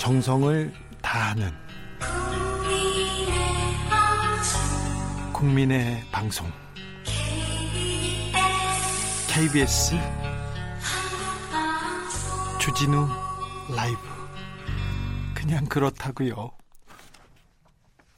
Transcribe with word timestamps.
정성을 0.00 0.72
다하는 1.02 1.52
국민의 5.30 6.02
방송 6.10 6.50
KBS 9.28 9.96
주진우 12.58 13.06
라이브 13.76 13.98
그냥 15.34 15.66
그렇다고요. 15.66 16.50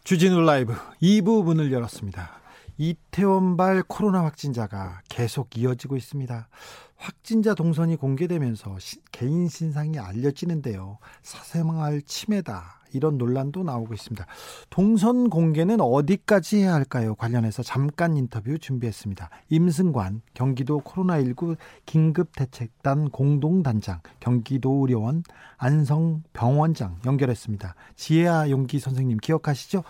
주진우 0.05 0.41
라이브 0.43 0.77
2부 1.03 1.43
문을 1.43 1.73
열었습니다. 1.73 2.42
이태원발 2.83 3.85
코로나 3.87 4.25
확진자가 4.25 5.03
계속 5.09 5.57
이어지고 5.57 5.97
있습니다. 5.97 6.49
확진자 6.97 7.55
동선이 7.55 7.95
공개되면서 7.95 8.77
시, 8.81 8.97
개인 9.13 9.47
신상이 9.49 10.01
알려지는데요. 10.01 10.99
사생활 11.23 12.03
침해다. 12.03 12.81
이런 12.93 13.19
논란도 13.19 13.63
나오고 13.63 13.95
있습니다. 13.95 14.27
동선 14.69 15.31
공개는 15.31 15.81
어디까지 15.81 16.59
해야 16.59 16.75
할까요? 16.75 17.15
관련해서 17.15 17.63
잠깐 17.63 18.17
인터뷰 18.17 18.59
준비했습니다. 18.59 19.31
임승관 19.49 20.23
경기도 20.35 20.81
코로나19 20.81 21.57
긴급대책단 21.87 23.11
공동단장 23.11 24.01
경기도 24.19 24.81
의료원 24.81 25.23
안성병원장 25.57 26.99
연결했습니다. 27.07 27.77
지혜아 27.95 28.51
용기 28.51 28.81
선생님 28.81 29.19
기억하시죠? 29.19 29.85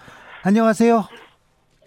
안녕하세요. 0.45 1.32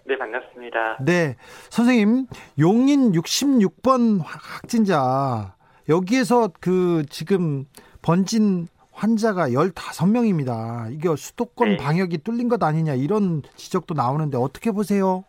네, 0.06 0.16
반갑습니다. 0.16 0.98
네. 1.04 1.36
선생님, 1.70 2.26
용인 2.60 3.12
66번 3.12 4.20
확진자, 4.24 5.54
여기에서 5.88 6.50
그 6.60 7.04
지금 7.10 7.64
번진 8.02 8.68
환자가 8.92 9.48
15명입니다. 9.48 10.92
이게 10.92 11.14
수도권 11.14 11.70
네. 11.70 11.76
방역이 11.76 12.18
뚫린 12.18 12.48
것 12.48 12.62
아니냐, 12.62 12.94
이런 12.94 13.42
지적도 13.56 13.94
나오는데 13.94 14.36
어떻게 14.38 14.70
보세요? 14.70 15.24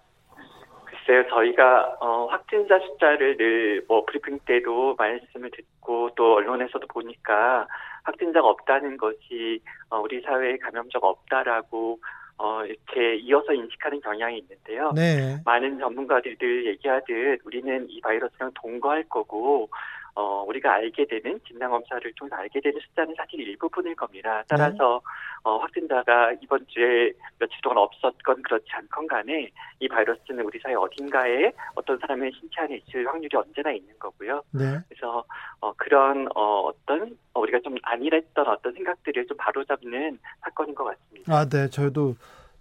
글쎄요, 0.85 1.23
저희가 1.29 1.95
어, 1.99 2.27
확진자 2.27 2.79
숫자를 2.79 3.37
늘 3.37 3.67
뭐 3.87 4.03
브리핑 4.05 4.39
때도 4.45 4.95
말씀을 4.95 5.49
듣고 5.51 6.09
또 6.15 6.35
언론에서도 6.35 6.85
보니까 6.87 7.65
확진자가 8.03 8.45
없다는 8.47 8.97
것이 8.97 9.61
어, 9.89 9.99
우리 9.99 10.21
사회에 10.21 10.57
감염자가 10.57 11.07
없다라고 11.07 11.99
어, 12.37 12.63
이렇게 12.63 13.15
이어서 13.17 13.53
인식하는 13.53 13.99
경향이 14.01 14.37
있는데요. 14.37 14.91
네. 14.93 15.37
많은 15.43 15.79
전문가들들 15.79 16.67
얘기하듯 16.67 17.41
우리는 17.43 17.87
이 17.89 17.99
바이러스랑 18.01 18.51
동거할 18.53 19.03
거고, 19.09 19.69
어, 20.13 20.43
우리가 20.47 20.73
알게 20.73 21.05
되는 21.05 21.39
진단 21.47 21.69
검사를 21.71 22.11
통해서 22.13 22.35
알게 22.35 22.61
되는 22.61 22.79
숫자는 22.79 23.15
사실 23.17 23.39
일부분일 23.39 23.95
겁니다. 23.95 24.43
따라서, 24.47 25.01
네. 25.03 25.09
어, 25.47 25.59
확진자가 25.59 26.33
이번 26.41 26.65
주에 26.67 27.13
며칠 27.39 27.61
동안 27.63 27.77
없었건 27.77 28.41
그렇지 28.41 28.65
않건 28.69 29.07
간에 29.07 29.49
이 29.79 29.87
바이러스는 29.87 30.43
우리 30.43 30.59
사회 30.59 30.73
어딘가에 30.73 31.53
어떤 31.73 31.97
사람의 31.99 32.33
신체 32.37 32.59
안에 32.59 32.75
있을 32.75 33.07
확률이 33.07 33.37
언제나 33.37 33.71
있는 33.71 33.97
거고요. 33.97 34.43
네. 34.51 34.77
그래서, 34.89 35.23
어, 35.61 35.71
그런, 35.77 36.27
어, 36.35 36.67
어떤, 36.67 37.17
어, 37.33 37.39
우리가 37.39 37.59
좀 37.63 37.75
안일했던 37.81 38.45
어떤 38.45 38.73
생각들을 38.73 39.25
좀 39.25 39.37
바로잡는 39.37 40.19
사건인 40.41 40.75
것 40.75 40.83
같습니다. 40.83 41.33
아, 41.33 41.45
네. 41.45 41.69
저도 41.69 42.15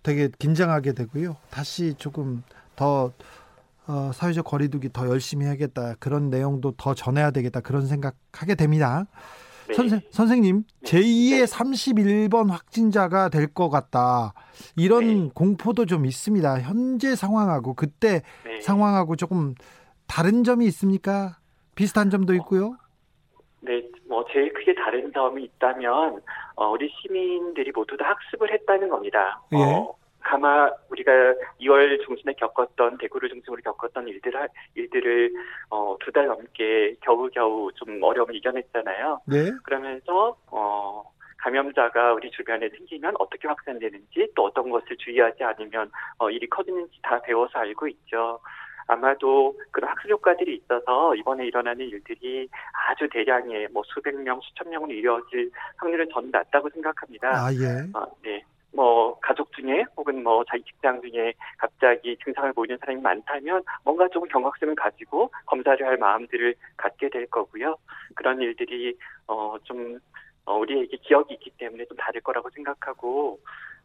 되게 0.05 0.29
긴장하게 0.39 0.93
되고요. 0.93 1.37
다시 1.51 1.95
조금 1.95 2.45
더 2.77 3.11
어, 3.89 4.13
사회적 4.13 4.45
거리두기 4.45 4.93
더 4.93 5.09
열심히 5.09 5.47
해야겠다. 5.47 5.95
그런 5.99 6.31
내용도 6.31 6.73
더 6.77 6.95
전해야 6.95 7.33
되겠다. 7.33 7.61
그런 7.61 7.87
생각하게 7.87 8.55
됩니다. 8.55 9.07
네. 9.69 9.75
선생, 9.75 10.01
선생님, 10.11 10.65
제2의 10.85 11.31
네. 11.41 11.45
31번 11.45 12.51
확진자가 12.51 13.29
될 13.29 13.47
것 13.53 13.69
같다. 13.71 14.35
이런 14.77 15.07
네. 15.25 15.31
공포도 15.35 15.87
좀 15.87 16.05
있습니다. 16.07 16.61
현재 16.61 17.15
상황하고 17.17 17.75
그때 17.75 18.23
네. 18.45 18.61
상황하고 18.61 19.17
조금 19.17 19.55
다른 20.07 20.45
점이 20.45 20.67
있습니까? 20.67 21.39
비슷한 21.75 22.11
점도 22.11 22.33
어, 22.33 22.37
있고요. 22.37 22.77
네, 23.61 23.83
뭐 24.09 24.25
제일 24.33 24.53
크게 24.53 24.75
다른 24.75 25.13
점이 25.13 25.45
있다면 25.45 26.21
어, 26.57 26.69
우리 26.71 26.89
시민들이 27.01 27.71
모두 27.75 27.97
다 27.97 28.05
학습을 28.11 28.53
했다는 28.53 28.89
겁니다. 28.89 29.41
예. 29.53 29.57
어, 29.57 29.95
아마 30.29 30.71
우리가 30.91 31.13
2월 31.61 32.05
중순에 32.05 32.33
겪었던 32.35 32.99
대구를 32.99 33.29
중심으로 33.29 33.63
겪었던 33.63 34.09
일들 34.09 34.33
일들을 34.75 35.33
어, 35.71 35.97
두 36.01 36.11
달 36.13 36.27
넘게 36.27 36.97
겨우겨우 37.03 37.71
좀 37.75 38.03
어려움을 38.03 38.35
이겨냈잖아요. 38.37 39.21
네. 39.27 39.51
그러면서 39.65 40.37
어, 40.51 41.03
감염자가 41.39 42.15
우리 42.15 42.31
주변에 42.31 42.69
생기면 42.71 43.15
어떻게 43.19 43.47
확산되는지 43.49 44.29
또 44.35 44.45
어떤 44.45 44.71
것을 44.71 44.97
주의하지 44.97 45.45
않으면 45.45 45.91
어, 46.19 46.31
일이 46.31 46.47
커지는지 46.49 46.99
다 47.03 47.21
배워서 47.21 47.59
알고 47.59 47.87
있죠. 47.89 48.41
아마도 48.89 49.59
그런 49.73 49.91
학습 49.91 50.09
효과들이 50.11 50.55
있어서 50.57 51.15
이번에 51.17 51.45
일어나는 51.47 51.87
일들이 51.87 52.49
아주 52.89 53.09
대량의 53.11 53.69
뭐 53.73 53.83
수백 53.87 54.15
명, 54.15 54.41
수천 54.41 54.71
명으로 54.71 54.93
이루어질 54.93 55.51
확률은 55.77 56.09
저는 56.13 56.31
낮다고 56.31 56.71
생각합니다. 56.71 57.29
아, 57.29 57.53
예. 57.53 57.85
어, 57.99 58.07
네. 58.23 58.43
뭐 58.77 59.19
가족 59.21 59.51
중에 59.53 59.85
혹은 59.97 60.23
뭐 60.23 60.45
자기 60.45 60.63
직장 60.65 61.01
중에 61.01 61.33
갑자기 61.57 62.17
증상을 62.23 62.53
보이는 62.53 62.77
사람이 62.79 63.01
많다면 63.01 63.63
뭔가 63.83 64.07
조금 64.09 64.29
경각심을 64.29 64.75
가지고 64.75 65.31
검사를 65.47 65.85
할 65.85 65.97
마음들을 65.97 66.55
갖게 66.77 67.09
될 67.09 67.27
거고요. 67.27 67.77
그런 68.15 68.41
일들이 68.43 68.97
어좀 69.27 69.99
어, 70.45 70.59
우리에게 70.59 70.99
기억이 70.99 71.35
있기 71.35 71.51
때문에 71.59 71.87
좀 71.87 71.97
다를 71.97 72.21
거라고 72.21 72.51
생각하고 72.51 73.41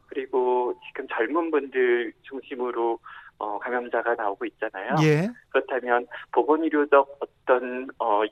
그리고 0.06 0.78
지금 0.86 1.08
젊은 1.08 1.50
분들 1.50 2.12
중심으로 2.22 2.98
어, 3.38 3.58
감염자가 3.58 4.14
나오고 4.14 4.44
있잖아요. 4.44 4.94
예. 5.02 5.28
그렇다면 5.48 6.06
보건의료적 6.32 7.18
어떤 7.20 7.88
어, 7.98 8.22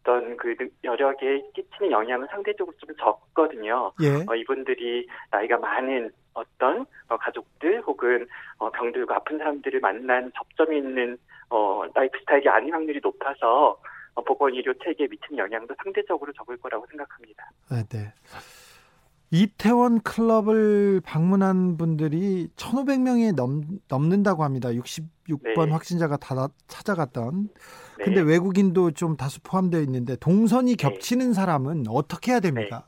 어떤 0.00 0.36
그 0.36 0.54
여력에 0.82 1.42
끼치는 1.54 1.90
영향은 1.90 2.26
상대적으로 2.30 2.76
좀 2.78 2.94
적거든요. 2.96 3.92
예. 4.02 4.24
어, 4.26 4.34
이분들이 4.34 5.06
나이가 5.30 5.58
많은 5.58 6.10
어떤 6.32 6.86
어, 7.08 7.16
가족들 7.16 7.82
혹은 7.82 8.26
어, 8.58 8.70
병들고 8.70 9.12
아픈 9.12 9.38
사람들을 9.38 9.80
만난 9.80 10.32
접점이 10.34 10.78
있는 10.78 11.18
어, 11.50 11.84
라이프 11.94 12.18
스타일이 12.20 12.48
아닌 12.48 12.72
확률이 12.72 13.00
높아서 13.02 13.78
어, 14.14 14.24
보건 14.24 14.54
의료 14.54 14.72
체계에 14.74 15.06
미치는 15.08 15.38
영향도 15.38 15.74
상대적으로 15.82 16.32
적을 16.32 16.56
거라고 16.56 16.86
생각합니다. 16.88 17.50
네. 17.70 17.84
네. 17.88 18.12
이태원 19.32 20.00
클럽을 20.00 21.00
방문한 21.04 21.76
분들이 21.76 22.48
1,500명이 22.56 23.36
넘, 23.36 23.62
넘는다고 23.88 24.42
합니다. 24.42 24.70
66번 24.70 25.66
네. 25.66 25.70
확진자가 25.70 26.16
다 26.16 26.48
찾아갔던. 26.66 27.50
네. 28.00 28.04
근데 28.04 28.20
외국인도 28.22 28.92
좀 28.92 29.16
다수 29.16 29.42
포함되어 29.42 29.80
있는데 29.80 30.16
동선이 30.16 30.76
네. 30.76 30.88
겹치는 30.88 31.28
네. 31.28 31.32
사람은 31.34 31.84
어떻게 31.88 32.32
해야 32.32 32.40
됩니까? 32.40 32.84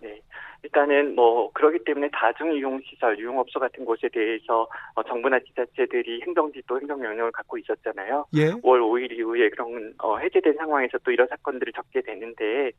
네. 0.00 0.08
네. 0.08 0.20
일단은 0.64 1.14
뭐 1.14 1.52
그러기 1.52 1.84
때문에 1.84 2.08
다중 2.12 2.52
이용 2.52 2.80
시설, 2.84 3.16
유흥업소 3.18 3.60
같은 3.60 3.84
곳에 3.84 4.08
대해서 4.12 4.66
어, 4.94 5.02
정부나 5.04 5.38
지자체들이 5.40 6.22
행정지 6.22 6.62
도 6.66 6.80
행정 6.80 7.00
명령을 7.00 7.30
갖고 7.30 7.58
있었잖아요. 7.58 8.26
예. 8.34 8.50
5월 8.50 8.80
5일 8.80 9.12
이후에 9.12 9.50
그런 9.50 9.94
어, 9.98 10.16
해제된 10.18 10.54
상황에서 10.56 10.98
또 11.04 11.12
이런 11.12 11.28
사건들을 11.28 11.72
겪게 11.72 12.00
되는데 12.02 12.72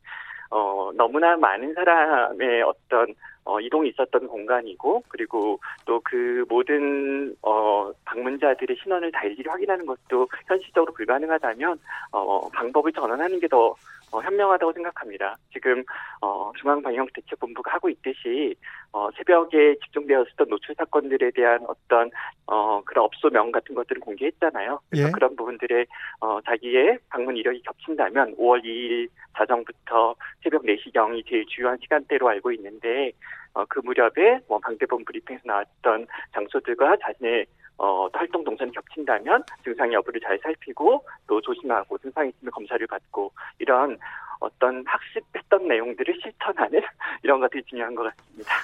어, 0.50 0.90
너무나 0.94 1.36
많은 1.36 1.72
사람의 1.72 2.62
어떤 2.62 3.14
어, 3.46 3.60
이동이 3.60 3.90
있었던 3.90 4.26
공간이고 4.26 5.04
그리고 5.08 5.58
또 5.84 6.00
그 6.08 6.44
모든 6.48 7.34
어, 7.42 7.90
방문자들의 8.04 8.76
신원을 8.82 9.10
다 9.10 9.24
일일이 9.24 9.48
확인하는 9.48 9.86
것도 9.86 10.28
현실적으로 10.46 10.92
불가능하다면 10.92 11.78
어, 12.12 12.48
방법을 12.50 12.92
전환하는 12.92 13.40
게 13.40 13.46
더 13.48 13.74
어, 14.12 14.20
현명하다고 14.20 14.72
생각합니다. 14.72 15.36
지금 15.52 15.84
어, 16.20 16.52
중앙방역대책본부가 16.60 17.72
하고 17.72 17.88
있듯이 17.88 18.54
어, 18.92 19.10
새벽에 19.16 19.76
집중되었었던 19.84 20.48
노출 20.48 20.74
사건들에 20.76 21.30
대한 21.32 21.64
어떤 21.66 22.10
어, 22.46 22.80
그런 22.84 23.04
업소명 23.04 23.50
같은 23.50 23.74
것들을 23.74 24.00
공개했잖아요. 24.00 24.80
그래서 24.88 25.08
예. 25.08 25.12
그런 25.12 25.36
부분들에 25.36 25.86
어, 26.20 26.40
자기의 26.42 26.98
방문 27.10 27.36
이력이 27.36 27.62
겹친다면 27.62 28.36
5월 28.36 28.64
2일 28.64 29.08
자정부터 29.36 30.14
새벽 30.42 30.62
4시경이 30.62 31.28
제일 31.28 31.44
주요한 31.46 31.76
시간대로 31.80 32.28
알고 32.28 32.52
있는데 32.52 33.12
어, 33.54 33.64
그 33.68 33.80
무렵에 33.80 34.40
뭐 34.48 34.58
방대본 34.60 35.04
브리핑에서 35.04 35.42
나왔던 35.46 36.06
장소들과 36.32 36.96
자신의 37.02 37.46
어, 37.78 38.08
활동 38.12 38.42
동선이 38.44 38.72
겹친다면 38.72 39.42
증상 39.64 39.92
여부를 39.92 40.20
잘 40.20 40.38
살피고 40.42 41.04
또 41.26 41.40
조심하고 41.40 41.98
증상이 41.98 42.30
있으면 42.30 42.50
검사를 42.52 42.86
받고 42.86 43.32
이런 43.58 43.98
어떤 44.40 44.84
학습했던 44.86 45.68
내용들을 45.68 46.18
실천하는 46.22 46.80
이런 47.22 47.40
것들이 47.40 47.62
중요한 47.64 47.94
것 47.94 48.04
같습니다. 48.04 48.54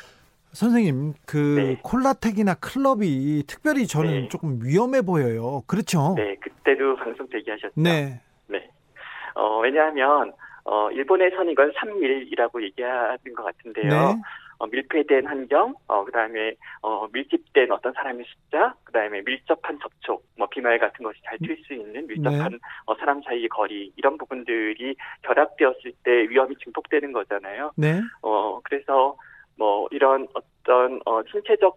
선생님, 0.53 1.15
그 1.27 1.37
네. 1.57 1.81
콜라텍이나 1.83 2.55
클럽이 2.55 3.45
특별히 3.47 3.87
저는 3.87 4.11
네. 4.11 4.29
조금 4.29 4.61
위험해 4.63 5.01
보여요. 5.01 5.63
그렇죠? 5.67 6.15
네, 6.17 6.37
그때도 6.37 6.97
방송 6.97 7.27
대기하셨죠. 7.29 7.73
네. 7.77 8.21
네. 8.49 8.71
어, 9.35 9.61
왜냐하면 9.61 10.33
어, 10.65 10.91
일본에서는 10.91 11.51
이걸 11.53 11.73
3밀이라고 11.73 12.63
얘기하는 12.63 13.19
것 13.35 13.45
같은데요. 13.45 13.89
네. 13.89 14.23
어, 14.63 14.67
밀폐된 14.69 15.27
환경, 15.27 15.75
어, 15.89 16.05
그 16.05 16.13
다음에, 16.13 16.55
어, 16.83 17.09
밀집된 17.13 17.73
어떤 17.73 17.93
사람의 17.95 18.25
숫자, 18.29 18.73
그 18.85 18.93
다음에 18.93 19.21
밀접한 19.27 19.81
접촉, 19.83 20.25
뭐, 20.39 20.47
비말 20.49 20.79
같은 20.79 21.03
것이 21.03 21.21
잘 21.25 21.37
튈 21.39 21.57
수 21.67 21.75
있는 21.75 22.07
밀접한 22.07 22.53
네. 22.53 22.59
어, 22.87 22.95
사람 22.95 23.21
사이의 23.23 23.49
거리, 23.49 23.93
이런 23.97 24.17
부분들이 24.17 24.95
결합되었을 25.23 25.93
때 26.05 26.13
위험이 26.31 26.55
증폭되는 26.63 27.13
거잖아요. 27.13 27.73
네. 27.77 28.01
어, 28.23 28.61
그래서, 28.63 29.17
뭐, 29.59 29.89
이런 29.91 30.29
어떤, 30.33 31.01
어, 31.07 31.21
신체적 31.25 31.77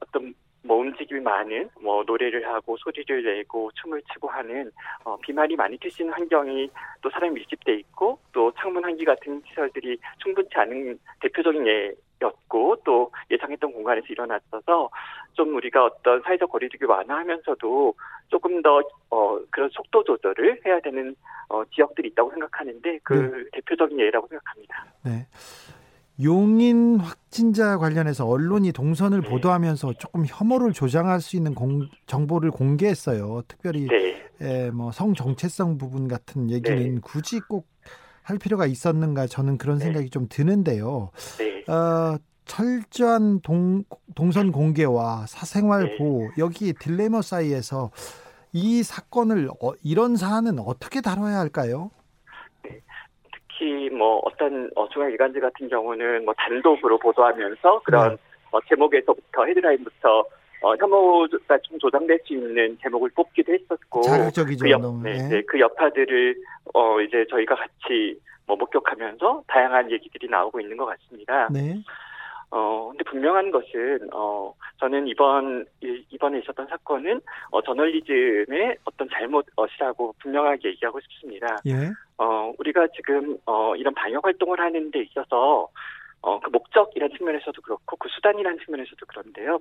어떤 0.00 0.34
뭐 0.66 0.78
움직임이 0.78 1.20
많은 1.20 1.70
뭐 1.80 2.02
노래를 2.04 2.46
하고 2.46 2.76
소리를 2.78 3.22
내고 3.22 3.70
춤을 3.74 4.02
추고 4.12 4.28
하는 4.28 4.70
어, 5.04 5.16
비말이 5.18 5.56
많이 5.56 5.78
트시는 5.78 6.12
환경이 6.12 6.68
또 7.00 7.10
사람이 7.10 7.34
밀집돼 7.34 7.74
있고 7.74 8.18
또 8.32 8.52
창문 8.58 8.84
환기 8.84 9.04
같은 9.04 9.42
시설들이 9.48 9.98
충분치 10.18 10.50
않은 10.56 10.98
대표적인 11.20 11.66
예 11.66 11.92
였고 12.22 12.76
또 12.82 13.12
예상했던 13.30 13.72
공간에서 13.72 14.06
일어났어서 14.08 14.88
좀 15.34 15.54
우리가 15.54 15.84
어떤 15.84 16.22
사회적 16.22 16.50
거리두기 16.50 16.86
완화하면서도 16.86 17.94
조금 18.28 18.62
더 18.62 18.80
어, 19.10 19.38
그런 19.50 19.68
속도 19.70 20.02
조절을 20.02 20.62
해야 20.64 20.80
되는 20.80 21.14
어, 21.50 21.62
지역들이 21.66 22.08
있다고 22.08 22.30
생각하는데 22.30 23.00
그 23.02 23.12
네. 23.12 23.44
대표적인 23.52 24.00
예라고 24.00 24.26
생각합니다. 24.28 24.84
네. 25.04 25.26
용인 26.22 26.98
확진자 26.98 27.76
관련해서 27.78 28.26
언론이 28.26 28.72
동선을 28.72 29.22
네. 29.22 29.28
보도하면서 29.28 29.94
조금 29.94 30.24
혐오를 30.26 30.72
조장할 30.72 31.20
수 31.20 31.36
있는 31.36 31.54
공, 31.54 31.88
정보를 32.06 32.50
공개했어요. 32.50 33.42
특별히 33.48 33.86
네. 34.38 34.70
뭐성 34.70 35.14
정체성 35.14 35.78
부분 35.78 36.08
같은 36.08 36.50
얘기는 36.50 36.94
네. 36.94 37.00
굳이 37.02 37.40
꼭 37.40 37.76
할 38.26 38.38
필요가 38.38 38.66
있었는가 38.66 39.28
저는 39.28 39.56
그런 39.56 39.78
네. 39.78 39.84
생각이 39.84 40.10
좀 40.10 40.26
드는데요. 40.28 41.10
네. 41.38 41.72
어, 41.72 42.18
철저한 42.44 43.40
동, 43.40 43.84
동선 44.16 44.50
공개와 44.50 45.26
사생활 45.28 45.90
네. 45.90 45.96
보호 45.96 46.28
여기 46.38 46.72
딜레마 46.72 47.22
사이에서 47.22 47.92
이 48.52 48.82
사건을 48.82 49.50
어, 49.62 49.72
이런 49.80 50.16
사안은 50.16 50.58
어떻게 50.58 51.00
다뤄야 51.00 51.38
할까요? 51.38 51.90
특히 53.56 53.88
뭐 53.90 54.20
어떤 54.24 54.70
어, 54.76 54.88
중앙일간지 54.88 55.40
같은 55.40 55.68
경우는 55.68 56.24
뭐 56.24 56.34
단독으로 56.36 56.98
보도하면서 56.98 57.80
그런 57.84 58.10
네. 58.10 58.16
어, 58.52 58.60
제목에서부터 58.68 59.44
헤드라인부터 59.46 60.24
어, 60.62 60.74
혐오가 60.76 61.58
좀 61.62 61.78
조장될 61.78 62.20
수 62.24 62.34
있는 62.34 62.78
제목을 62.82 63.10
뽑기도 63.14 63.52
했었고 63.52 64.02
자극적이죠. 64.02 64.64
그, 64.64 64.70
옆, 64.70 65.02
네, 65.02 65.28
네, 65.28 65.42
그 65.42 65.60
여파들을 65.60 66.36
어, 66.74 67.00
이제 67.00 67.26
저희가 67.30 67.54
같이 67.54 68.18
뭐 68.46 68.56
목격하면서 68.56 69.44
다양한 69.46 69.90
얘기들이 69.90 70.28
나오고 70.28 70.60
있는 70.60 70.76
것 70.76 70.86
같습니다. 70.86 71.48
네. 71.50 71.76
어, 72.50 72.88
근데 72.90 73.04
분명한 73.04 73.50
것은, 73.50 74.08
어, 74.12 74.54
저는 74.78 75.08
이번, 75.08 75.66
이번에 75.80 76.38
있었던 76.38 76.66
사건은, 76.68 77.20
어, 77.50 77.62
저널리즘의 77.62 78.78
어떤 78.84 79.08
잘못이라고 79.10 80.14
분명하게 80.20 80.68
얘기하고 80.70 81.00
싶습니다. 81.00 81.56
예. 81.66 81.90
어, 82.18 82.52
우리가 82.58 82.86
지금, 82.94 83.36
어, 83.46 83.74
이런 83.76 83.94
방역 83.94 84.24
활동을 84.24 84.60
하는 84.60 84.90
데 84.90 85.00
있어서, 85.00 85.68
어, 86.22 86.40
그 86.40 86.50
목적이라는 86.50 87.16
측면에서도 87.16 87.60
그렇고, 87.62 87.96
그 87.96 88.08
수단이라는 88.08 88.58
측면에서도 88.64 89.04
그런데요. 89.06 89.58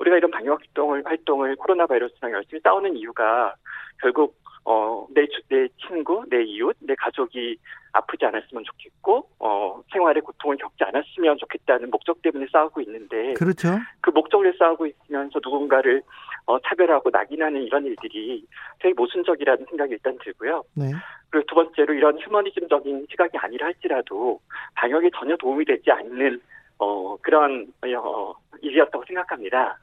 우리가 0.00 0.16
이런 0.16 0.30
방역 0.30 0.60
활동을, 0.60 1.02
활동을 1.04 1.56
코로나 1.56 1.86
바이러스랑 1.86 2.32
열심히 2.32 2.60
싸우는 2.62 2.96
이유가 2.96 3.54
결국 4.00 4.36
어, 4.70 5.06
내, 5.14 5.26
내 5.48 5.66
친구, 5.78 6.22
내 6.28 6.42
이웃, 6.42 6.76
내 6.80 6.94
가족이 6.94 7.56
아프지 7.92 8.26
않았으면 8.26 8.64
좋겠고, 8.64 9.26
어, 9.38 9.82
생활의 9.90 10.20
고통을 10.20 10.58
겪지 10.58 10.84
않았으면 10.84 11.38
좋겠다는 11.38 11.88
목적 11.88 12.20
때문에 12.20 12.46
싸우고 12.52 12.82
있는데. 12.82 13.32
그렇죠. 13.32 13.68
그 14.02 14.10
목적을 14.10 14.54
싸우고 14.58 14.84
있으면서 14.84 15.40
누군가를, 15.42 16.02
어, 16.44 16.58
차별하고 16.60 17.08
낙인하는 17.08 17.62
이런 17.62 17.86
일들이 17.86 18.44
되게 18.78 18.92
모순적이라는 18.94 19.64
생각이 19.70 19.92
일단 19.92 20.18
들고요. 20.22 20.62
네. 20.74 20.92
그리고 21.30 21.46
두 21.46 21.54
번째로 21.54 21.94
이런 21.94 22.18
휴머니즘적인 22.18 23.06
시각이 23.10 23.38
아니라 23.38 23.68
할지라도 23.68 24.38
방역에 24.74 25.08
전혀 25.16 25.34
도움이 25.38 25.64
되지 25.64 25.90
않는, 25.90 26.42
어, 26.76 27.16
그런, 27.22 27.72
어, 27.96 28.34
일이었다고 28.60 29.02
생각합니다. 29.06 29.78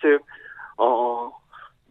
즉, 0.00 0.20
어, 0.78 1.30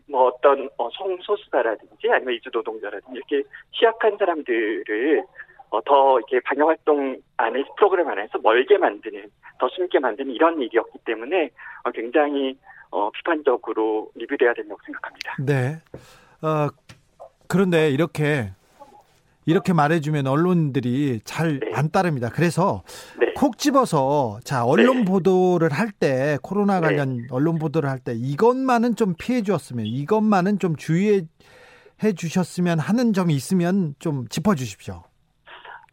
뭐 0.07 0.27
어떤 0.27 0.69
어, 0.77 0.89
성소수자라든지 0.91 2.09
아니면 2.11 2.35
이주 2.35 2.49
노동자라든지 2.53 3.17
이렇게 3.17 3.47
취약한 3.71 4.17
사람들을 4.17 5.23
어, 5.71 5.81
더 5.81 6.19
이렇게 6.19 6.39
방역 6.41 6.67
활동 6.67 7.17
안에 7.37 7.63
프로그램 7.75 8.07
안에서 8.07 8.39
멀게 8.39 8.77
만드는 8.77 9.29
더 9.59 9.69
숨게 9.69 9.99
만드는 9.99 10.31
이런 10.31 10.61
일이었기 10.61 10.99
때문에 11.05 11.49
어, 11.83 11.91
굉장히 11.91 12.57
어, 12.91 13.09
비판적으로 13.11 14.11
리뷰돼야 14.15 14.53
된다고 14.53 14.79
생각합니다. 14.85 15.35
네. 15.39 15.81
어, 16.41 16.69
그런데 17.47 17.89
이렇게 17.89 18.51
이렇게 19.45 19.73
말해주면 19.73 20.27
언론들이 20.27 21.21
잘안 21.23 21.59
네. 21.59 21.91
따릅니다. 21.91 22.29
그래서 22.29 22.83
네. 23.19 23.33
콕 23.35 23.57
집어서 23.57 24.39
자 24.43 24.65
언론 24.65 24.99
네. 24.99 25.05
보도를 25.05 25.71
할 25.71 25.91
때 25.99 26.37
코로나 26.41 26.79
네. 26.79 26.87
관련 26.87 27.27
언론 27.31 27.59
보도를 27.59 27.89
할 27.89 27.99
때 27.99 28.13
이것만은 28.15 28.95
좀 28.95 29.13
피해 29.17 29.41
주었으면 29.41 29.85
이것만은 29.85 30.59
좀 30.59 30.75
주의해 30.75 31.21
주셨으면 32.15 32.79
하는 32.79 33.13
점이 33.13 33.33
있으면 33.33 33.95
좀 33.99 34.27
짚어 34.27 34.55
주십시오. 34.55 35.03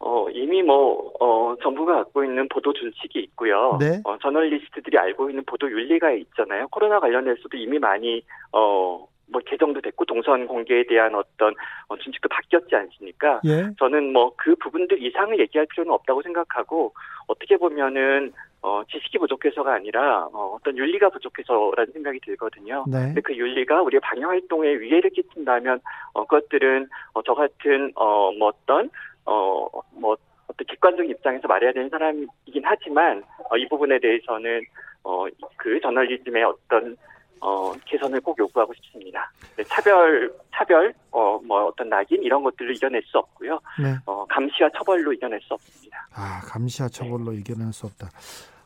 어, 0.05 0.27
이미 0.33 0.61
뭐, 0.61 1.13
어, 1.21 1.55
정부가 1.63 1.95
갖고 1.95 2.25
있는 2.25 2.49
보도 2.49 2.73
준칙이 2.73 3.19
있고요. 3.19 3.77
네. 3.79 4.01
어, 4.03 4.17
저널리스트들이 4.21 4.97
알고 4.97 5.29
있는 5.29 5.45
보도 5.45 5.71
윤리가 5.71 6.11
있잖아요. 6.11 6.67
코로나 6.69 6.99
관련해서도 6.99 7.55
이미 7.55 7.79
많이, 7.79 8.21
어, 8.51 9.07
뭐 9.33 9.41
개정도 9.45 9.81
됐고 9.81 10.05
동선 10.05 10.47
공개에 10.47 10.85
대한 10.87 11.15
어떤 11.15 11.53
어, 11.87 11.97
준칙도 11.97 12.29
바뀌었지 12.29 12.75
않습니까? 12.75 13.41
예. 13.45 13.69
저는 13.79 14.13
뭐 14.13 14.33
그 14.43 14.55
부분들 14.55 15.01
이상을 15.01 15.39
얘기할 15.39 15.65
필요는 15.67 15.91
없다고 15.93 16.21
생각하고 16.21 16.93
어떻게 17.27 17.55
보면은 17.55 18.33
어, 18.61 18.83
지식이 18.89 19.17
부족해서가 19.17 19.73
아니라 19.73 20.25
어, 20.33 20.55
어떤 20.55 20.77
윤리가 20.77 21.09
부족해서라는 21.09 21.93
생각이 21.93 22.19
들거든요. 22.19 22.83
네. 22.87 22.99
근데 22.99 23.21
그 23.21 23.33
윤리가 23.35 23.81
우리의 23.83 24.01
방역 24.01 24.29
활동에 24.29 24.67
위해를 24.79 25.09
끼친다면 25.11 25.79
어, 26.13 26.25
그것들은 26.25 26.87
어, 27.13 27.21
저 27.23 27.33
같은 27.33 27.93
어, 27.95 28.31
뭐 28.33 28.49
어떤 28.49 28.89
어, 29.25 29.67
뭐 29.91 30.17
어떤 30.47 30.65
객관적인 30.67 31.11
입장에서 31.11 31.47
말해야 31.47 31.71
되는 31.71 31.89
사람이긴 31.89 32.63
하지만 32.63 33.23
어, 33.49 33.57
이 33.57 33.67
부분에 33.69 33.99
대해서는 33.99 34.61
어, 35.05 35.25
그 35.55 35.79
저널리즘의 35.79 36.43
어떤 36.43 36.97
어, 37.43 37.73
개선을 37.85 38.21
꼭 38.21 38.39
요구하고 38.39 38.73
싶습니다. 38.75 39.29
네, 39.57 39.63
차별, 39.65 40.33
차별, 40.53 40.93
어, 41.11 41.37
뭐 41.45 41.65
어떤 41.65 41.89
낙인 41.89 42.23
이런 42.23 42.41
것들을 42.41 42.73
이겨낼 42.73 43.03
수 43.03 43.17
없고요. 43.17 43.59
네. 43.81 43.97
어, 44.05 44.25
감시와 44.27 44.69
처벌로 44.77 45.11
이겨낼 45.11 45.41
수 45.41 45.53
없습니다. 45.53 46.07
아, 46.15 46.39
감시와 46.45 46.87
처벌로 46.87 47.31
네. 47.31 47.39
이겨낼 47.39 47.73
수 47.73 47.85
없다. 47.87 48.09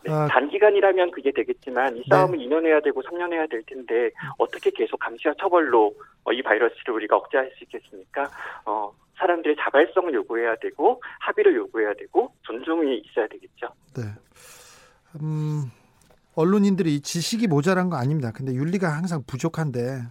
네, 0.03 0.13
아, 0.13 0.27
단기간이라면 0.27 1.09
그게 1.09 1.31
되겠지만 1.31 1.97
이 1.97 2.03
싸움은 2.07 2.37
네. 2.37 2.45
2년 2.45 2.67
해야 2.67 2.79
되고 2.79 3.01
3년 3.01 3.33
해야 3.33 3.47
될 3.47 3.63
텐데 3.63 4.11
어떻게 4.37 4.69
계속 4.69 4.97
감시와 4.99 5.33
처벌로 5.41 5.95
어, 6.23 6.31
이 6.31 6.43
바이러스를 6.43 6.93
우리가 6.93 7.17
억제할 7.17 7.51
수 7.57 7.63
있겠습니까? 7.63 8.29
어, 8.65 8.93
사람들의 9.17 9.55
자발성을 9.59 10.13
요구해야 10.13 10.55
되고 10.57 11.01
합의를 11.19 11.55
요구해야 11.55 11.95
되고 11.95 12.31
존중이 12.43 13.01
있어야 13.05 13.27
되겠죠. 13.27 13.69
네. 13.95 14.03
음, 15.19 15.71
언론인들이 16.37 17.01
지식이 17.01 17.47
모자란 17.47 17.89
거 17.89 17.97
아닙니다. 17.97 18.31
근데 18.31 18.53
윤리가 18.53 18.87
항상 18.95 19.23
부족한데 19.25 20.03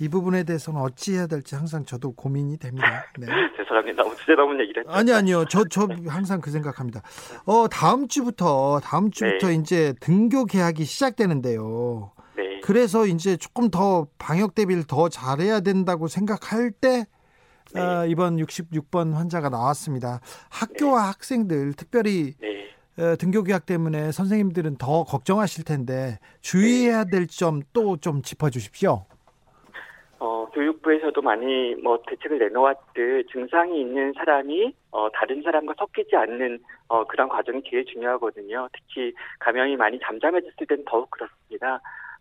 이 0.00 0.08
부분에 0.08 0.42
대해서는 0.42 0.80
어찌 0.80 1.14
해야 1.14 1.26
될지 1.28 1.54
항상 1.54 1.84
저도 1.84 2.12
고민이 2.12 2.58
됩니다. 2.58 3.04
네. 3.18 3.26
죄송합니다. 3.56 4.02
너무 4.02 4.16
주제 4.16 4.34
넘은 4.34 4.58
얘기를 4.60 4.82
했죠. 4.82 4.92
아니 4.92 5.12
아니요. 5.12 5.44
저 5.44 5.64
저 5.70 5.86
항상 6.08 6.40
그 6.40 6.50
생각합니다. 6.50 7.02
어 7.46 7.68
다음 7.68 8.08
주부터 8.08 8.80
다음 8.82 9.10
주부터 9.12 9.48
네. 9.48 9.54
이제 9.54 9.94
등교 10.00 10.46
개학이 10.46 10.84
시작되는데요. 10.84 12.12
네. 12.36 12.60
그래서 12.64 13.06
이제 13.06 13.36
조금 13.36 13.70
더 13.70 14.08
방역 14.18 14.56
대비를 14.56 14.84
더 14.88 15.08
잘해야 15.08 15.60
된다고 15.60 16.08
생각할 16.08 16.72
때 16.72 17.06
네. 17.72 17.80
어, 17.80 18.06
이번 18.06 18.38
66번 18.38 19.12
환자가 19.12 19.50
나왔습니다. 19.50 20.20
학교와 20.48 21.02
네. 21.02 21.06
학생들 21.08 21.74
특별히 21.74 22.34
네. 22.40 22.59
등교 22.96 23.44
계약 23.44 23.66
때문에 23.66 24.12
선생님들은 24.12 24.76
더 24.76 25.04
걱정하실 25.04 25.64
텐데 25.64 26.18
주의해야 26.40 27.04
될 27.04 27.26
점 27.26 27.62
또좀 27.72 28.22
짚어주십시오. 28.22 29.04
어, 30.18 30.46
교육부에서도 30.52 31.22
많이 31.22 31.74
뭐 31.76 31.98
대책을 32.06 32.38
내놓았듯 32.38 33.28
증상이 33.32 33.80
있는 33.80 34.12
사람이 34.14 34.74
어, 34.90 35.08
다른 35.12 35.40
사람과 35.42 35.74
섞이지 35.78 36.14
않는 36.14 36.58
어, 36.88 37.04
그런 37.06 37.28
과정이 37.28 37.62
제일 37.70 37.86
중요하거든요. 37.86 38.68
특히 38.72 39.14
감염이 39.38 39.76
많이 39.76 39.98
잠잠해졌을 40.00 40.66
때는 40.66 40.84
더욱 40.86 41.10
그렇습니다. 41.10 41.80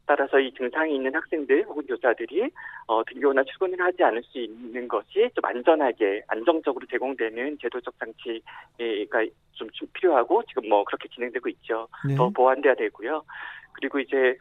따라서 0.10 0.40
이 0.40 0.52
증상이 0.56 0.96
있는 0.96 1.14
학생들 1.14 1.66
혹은 1.66 1.86
교사들이 1.86 2.50
어, 2.88 3.04
등교나 3.04 3.44
출근을 3.44 3.80
하지 3.80 4.04
않을 4.04 4.24
수 4.24 4.40
있는 4.40 4.88
것이 4.88 5.30
좀 5.36 5.46
안전하게 5.46 6.24
안정적으로 6.28 6.84
제공되는 6.88 7.60
제도적 7.62 7.94
장치가 8.00 9.24
좀, 9.52 9.70
좀 9.70 9.88
필요하고 9.94 10.42
지금 10.48 10.68
뭐 10.68 10.84
그렇게 10.84 11.08
진행되고 11.10 11.48
있죠. 11.50 11.88
네. 12.08 12.16
더 12.16 12.28
보완돼야 12.30 12.74
되고요. 12.74 13.22
그리고 13.74 14.00
이제 14.00 14.36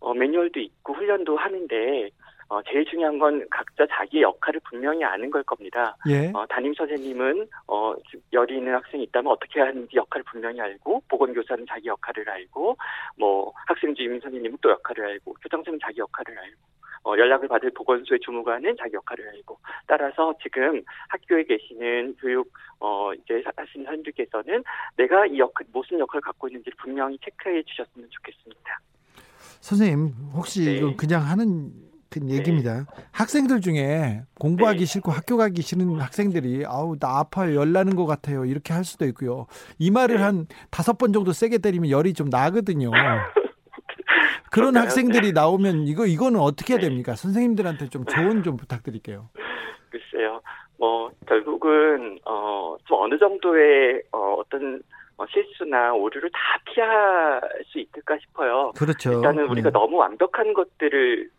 어, 0.00 0.12
매뉴얼도 0.12 0.60
있고 0.60 0.92
훈련도 0.92 1.38
하는데 1.38 2.10
어, 2.48 2.62
제일 2.62 2.84
중요한 2.84 3.18
건 3.18 3.46
각자 3.50 3.86
자기 3.90 4.22
역할을 4.22 4.60
분명히 4.68 5.04
아는 5.04 5.30
걸 5.30 5.42
겁니다. 5.44 5.96
예. 6.08 6.30
어, 6.34 6.44
담임 6.48 6.74
선생님은 6.74 7.48
어, 7.68 7.94
열이 8.32 8.58
있는 8.58 8.74
학생이 8.74 9.04
있다면 9.04 9.32
어떻게 9.32 9.60
하는지 9.60 9.96
역할을 9.96 10.24
분명히 10.24 10.60
알고 10.60 11.02
보건교사는 11.08 11.64
자기 11.68 11.88
역할을 11.88 12.28
알고 12.28 12.76
뭐 13.18 13.52
학생 13.66 13.94
주임 13.94 14.20
선생님은 14.20 14.58
또 14.60 14.70
역할을 14.70 15.06
알고 15.06 15.34
교장 15.42 15.58
선생님 15.58 15.80
자기 15.80 16.00
역할을 16.00 16.38
알고 16.38 16.74
어, 17.04 17.18
연락을 17.18 17.48
받을 17.48 17.70
보건소의 17.70 18.18
주무관은 18.20 18.76
자기 18.78 18.94
역할을 18.94 19.28
알고 19.28 19.58
따라서 19.86 20.34
지금 20.42 20.82
학교에 21.08 21.44
계시는 21.44 22.16
교육 22.18 22.50
어 22.80 23.12
이제 23.14 23.42
하시는 23.56 23.84
선생님들께서는 23.84 24.64
내가 24.96 25.26
이 25.26 25.38
역할 25.38 25.66
무슨 25.72 25.98
역할을 25.98 26.22
갖고 26.22 26.48
있는지를 26.48 26.76
분명히 26.78 27.18
체크해 27.22 27.62
주셨으면 27.64 28.08
좋겠습니다. 28.10 28.80
선생님 29.60 30.12
혹시 30.34 30.64
네. 30.64 30.72
이거 30.76 30.94
그냥 30.96 31.22
하는 31.22 31.72
얘기입니다. 32.28 32.74
네. 32.74 32.84
학생들 33.12 33.60
중에 33.60 34.22
공부하기 34.38 34.80
네. 34.80 34.84
싫고 34.84 35.10
학교 35.10 35.36
가기 35.36 35.62
싫은 35.62 36.00
학생들이 36.00 36.64
아우 36.66 36.98
나 36.98 37.18
아파요 37.18 37.56
열 37.56 37.72
나는 37.72 37.96
것 37.96 38.06
같아요 38.06 38.44
이렇게 38.44 38.72
할 38.72 38.84
수도 38.84 39.04
있고요. 39.06 39.46
이 39.78 39.90
말을 39.90 40.16
네. 40.16 40.22
한 40.22 40.46
다섯 40.70 40.98
번 40.98 41.12
정도 41.12 41.32
세게 41.32 41.58
때리면 41.58 41.90
열이 41.90 42.14
좀 42.14 42.28
나거든요. 42.28 42.90
그런 44.50 44.76
학생들이 44.76 45.32
나오면 45.32 45.88
이거 45.88 46.06
이거는 46.06 46.38
어떻게 46.38 46.74
해야 46.74 46.80
네. 46.80 46.88
됩니까? 46.88 47.16
선생님들한테 47.16 47.88
좀 47.88 48.04
조언 48.04 48.42
좀 48.42 48.56
부탁드릴게요. 48.56 49.28
글쎄요. 49.90 50.40
뭐 50.78 51.10
결국은 51.26 52.18
어좀 52.24 52.98
어느 53.00 53.18
정도의 53.18 54.02
어 54.12 54.34
어떤 54.38 54.76
어, 54.76 54.78
실수나 55.30 55.92
오류를 55.92 56.30
다 56.30 56.38
피할 56.64 57.40
수 57.66 57.78
있을까 57.78 58.16
싶어요. 58.18 58.72
그렇죠. 58.76 59.12
일단은 59.12 59.48
우리가 59.48 59.70
네. 59.70 59.72
너무 59.72 59.96
완벽한 59.96 60.52
것들을 60.52 61.30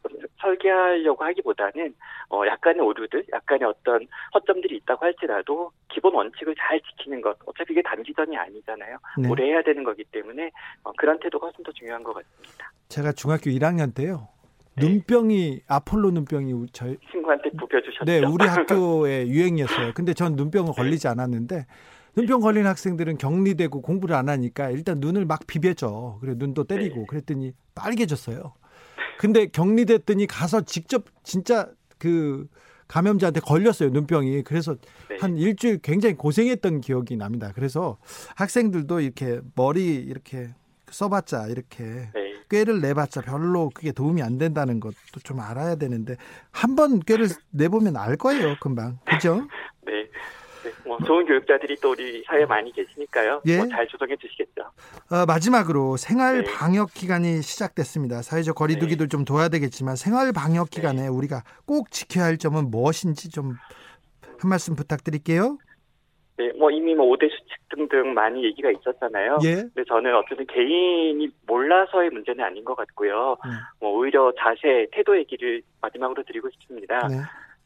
설계하려고 0.41 1.24
하기보다는 1.24 1.94
어, 2.29 2.46
약간의 2.46 2.82
오류들, 2.82 3.25
약간의 3.32 3.67
어떤 3.67 4.08
허점들이 4.34 4.77
있다고 4.77 5.05
할지라도 5.05 5.72
기본 5.89 6.15
원칙을 6.15 6.55
잘 6.58 6.79
지키는 6.82 7.22
것. 7.22 7.38
어차피 7.46 7.74
이게 7.74 7.82
단기전이 7.82 8.38
아니잖아요. 8.38 8.98
네. 9.17 9.29
오래 9.29 9.46
해야 9.46 9.62
되는 9.62 9.84
거기 9.84 10.03
때문에 10.05 10.51
어, 10.84 10.91
그런 10.98 11.20
태도가 11.20 11.48
훨씬 11.48 11.63
더 11.63 11.72
중요한 11.72 12.03
것 12.03 12.13
같습니다. 12.13 12.72
제가 12.89 13.12
중학교 13.12 13.50
1학년 13.50 13.94
때요. 13.94 14.29
네. 14.77 14.88
눈병이 14.88 15.62
아폴로 15.67 16.12
눈병이 16.12 16.67
저희 16.74 16.98
친구한테 17.12 17.50
부벼주셨죠. 17.51 18.05
네, 18.05 18.20
우리 18.20 18.46
학교의 18.46 19.27
유행이었어요. 19.32 19.94
근데 19.94 20.13
전 20.13 20.36
눈병은 20.36 20.74
네. 20.74 20.75
걸리지 20.75 21.08
않았는데 21.08 21.65
눈병 22.15 22.39
걸린 22.41 22.65
학생들은 22.65 23.17
격리되고 23.17 23.81
공부를 23.81 24.15
안 24.15 24.29
하니까 24.29 24.69
일단 24.69 25.00
눈을 25.00 25.25
막 25.25 25.45
비벼줘. 25.48 26.17
그래 26.22 26.34
눈도 26.38 26.63
때리고 26.63 27.01
네. 27.01 27.05
그랬더니 27.07 27.53
빨개졌어요. 27.74 28.53
근데 29.17 29.48
격리됐더니 29.48 30.27
가서 30.27 30.62
직접 30.62 31.05
진짜 31.24 31.69
그 31.98 32.48
감염자한테 32.88 33.39
걸렸어요 33.39 33.89
눈병이 33.89 34.43
그래서 34.43 34.75
네. 35.10 35.17
한 35.19 35.38
일주일 35.38 35.79
굉장히 35.79 36.15
고생했던 36.15 36.81
기억이 36.81 37.15
납니다 37.17 37.51
그래서 37.55 37.98
학생들도 38.36 39.00
이렇게 39.00 39.39
머리 39.55 39.95
이렇게 39.95 40.50
써봤자 40.91 41.48
이렇게 41.48 41.84
네. 42.13 42.34
꾀를 42.50 42.81
내봤자 42.81 43.22
별로 43.22 43.72
그게 43.74 43.91
도움이 43.91 44.22
안 44.22 44.38
된다는 44.38 44.79
것도 44.79 44.93
좀 45.24 45.39
알아야 45.39 45.75
되는데 45.77 46.15
한 46.51 46.75
번 46.75 47.00
꾀를 47.00 47.29
내보면 47.51 47.95
알 47.98 48.17
거예요 48.17 48.55
금방 48.60 49.00
그죠? 49.05 49.48
네. 49.88 50.07
뭐 50.86 50.98
좋은 51.05 51.25
교육자들이 51.25 51.77
또 51.81 51.91
우리 51.91 52.24
사회에 52.25 52.45
많이 52.45 52.72
계시니까요. 52.72 53.41
예? 53.45 53.57
뭐 53.57 53.67
잘 53.69 53.88
조정해 53.88 54.15
주시겠죠. 54.17 54.62
어, 55.12 55.25
마지막으로 55.27 55.98
생활 55.98 56.43
네. 56.43 56.51
방역 56.53 56.93
기간이 56.93 57.41
시작됐습니다. 57.41 58.22
사회적 58.22 58.55
거리두기도 58.55 59.05
네. 59.05 59.07
좀 59.10 59.25
둬야 59.25 59.50
되겠지만 59.50 59.95
생활 59.95 60.31
방역 60.34 60.69
기간에 60.69 61.03
네. 61.03 61.07
우리가 61.07 61.43
꼭 61.65 61.91
지켜야 61.91 62.25
할 62.25 62.38
점은 62.38 62.69
무엇인지 62.72 63.29
좀 63.29 63.55
한 64.39 64.50
말씀 64.50 64.75
부탁드릴게요. 64.75 65.57
네, 66.38 66.51
뭐 66.60 66.69
이미 66.69 66.93
뭐 66.93 67.05
5대 67.15 67.29
수칙 67.31 67.69
등등 67.69 68.13
많이 68.13 68.43
얘기가 68.43 68.69
있었잖아요. 68.69 69.38
예. 69.43 69.55
근데 69.55 69.84
저는 69.88 70.13
어쨌든 70.15 70.45
개인이 70.48 71.29
몰라서의 71.48 72.10
문제는 72.10 72.43
아닌 72.43 72.65
것 72.65 72.75
같고요. 72.75 73.38
네. 73.45 73.51
뭐 73.79 73.91
오히려 73.98 74.34
자세, 74.38 74.86
태도 74.91 75.17
얘기를 75.17 75.62
마지막으로 75.81 76.24
드리고 76.24 76.50
싶습니다. 76.51 77.07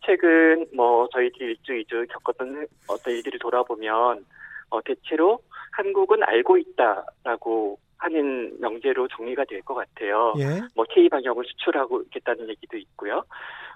네. 0.01 0.05
최근 0.05 0.65
뭐 0.75 1.07
저희들이 1.11 1.45
일주 1.51 1.73
이주 1.75 2.05
겪었던 2.11 2.67
어떤 2.87 3.13
일들을 3.13 3.39
돌아보면 3.39 4.25
어 4.69 4.81
대체로 4.81 5.39
한국은 5.71 6.23
알고 6.23 6.57
있다라고 6.57 7.77
하는 7.97 8.57
명제로 8.61 9.07
정리가 9.09 9.45
될 9.45 9.61
것 9.63 9.75
같아요. 9.75 10.33
예. 10.39 10.61
뭐 10.75 10.85
K 10.89 11.09
방역을 11.09 11.43
수출하고 11.45 12.01
있겠다는 12.03 12.47
얘기도 12.49 12.77
있고요. 12.77 13.23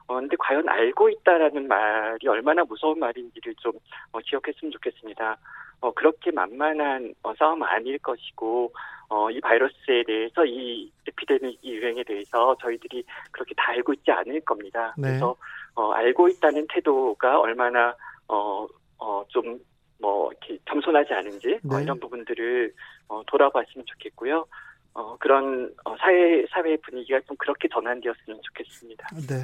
어, 0.08 0.16
근데 0.16 0.36
과연 0.38 0.68
알고 0.68 1.10
있다라는 1.10 1.68
말이 1.68 2.28
얼마나 2.28 2.64
무서운 2.64 3.00
말인지를 3.00 3.56
좀 3.56 3.74
어, 4.12 4.20
기억했으면 4.20 4.72
좋겠습니다. 4.72 5.38
어, 5.82 5.92
그렇게 5.94 6.32
만만한 6.32 7.14
어, 7.24 7.34
싸움 7.36 7.64
아닐 7.64 7.98
것이고, 8.00 8.74
어, 9.10 9.30
이 9.30 9.40
바이러스에 9.42 10.04
대해서 10.06 10.46
이 10.46 10.92
에피데믹 11.08 11.64
유행에 11.64 12.04
대해서 12.04 12.56
저희들이 12.62 13.04
그렇게 13.32 13.54
다 13.56 13.72
알고 13.72 13.94
있지 13.94 14.12
않을 14.12 14.42
겁니다. 14.42 14.94
네. 14.98 15.10
그래서 15.10 15.36
어, 15.76 15.92
알고 15.92 16.30
있다는 16.30 16.68
태도가 16.70 17.40
얼마나 17.40 17.96
어, 18.28 18.66
어, 18.98 19.24
좀, 19.28 19.60
뭐, 20.00 20.32
이렇게 20.32 20.58
겸손하지 20.66 21.14
않은지, 21.14 21.54
어, 21.54 21.60
네. 21.64 21.76
어, 21.76 21.82
이런 21.82 22.00
부분들을, 22.00 22.74
어, 23.10 23.22
돌아봤으면 23.28 23.86
좋겠고요. 23.86 24.46
어, 24.94 25.18
그런, 25.18 25.74
어, 25.84 25.96
사회, 25.98 26.46
사회 26.50 26.78
분위기가 26.78 27.20
좀 27.22 27.36
그렇게 27.38 27.68
전환되었으면 27.68 28.40
좋겠습니다. 28.44 29.08
네. 29.28 29.44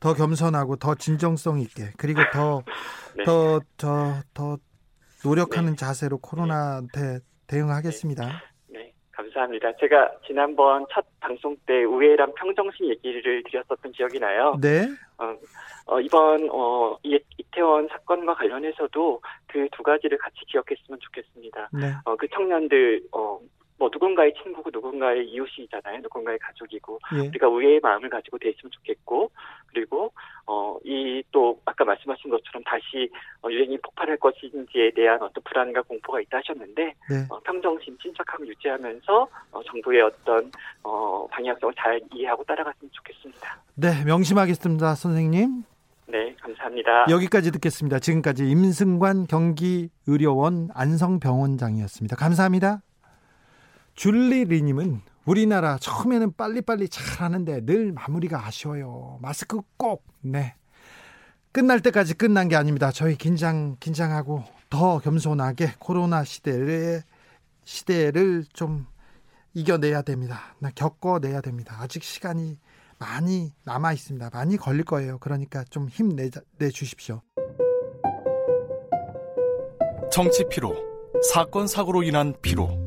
더 0.00 0.14
겸손하고 0.14 0.76
더 0.76 0.94
진정성 0.94 1.60
있게, 1.60 1.92
그리고 1.96 2.20
더, 2.32 2.62
네. 3.16 3.24
더, 3.24 3.60
더, 3.76 4.22
더 4.34 4.58
노력하는 5.24 5.70
네. 5.70 5.76
자세로 5.76 6.18
코로나한테 6.18 7.20
대응하겠습니다. 7.46 8.42
감사합니다. 9.18 9.72
제가 9.80 10.12
지난번 10.26 10.86
첫 10.92 11.04
방송 11.18 11.56
때 11.66 11.82
우애랑 11.84 12.34
평정심 12.34 12.88
얘기를 12.88 13.42
드렸었던 13.44 13.90
기억이 13.92 14.20
나요. 14.20 14.54
네. 14.60 14.86
어, 15.18 15.36
어, 15.86 16.00
이번 16.00 16.48
어, 16.52 16.96
이, 17.02 17.18
이태원 17.36 17.88
사건과 17.88 18.34
관련해서도 18.34 19.20
그 19.48 19.68
두 19.72 19.82
가지를 19.82 20.18
같이 20.18 20.36
기억했으면 20.46 20.98
좋겠습니다. 21.00 21.70
네. 21.72 21.92
어, 22.04 22.16
그 22.16 22.28
청년들 22.28 23.02
어, 23.12 23.40
뭐 23.78 23.88
누군가의 23.92 24.34
친구고 24.42 24.70
누군가의 24.72 25.28
이웃이잖아요. 25.28 26.00
누군가의 26.02 26.38
가족이고 26.40 26.98
예. 27.14 27.28
우리가 27.28 27.48
우애의 27.48 27.80
마음을 27.80 28.08
가지고 28.10 28.38
대했으면 28.38 28.70
좋겠고 28.70 29.30
그리고 29.72 30.12
어 30.46 30.78
이 30.84 31.22
또 31.32 31.60
아까 31.64 31.84
말씀하신 31.84 32.30
것처럼 32.30 32.62
다시 32.64 33.10
어, 33.42 33.50
유행이 33.50 33.78
폭발할 33.78 34.16
것인지에 34.18 34.90
대한 34.92 35.20
어떤 35.22 35.42
불안과 35.44 35.82
공포가 35.82 36.20
있다 36.20 36.38
하셨는데 36.38 36.82
네. 36.84 37.26
어, 37.28 37.38
평정심 37.40 37.98
침착함을 37.98 38.48
유지하면서 38.48 39.28
어, 39.52 39.62
정부의 39.64 40.02
어떤 40.02 40.50
어 40.82 41.26
방향성을 41.30 41.74
잘 41.76 42.00
이해하고 42.14 42.44
따라갔으면 42.44 42.90
좋겠습니다. 42.92 43.62
네, 43.74 44.04
명심하겠습니다, 44.04 44.94
선생님. 44.94 45.64
네, 46.06 46.34
감사합니다. 46.40 47.06
여기까지 47.10 47.52
듣겠습니다. 47.52 47.98
지금까지 47.98 48.48
임승관 48.48 49.26
경기의료원 49.26 50.70
안성병원장이었습니다. 50.74 52.16
감사합니다. 52.16 52.80
줄리리님은 53.98 55.00
우리나라 55.24 55.76
처음에는 55.76 56.34
빨리빨리 56.34 56.88
잘 56.88 57.20
하는데 57.20 57.66
늘 57.66 57.92
마무리가 57.92 58.46
아쉬워요. 58.46 59.18
마스크 59.20 59.60
꼭, 59.76 60.04
네. 60.20 60.54
끝날 61.50 61.80
때까지 61.80 62.14
끝난 62.14 62.46
게 62.48 62.54
아닙니다. 62.54 62.92
저희 62.92 63.16
긴장, 63.16 63.76
긴장하고 63.80 64.44
더 64.70 65.00
겸손하게 65.00 65.74
코로나 65.80 66.22
시대를, 66.22 67.02
시대를 67.64 68.44
좀 68.52 68.86
이겨내야 69.54 70.02
됩니다. 70.02 70.54
겪어내야 70.76 71.40
됩니다. 71.40 71.76
아직 71.80 72.04
시간이 72.04 72.56
많이 73.00 73.52
남아 73.64 73.94
있습니다. 73.94 74.30
많이 74.32 74.56
걸릴 74.56 74.84
거예요. 74.84 75.18
그러니까 75.18 75.64
좀 75.64 75.88
힘내 75.88 76.30
주십시오. 76.72 77.20
정치 80.12 80.48
피로, 80.48 80.76
사건 81.32 81.66
사고로 81.66 82.04
인한 82.04 82.34
피로. 82.40 82.77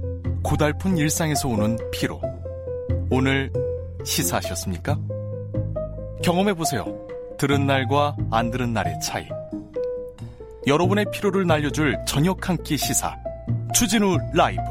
고달픈 0.44 0.98
일상에서 0.98 1.48
오는 1.48 1.78
피로. 1.92 2.22
오늘 3.10 3.52
시사하셨습니까? 4.04 4.98
경험해보세요. 6.24 6.86
들은 7.38 7.66
날과 7.68 8.16
안 8.32 8.52
들은 8.52 8.74
날의 8.74 9.00
차이. 9.02 9.28
여러분의 10.68 11.06
피로를 11.12 11.48
날려줄 11.48 11.98
저녁 12.08 12.48
한 12.50 12.58
끼 12.64 12.78
시사. 12.78 13.16
추진우 13.74 14.18
라이브. 14.34 14.62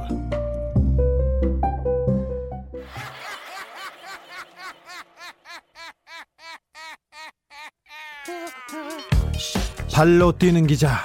발로 9.93 10.33
뛰는 10.33 10.67
기자, 10.67 10.97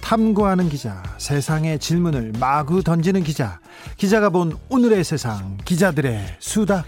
탐구하는 0.00 0.68
기자, 0.68 1.02
세상의 1.18 1.80
질문을 1.80 2.32
마구 2.38 2.80
던지는 2.80 3.24
기자. 3.24 3.58
기자가 3.96 4.30
본 4.30 4.56
오늘의 4.68 5.04
세상, 5.04 5.56
기자들의 5.64 6.36
수다. 6.38 6.84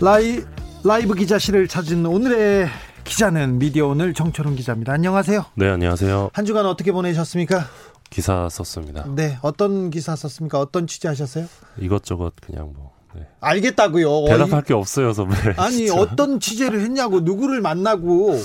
라이, 0.00 0.42
라이브 0.84 1.14
기자실을 1.14 1.68
찾은 1.68 2.04
오늘의 2.04 2.68
기자는 3.04 3.58
미디어 3.58 3.86
오늘 3.88 4.12
정철훈 4.12 4.56
기자입니다. 4.56 4.92
안녕하세요. 4.92 5.46
네, 5.54 5.68
안녕하세요. 5.68 6.30
한 6.32 6.44
주간 6.44 6.66
어떻게 6.66 6.92
보내셨습니까? 6.92 7.64
기사 8.10 8.48
썼습니다. 8.50 9.06
네, 9.14 9.38
어떤 9.42 9.90
기사 9.90 10.14
썼습니까? 10.14 10.60
어떤 10.60 10.86
취재하셨어요? 10.86 11.46
이것저것 11.78 12.34
그냥 12.44 12.72
뭐 12.76 12.92
네. 13.14 13.26
알겠다고요. 13.40 14.26
대답할 14.26 14.62
게 14.62 14.74
없어요, 14.74 15.12
선배. 15.14 15.34
아니. 15.56 15.88
어떤 15.88 16.38
취재를 16.38 16.80
했냐고 16.82 17.20
누구를 17.20 17.62
만나고. 17.62 18.38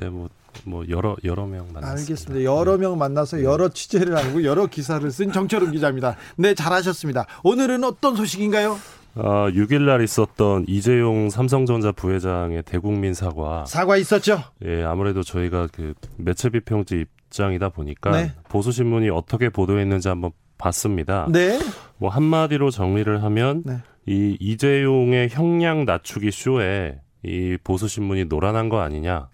네, 0.00 0.08
뭐. 0.08 0.28
뭐 0.64 0.84
여러 0.88 1.16
여러 1.24 1.46
명 1.46 1.66
만났습니다. 1.72 1.90
알겠습니다. 1.90 2.44
여러 2.44 2.76
명 2.78 2.98
만나서 2.98 3.38
네. 3.38 3.44
여러 3.44 3.68
취재를 3.68 4.16
하고 4.16 4.44
여러 4.44 4.66
기사를 4.66 5.10
쓴 5.10 5.32
정철웅 5.32 5.72
기자입니다. 5.72 6.16
네, 6.36 6.54
잘하셨습니다. 6.54 7.26
오늘은 7.42 7.84
어떤 7.84 8.16
소식인가요? 8.16 8.78
아, 9.14 9.50
6일 9.50 9.82
날 9.82 10.02
있었던 10.02 10.64
이재용 10.68 11.28
삼성전자 11.28 11.92
부회장의 11.92 12.62
대국민 12.64 13.12
사과. 13.12 13.64
사과 13.66 13.96
있었죠? 13.96 14.42
예, 14.64 14.82
아무래도 14.84 15.22
저희가 15.22 15.68
그 15.72 15.92
매체 16.16 16.48
비평지 16.48 17.04
입장이다 17.26 17.70
보니까 17.70 18.10
네. 18.10 18.32
보수 18.48 18.72
신문이 18.72 19.10
어떻게 19.10 19.50
보도했는지 19.50 20.08
한번 20.08 20.30
봤습니다. 20.56 21.26
네. 21.30 21.58
뭐 21.98 22.08
한마디로 22.10 22.70
정리를 22.70 23.22
하면 23.22 23.62
네. 23.66 23.78
이 24.06 24.36
이재용의 24.40 25.28
형량 25.30 25.84
낮추기 25.84 26.30
쇼에 26.30 27.00
이 27.24 27.56
보수 27.62 27.88
신문이 27.88 28.24
노란한 28.24 28.68
거 28.68 28.80
아니냐 28.80 29.18
뭐 29.18 29.28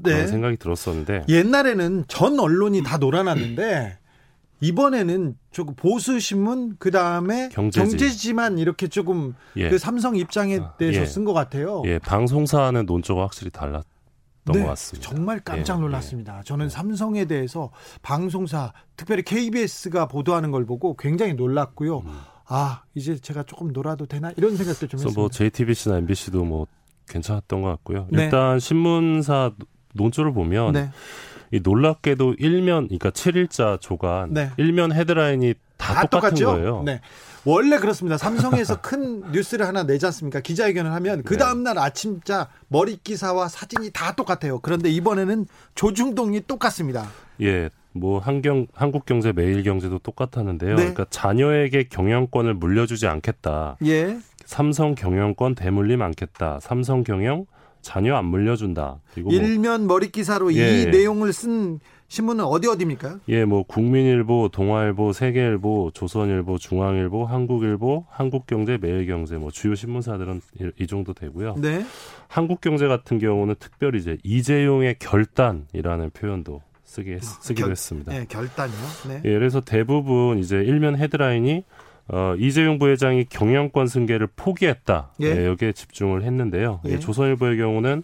그런 0.00 0.20
네. 0.20 0.26
생각이 0.26 0.56
들었었는데 0.56 1.24
옛날에는 1.28 2.04
전 2.08 2.38
언론이 2.38 2.82
다 2.82 2.98
놀아났는데 2.98 3.98
이번에는 4.60 5.36
조금 5.50 5.74
보수 5.74 6.20
신문 6.20 6.76
그 6.78 6.90
다음에 6.90 7.48
경제지. 7.50 8.32
만 8.32 8.58
이렇게 8.58 8.86
조금 8.86 9.34
예. 9.56 9.68
그 9.68 9.76
삼성 9.76 10.16
입장에 10.16 10.58
아, 10.60 10.74
대해서 10.76 11.00
예. 11.00 11.06
쓴것 11.06 11.34
같아요. 11.34 11.82
예, 11.86 11.98
방송사는 11.98 12.86
논조가 12.86 13.22
확실히 13.22 13.50
달랐. 13.50 13.84
네. 14.44 14.66
정말 15.00 15.40
깜짝 15.40 15.76
예, 15.76 15.80
놀랐습니다. 15.80 16.38
예, 16.38 16.42
저는 16.44 16.68
삼성에 16.68 17.26
대해서 17.26 17.70
방송사, 18.02 18.72
특별히 18.96 19.22
KBS가 19.22 20.06
보도하는 20.06 20.50
걸 20.50 20.64
보고 20.66 20.96
굉장히 20.96 21.34
놀랐고요. 21.34 21.98
음. 21.98 22.20
아, 22.46 22.82
이제 22.94 23.16
제가 23.16 23.44
조금 23.44 23.72
놀아도 23.72 24.06
되나 24.06 24.32
이런 24.36 24.56
생각도 24.56 24.86
좀 24.88 24.98
했습니다. 24.98 25.20
뭐 25.20 25.28
JTBC나 25.28 25.98
MBC도 25.98 26.44
뭐 26.44 26.66
괜찮았던 27.08 27.62
것 27.62 27.68
같고요. 27.68 28.08
네. 28.10 28.24
일단 28.24 28.58
신문사 28.58 29.52
논조를 29.92 30.32
보면 30.32 30.72
네. 30.72 30.90
이 31.50 31.60
놀랍게도 31.62 32.36
일면 32.38 32.88
그러니까 32.88 33.10
7일자 33.10 33.80
조간 33.80 34.32
네. 34.32 34.50
일면 34.56 34.92
헤드라인이 34.92 35.54
다, 35.76 35.94
다 35.94 36.06
똑같은 36.06 36.36
똑같죠? 36.36 36.46
거예요. 36.46 36.82
네. 36.84 37.00
원래 37.44 37.78
그렇습니다. 37.78 38.16
삼성에서 38.16 38.80
큰 38.80 39.32
뉴스를 39.32 39.66
하나 39.66 39.82
내지 39.82 40.06
않습니까? 40.06 40.40
기자회견을 40.40 40.92
하면 40.92 41.22
그 41.24 41.34
네. 41.34 41.40
다음 41.40 41.62
날 41.62 41.78
아침자 41.78 42.48
머리 42.68 42.96
기사와 43.02 43.48
사진이 43.48 43.90
다 43.90 44.12
똑같아요. 44.12 44.60
그런데 44.60 44.88
이번에는 44.90 45.46
조중동이 45.74 46.42
똑같습니다. 46.46 47.08
예. 47.40 47.68
뭐 47.94 48.18
한경 48.20 48.68
한국경제 48.72 49.32
매일경제도 49.32 49.98
똑같았는데요. 49.98 50.70
네. 50.70 50.76
그러니까 50.76 51.04
자녀에게 51.10 51.88
경영권을 51.88 52.54
물려주지 52.54 53.06
않겠다. 53.06 53.76
예. 53.84 54.18
삼성 54.44 54.94
경영권 54.94 55.54
대물림 55.54 56.00
않겠다. 56.00 56.58
삼성 56.60 57.04
경영 57.04 57.44
자녀 57.82 58.16
안 58.16 58.24
물려준다. 58.26 59.00
그리고 59.12 59.30
뭐 59.30 59.38
일면 59.38 59.86
뭐, 59.86 59.96
머리 59.96 60.10
기사로 60.10 60.54
예. 60.54 60.82
이 60.82 60.86
내용을 60.86 61.32
쓴 61.32 61.80
신문은 62.08 62.44
어디 62.44 62.68
어디입니까? 62.68 63.20
예, 63.28 63.46
뭐 63.46 63.62
국민일보, 63.62 64.50
동아일보, 64.52 65.14
세계일보, 65.14 65.92
조선일보, 65.94 66.58
중앙일보, 66.58 67.24
한국일보, 67.24 68.04
한국경제, 68.10 68.76
매일경제 68.78 69.38
뭐 69.38 69.50
주요 69.50 69.74
신문사들은 69.74 70.42
이 70.78 70.86
정도 70.86 71.14
되고요. 71.14 71.54
네. 71.56 71.86
한국경제 72.28 72.86
같은 72.86 73.18
경우는 73.18 73.54
특별히 73.58 73.98
이제 73.98 74.18
이재용의 74.24 74.96
결단이라는 74.98 76.10
표현도 76.10 76.60
쓰게 76.84 77.18
쓰기도 77.22 77.66
결, 77.66 77.70
했습니다. 77.70 78.12
네, 78.12 78.26
결단이요. 78.28 78.76
네. 79.08 79.22
예, 79.24 79.32
그래서 79.32 79.62
대부분 79.62 80.38
이제 80.38 80.56
일면 80.56 80.98
헤드라인이 80.98 81.64
어, 82.12 82.34
이재용 82.38 82.78
부회장이 82.78 83.24
경영권 83.24 83.86
승계를 83.86 84.28
포기했다. 84.36 85.12
예. 85.22 85.26
예 85.26 85.46
여기에 85.46 85.72
집중을 85.72 86.22
했는데요. 86.22 86.80
예. 86.84 86.98
조선일보의 86.98 87.56
경우는 87.56 88.02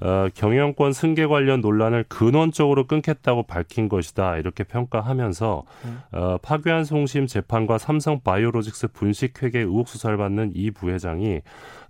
어, 0.00 0.28
경영권 0.32 0.92
승계 0.92 1.26
관련 1.26 1.60
논란을 1.60 2.04
근원적으로 2.08 2.86
끊겠다고 2.86 3.44
밝힌 3.44 3.88
것이다 3.88 4.36
이렇게 4.36 4.62
평가하면서 4.62 5.64
어, 6.12 6.38
파괴한 6.40 6.84
송심 6.84 7.26
재판과 7.26 7.78
삼성 7.78 8.20
바이오로직스 8.20 8.88
분식회계 8.88 9.60
의혹 9.60 9.88
수사를 9.88 10.16
받는 10.16 10.52
이 10.54 10.70
부회장이 10.70 11.40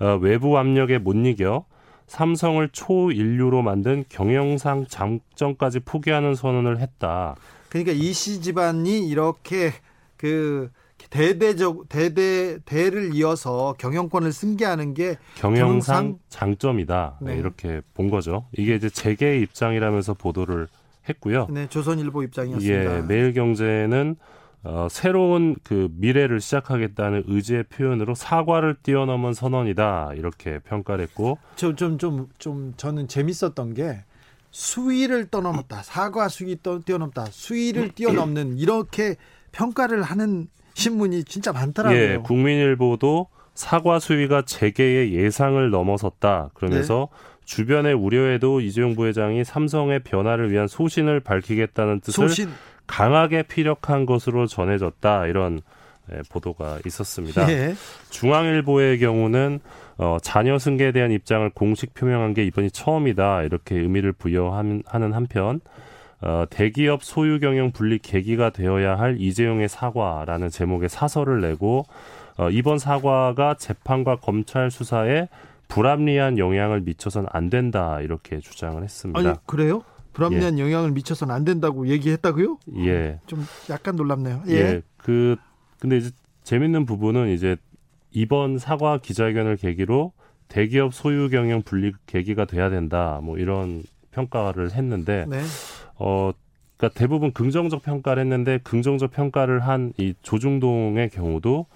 어, 0.01 0.19
외부 0.23 0.57
압력에 0.57 0.99
못 0.99 1.15
이겨 1.17 1.67
삼성을 2.07 2.67
초인류로 2.71 3.61
만든 3.61 4.05
경영상 4.09 4.87
장점까지 4.87 5.81
포기하는 5.81 6.35
선언을 6.35 6.79
했다. 6.79 7.37
그러니까 7.69 7.93
이씨 7.93 8.41
집안이 8.41 9.07
이렇게 9.07 9.73
그 10.17 10.71
대대적 11.11 11.89
대대 11.89 12.59
대를 12.65 13.15
이어서 13.15 13.75
경영권을 13.79 14.33
승계하는 14.33 14.95
게 14.95 15.17
경영상, 15.37 15.97
경영상? 15.97 16.19
장점이다 16.29 17.19
네. 17.23 17.37
이렇게 17.37 17.81
본 17.95 18.11
거죠. 18.11 18.47
이게 18.53 18.75
이제 18.75 18.91
재계의 18.91 19.41
입장이라면서 19.43 20.15
보도를 20.15 20.69
했고요. 21.09 21.47
네, 21.51 21.67
조선일보 21.69 22.23
입장이었습니다. 22.25 22.97
예, 22.97 23.03
매일경제는 23.03 24.17
어, 24.65 24.89
새로운 24.91 25.57
그 25.63 25.89
미래를 25.93 26.41
시작하겠다는 26.41 27.25
의지의 27.27 27.65
표현으로 27.65 28.15
사과를 28.15 28.77
뛰어넘은 28.83 29.33
선언이다 29.33 30.11
이렇게 30.17 30.59
평가를 30.59 31.05
했고 31.05 31.39
좀좀 31.57 31.97
좀좀 31.99 32.75
저는 32.77 33.09
재밌었던 33.09 33.75
게 33.75 34.05
수위를 34.51 35.29
떠넘었다 35.29 35.83
사과 35.83 36.29
수위 36.29 36.57
뛰어넘다 36.57 37.27
수위를 37.31 37.91
뛰어넘는 37.95 38.59
이렇게 38.59 39.17
평가를 39.53 40.03
하는 40.03 40.49
신문이 40.79 41.25
진짜 41.25 41.53
많더라고요. 41.53 42.01
예, 42.01 42.19
국민일보도 42.23 43.27
사과 43.55 43.99
수위가 43.99 44.43
재계의 44.43 45.13
예상을 45.13 45.71
넘어섰다. 45.71 46.51
그러면서 46.55 47.09
네. 47.11 47.45
주변의 47.45 47.95
우려에도 47.95 48.61
이재용 48.61 48.95
부회장이 48.95 49.43
삼성의 49.43 50.01
변화를 50.05 50.53
위한 50.53 50.69
소신을 50.69 51.21
밝히겠다는 51.21 52.01
뜻을 52.01 52.29
소신. 52.29 52.49
강하게 52.87 53.43
피력한 53.43 54.07
것으로 54.07 54.47
전해졌다. 54.47 55.27
이런 55.27 55.61
예, 56.13 56.23
보도가 56.31 56.79
있었습니다. 56.87 57.51
예. 57.51 57.75
중앙일보의 58.11 58.99
경우는 58.99 59.61
어, 59.99 60.19
자녀 60.23 60.59
승계에 60.59 60.93
대한 60.93 61.11
입장을 61.11 61.51
공식 61.51 61.93
표명한 61.93 62.35
게 62.35 62.45
이번이 62.45 62.71
처음이다. 62.71 63.43
이렇게 63.43 63.77
의미를 63.77 64.13
부여하는 64.13 64.85
한편 65.13 65.61
어, 66.21 66.45
대기업 66.51 67.05
소유 67.05 67.39
경영 67.39 67.71
분리 67.71 67.99
계기가 67.99 68.51
되어야 68.51 68.99
할 68.99 69.21
이재용의 69.21 69.69
사과라는 69.69 70.49
제목의 70.49 70.89
사설을 70.89 71.41
내고 71.41 71.85
어, 72.37 72.51
이번 72.51 72.79
사과가 72.79 73.55
재판과 73.55 74.17
검찰 74.17 74.71
수사에 74.71 75.29
불합리한 75.69 76.39
영향을 76.39 76.81
미쳐서는 76.81 77.29
안 77.33 77.51
된다 77.51 78.01
이렇게 78.01 78.41
주장을 78.41 78.83
했습니다. 78.83 79.21
아니 79.21 79.39
그래요? 79.47 79.83
불합리한 80.13 80.59
예. 80.59 80.63
영향을 80.63 80.91
미쳐서는 80.91 81.33
안 81.33 81.45
된다고 81.45 81.87
얘기했다고요? 81.87 82.59
예. 82.79 83.21
좀 83.27 83.47
약간 83.71 83.95
놀랍네요. 83.95 84.43
예. 84.49 84.53
예. 84.53 84.83
그 84.97 85.37
근데 85.79 85.99
이제 85.99 86.11
재밌는 86.43 86.87
부분은 86.87 87.29
이제 87.29 87.57
이번 88.11 88.59
사과 88.59 88.99
기자회견을 88.99 89.57
계기로 89.57 90.13
대기업 90.49 90.95
소유 90.95 91.29
경영 91.29 91.63
분리 91.63 91.93
계기가 92.07 92.47
돼야 92.47 92.71
된다. 92.71 93.21
뭐 93.23 93.39
이런 93.39 93.83
평가를 94.11 94.73
했는데 94.73 95.27
네. 95.29 95.43
어, 95.99 96.33
그러니까 96.77 96.99
대부분 96.99 97.33
긍정적 97.33 97.83
평가를 97.83 98.23
했는데 98.23 98.59
긍정적 98.59 99.13
평가를 99.13 99.61
한 99.61 99.93
이 99.99 100.15
조중동의 100.23 101.11
경우도 101.11 101.67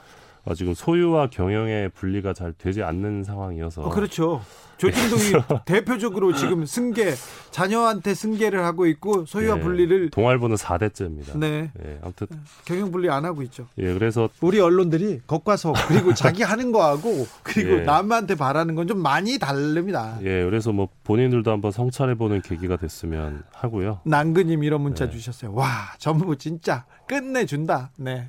어, 0.44 0.54
지금 0.54 0.74
소유와 0.74 1.30
경영의 1.30 1.90
분리가 1.90 2.32
잘 2.32 2.52
되지 2.52 2.82
않는 2.82 3.24
상황이어서. 3.24 3.82
어, 3.82 3.90
그렇죠. 3.90 4.42
조중동이 4.78 5.22
대표적으로 5.64 6.34
지금 6.34 6.66
승계 6.66 7.14
자녀한테 7.52 8.14
승계를 8.14 8.64
하고 8.64 8.86
있고 8.86 9.24
소유와 9.26 9.58
예, 9.58 9.60
분리를 9.60 10.10
동아일보는 10.10 10.56
4대째입니다. 10.56 11.38
네. 11.38 11.70
예, 11.84 11.98
아무튼 12.02 12.26
경영 12.64 12.90
분리 12.90 13.08
안 13.08 13.24
하고 13.24 13.42
있죠. 13.42 13.68
예, 13.78 13.92
그래서 13.94 14.28
우리 14.40 14.58
언론들이 14.58 15.20
겉과 15.28 15.56
속 15.56 15.76
그리고 15.86 16.12
자기 16.14 16.42
하는 16.42 16.72
거하고 16.72 17.28
그리고 17.44 17.76
예. 17.76 17.80
남한테 17.82 18.34
바라는 18.34 18.74
건 18.74 18.82
좀 18.82 18.98
많이 19.00 19.38
다릅니다. 19.38 20.18
예, 20.22 20.42
그래서 20.44 20.72
뭐 20.72 20.88
본인들도 21.04 21.48
한번 21.52 21.70
성찰해 21.70 22.16
보는 22.16 22.42
계기가 22.42 22.76
됐으면 22.76 23.44
하고요. 23.52 24.00
남근님 24.04 24.64
이런 24.64 24.80
문자 24.80 25.04
네. 25.06 25.12
주셨어요. 25.12 25.54
와, 25.54 25.92
전부 25.98 26.36
진짜 26.36 26.84
끝내준다. 27.06 27.92
네. 27.96 28.26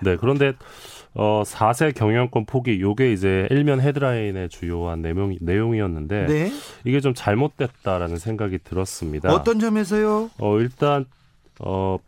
네, 0.00 0.16
그런데 0.16 0.54
어 1.14 1.42
4세 1.44 1.94
경영권 1.94 2.46
포기 2.46 2.80
요게 2.80 3.12
이제 3.12 3.46
일면 3.50 3.80
헤드라인의 3.80 4.48
주요한 4.48 5.02
내용 5.02 5.36
내용이었는데 5.40 6.26
네. 6.26 6.52
이게 6.84 7.00
좀 7.00 7.12
잘못됐다라는 7.14 8.16
생각이 8.16 8.58
들었습니다. 8.64 9.32
어떤 9.32 9.58
점에서요? 9.58 10.30
어 10.38 10.58
일단 10.58 11.04
어 11.60 11.98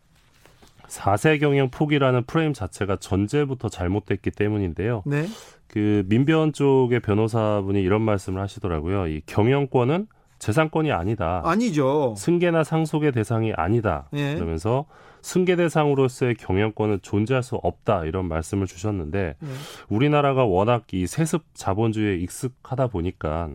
4세 0.89 1.41
경영 1.41 1.71
포기라는 1.71 2.25
프레임 2.25 2.53
자체가 2.53 2.97
전제부터 2.97 3.69
잘못됐기 3.69 4.31
때문인데요. 4.31 5.03
네. 5.05 5.27
그 5.67 6.05
민변 6.09 6.53
쪽의 6.53 7.01
변호사분이 7.01 7.83
이런 7.83 8.01
말씀을 8.03 8.41
하시더라고요. 8.41 9.09
이 9.09 9.23
경영권은 9.27 10.07
재산권이 10.39 10.93
아니다. 10.93 11.43
아니죠. 11.45 12.15
승계나 12.17 12.65
상속의 12.65 13.13
대상이 13.13 13.53
아니다. 13.55 14.09
네. 14.13 14.35
그러면서 14.35 14.87
승계 15.25 15.57
대상으로서의 15.57 16.35
경영권은 16.35 16.99
존재할 17.01 17.43
수 17.43 17.57
없다 17.57 18.05
이런 18.05 18.29
말씀을 18.29 18.67
주셨는데 18.67 19.37
네. 19.39 19.49
우리나라가 19.89 20.45
워낙 20.45 20.85
이 20.93 21.07
세습 21.07 21.43
자본주의에 21.55 22.17
익숙하다 22.19 22.89
보니까 22.89 23.49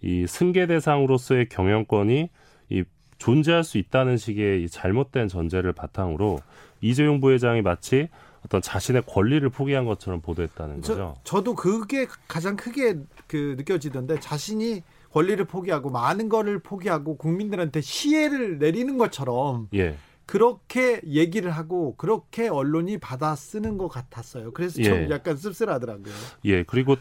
이 0.00 0.26
승계 0.26 0.66
대상으로서의 0.66 1.50
경영권이 1.50 2.30
이 2.70 2.84
존재할 3.18 3.62
수 3.62 3.76
있다는 3.76 4.16
식의 4.16 4.64
이 4.64 4.68
잘못된 4.70 5.28
전제를 5.28 5.74
바탕으로 5.74 6.40
이재용 6.80 7.20
부회장이 7.20 7.60
마치 7.60 8.08
어떤 8.46 8.62
자신의 8.62 9.02
권리를 9.06 9.46
포기한 9.50 9.84
것처럼 9.84 10.22
보도했다는 10.22 10.80
거죠. 10.80 10.94
저, 10.96 11.14
저도 11.24 11.54
그게 11.54 12.06
가장 12.26 12.56
크게 12.56 12.96
그 13.26 13.54
느껴지던데 13.58 14.18
자신이 14.18 14.82
권리를 15.12 15.44
포기하고 15.44 15.90
많은 15.90 16.30
거를 16.30 16.58
포기하고 16.60 17.18
국민들한테 17.18 17.82
시혜를 17.82 18.58
내리는 18.58 18.96
것처럼 18.96 19.68
예. 19.74 19.94
그렇게 20.26 21.00
얘기를 21.06 21.50
하고 21.50 21.94
그렇게 21.96 22.48
언론이 22.48 22.98
받아 22.98 23.34
쓰는 23.34 23.76
것 23.78 23.88
같았어요. 23.88 24.52
그래서 24.52 24.82
좀 24.82 24.94
예. 24.94 25.08
약간 25.10 25.36
씁쓸하더라고요. 25.36 26.14
예, 26.44 26.62
그리고 26.62 26.96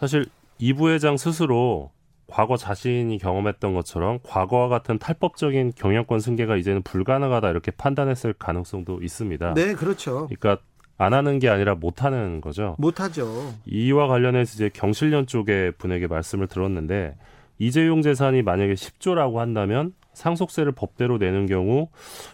사실 0.00 0.26
이 0.58 0.72
부회장 0.72 1.16
스스로 1.16 1.90
과거 2.26 2.56
자신이 2.56 3.16
경험했던 3.18 3.74
것처럼 3.74 4.18
과거와 4.22 4.68
같은 4.68 4.98
탈법적인 4.98 5.72
경영권 5.76 6.20
승계가 6.20 6.56
이제는 6.56 6.82
불가능하다 6.82 7.50
이렇게 7.50 7.70
판단했을 7.70 8.34
가능성도 8.34 9.00
있습니다. 9.02 9.54
네, 9.54 9.74
그렇죠. 9.74 10.28
그러니까 10.28 10.62
안 10.98 11.14
하는 11.14 11.38
게 11.38 11.48
아니라 11.48 11.74
못 11.74 12.04
하는 12.04 12.40
거죠. 12.40 12.76
못 12.78 13.00
하죠. 13.00 13.54
이와 13.66 14.08
관련해서 14.08 14.54
이제 14.54 14.68
경실련 14.72 15.26
쪽의 15.26 15.72
분에게 15.78 16.06
말씀을 16.06 16.48
들었는데 16.48 17.16
이재용 17.58 18.02
재산이 18.02 18.42
만약에 18.42 18.74
10조라고 18.74 19.36
한다면 19.36 19.92
상속세를 20.18 20.72
법대로 20.72 21.16
내는 21.16 21.46
경우 21.46 21.88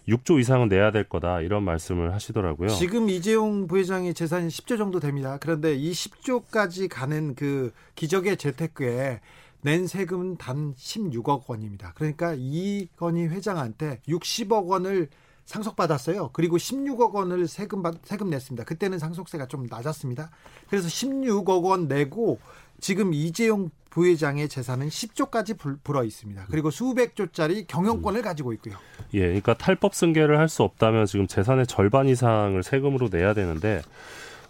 6조 0.08 0.40
이상은 0.40 0.68
내야 0.68 0.90
될 0.90 1.04
거다 1.04 1.42
이런 1.42 1.62
말씀을 1.62 2.14
하시더라고요. 2.14 2.70
지금 2.70 3.10
이재용 3.10 3.66
부회장의 3.66 4.14
재산이 4.14 4.48
10조 4.48 4.78
정도 4.78 5.00
됩니다. 5.00 5.38
그런데 5.40 5.74
이 5.74 5.92
10조까지 5.92 6.88
가는 6.90 7.34
그 7.34 7.72
기적의 7.94 8.38
재테크에 8.38 9.20
낸 9.60 9.86
세금은 9.86 10.36
단 10.36 10.74
16억 10.74 11.44
원입니다. 11.46 11.92
그러니까 11.94 12.34
이건희 12.36 13.26
회장한테 13.26 14.00
60억 14.08 14.66
원을 14.66 15.08
상속받았어요. 15.44 16.30
그리고 16.32 16.56
16억 16.56 17.12
원을 17.12 17.46
세금 17.48 17.82
받, 17.82 17.94
세금 18.04 18.30
냈습니다. 18.30 18.64
그때는 18.64 18.98
상속세가 18.98 19.46
좀 19.46 19.66
낮았습니다. 19.68 20.30
그래서 20.68 20.88
16억 20.88 21.64
원 21.64 21.86
내고 21.86 22.38
지금 22.84 23.14
이재용 23.14 23.70
부회장의 23.88 24.50
재산은 24.50 24.90
10조까지 24.90 25.56
불어 25.82 26.04
있습니다. 26.04 26.48
그리고 26.50 26.70
수백 26.70 27.16
조짜리 27.16 27.66
경영권을 27.66 28.20
가지고 28.20 28.52
있고요. 28.52 28.74
예, 29.14 29.20
그러니까 29.20 29.54
탈법 29.54 29.94
승계를 29.94 30.38
할 30.38 30.50
수 30.50 30.62
없다면 30.64 31.06
지금 31.06 31.26
재산의 31.26 31.66
절반 31.66 32.06
이상을 32.10 32.62
세금으로 32.62 33.08
내야 33.10 33.32
되는데 33.32 33.80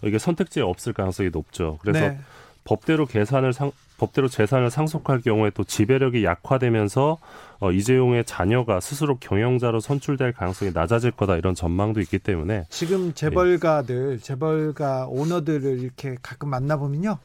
이게 0.03 0.19
선택지에 0.19 0.63
없을 0.63 0.91
가능성이 0.91 1.29
높죠. 1.29 1.79
그래서 1.81 2.09
네. 2.09 2.19
법대로 2.65 3.05
계산을 3.05 3.53
상, 3.53 3.71
법대로 3.97 4.27
재산을 4.27 4.69
상속할 4.69 5.21
경우에 5.21 5.49
또 5.51 5.63
지배력이 5.63 6.25
약화되면서 6.25 7.17
어, 7.61 7.71
이재용의 7.71 8.25
자녀가 8.25 8.81
스스로 8.81 9.17
경영자로 9.17 9.79
선출될 9.79 10.33
가능성이 10.33 10.71
낮아질 10.73 11.11
거다 11.11 11.37
이런 11.37 11.55
전망도 11.55 12.01
있기 12.01 12.19
때문에 12.19 12.65
지금 12.69 13.13
재벌가들 13.13 14.15
예. 14.15 14.17
재벌가 14.17 15.07
오너들을 15.07 15.79
이렇게 15.79 16.17
가끔 16.21 16.49
만나보면요 16.49 17.17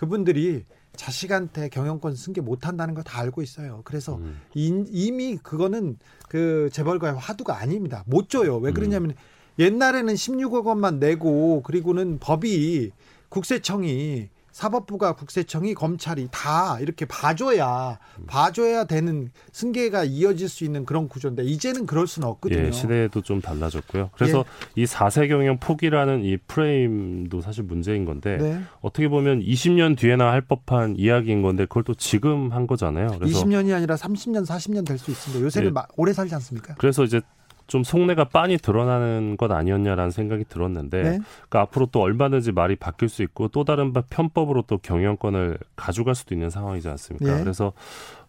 그분들이 0.00 0.64
자식한테 0.96 1.68
경영권 1.68 2.16
승계 2.16 2.40
못한다는 2.40 2.94
거 2.94 3.02
다 3.02 3.20
알고 3.20 3.42
있어요. 3.42 3.82
그래서 3.84 4.16
음. 4.16 4.40
이미 4.54 5.36
그거는 5.36 5.98
그 6.26 6.70
재벌가의 6.72 7.16
화두가 7.16 7.58
아닙니다. 7.58 8.02
못 8.06 8.30
줘요. 8.30 8.56
왜 8.56 8.70
음. 8.70 8.74
그러냐면 8.74 9.10
음. 9.10 9.16
옛날에는 9.58 10.14
16억 10.14 10.64
원만 10.64 11.00
내고 11.00 11.62
그리고는 11.62 12.18
법이 12.18 12.92
국세청이 13.28 14.30
사법부가 14.60 15.14
국세청이 15.14 15.72
검찰이 15.72 16.28
다 16.30 16.78
이렇게 16.80 17.06
봐줘야 17.06 17.98
봐줘야 18.26 18.84
되는 18.84 19.30
승계가 19.52 20.04
이어질 20.04 20.50
수 20.50 20.64
있는 20.64 20.84
그런 20.84 21.08
구조인데 21.08 21.44
이제는 21.44 21.86
그럴 21.86 22.06
수는 22.06 22.28
없거든요. 22.28 22.66
예, 22.66 22.70
시대도 22.70 23.22
좀 23.22 23.40
달라졌고요. 23.40 24.10
그래서 24.12 24.44
예. 24.76 24.82
이 24.82 24.84
4세 24.84 25.28
경영 25.28 25.58
포기라는 25.58 26.24
이 26.24 26.36
프레임도 26.36 27.40
사실 27.40 27.64
문제인 27.64 28.04
건데 28.04 28.36
네. 28.36 28.60
어떻게 28.82 29.08
보면 29.08 29.40
20년 29.40 29.96
뒤에나 29.96 30.30
할 30.30 30.42
법한 30.42 30.96
이야기인 30.98 31.40
건데 31.40 31.64
그걸 31.64 31.82
또 31.84 31.94
지금 31.94 32.52
한 32.52 32.66
거잖아요. 32.66 33.16
그래서 33.18 33.42
20년이 33.42 33.74
아니라 33.74 33.94
30년, 33.94 34.44
40년 34.44 34.86
될 34.86 34.98
수 34.98 35.10
있습니다. 35.10 35.42
요새는 35.42 35.72
예. 35.74 35.82
오래 35.96 36.12
살지 36.12 36.34
않습니까? 36.34 36.74
그래서 36.74 37.04
이제 37.04 37.22
좀 37.70 37.84
속내가 37.84 38.24
빤히 38.24 38.58
드러나는 38.58 39.36
것 39.36 39.52
아니었냐라는 39.52 40.10
생각이 40.10 40.44
들었는데 40.48 41.02
네. 41.02 41.18
그러니까 41.48 41.60
앞으로 41.60 41.86
또 41.92 42.00
얼마든지 42.00 42.50
말이 42.50 42.74
바뀔 42.74 43.08
수 43.08 43.22
있고 43.22 43.46
또 43.46 43.62
다른 43.62 43.92
편법으로 43.92 44.62
또 44.66 44.78
경영권을 44.78 45.56
가져갈 45.76 46.16
수도 46.16 46.34
있는 46.34 46.50
상황이지 46.50 46.88
않습니까? 46.88 47.36
네. 47.36 47.40
그래서 47.40 47.72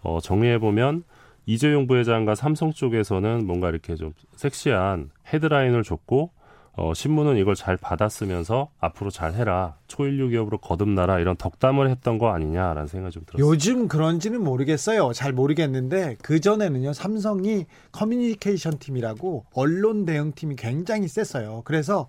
어, 0.03 0.19
정리해 0.21 0.59
보면 0.59 1.03
이재용 1.47 1.87
부회장과 1.87 2.35
삼성 2.35 2.71
쪽에서는 2.71 3.47
뭔가 3.47 3.69
이렇게 3.69 3.95
좀 3.95 4.13
섹시한 4.35 5.09
헤드라인을 5.33 5.81
줬고 5.81 6.29
어, 6.73 6.93
신문은 6.93 7.37
이걸 7.37 7.55
잘 7.55 7.75
받았으면서 7.75 8.69
앞으로 8.79 9.09
잘 9.11 9.33
해라. 9.33 9.75
초일류 9.87 10.29
기업으로 10.29 10.57
거듭나라. 10.57 11.19
이런 11.19 11.35
덕담을 11.35 11.89
했던 11.89 12.17
거 12.17 12.33
아니냐라는 12.33 12.87
생각이 12.87 13.13
좀 13.13 13.23
들었어요. 13.25 13.45
요즘 13.45 13.87
그런지는 13.87 14.41
모르겠어요. 14.43 15.11
잘 15.13 15.33
모르겠는데 15.33 16.17
그전에는요. 16.21 16.93
삼성이 16.93 17.65
커뮤니케이션 17.91 18.79
팀이라고 18.79 19.45
언론 19.53 20.05
대응팀이 20.05 20.55
굉장히 20.55 21.07
셌어요. 21.09 21.61
그래서 21.65 22.07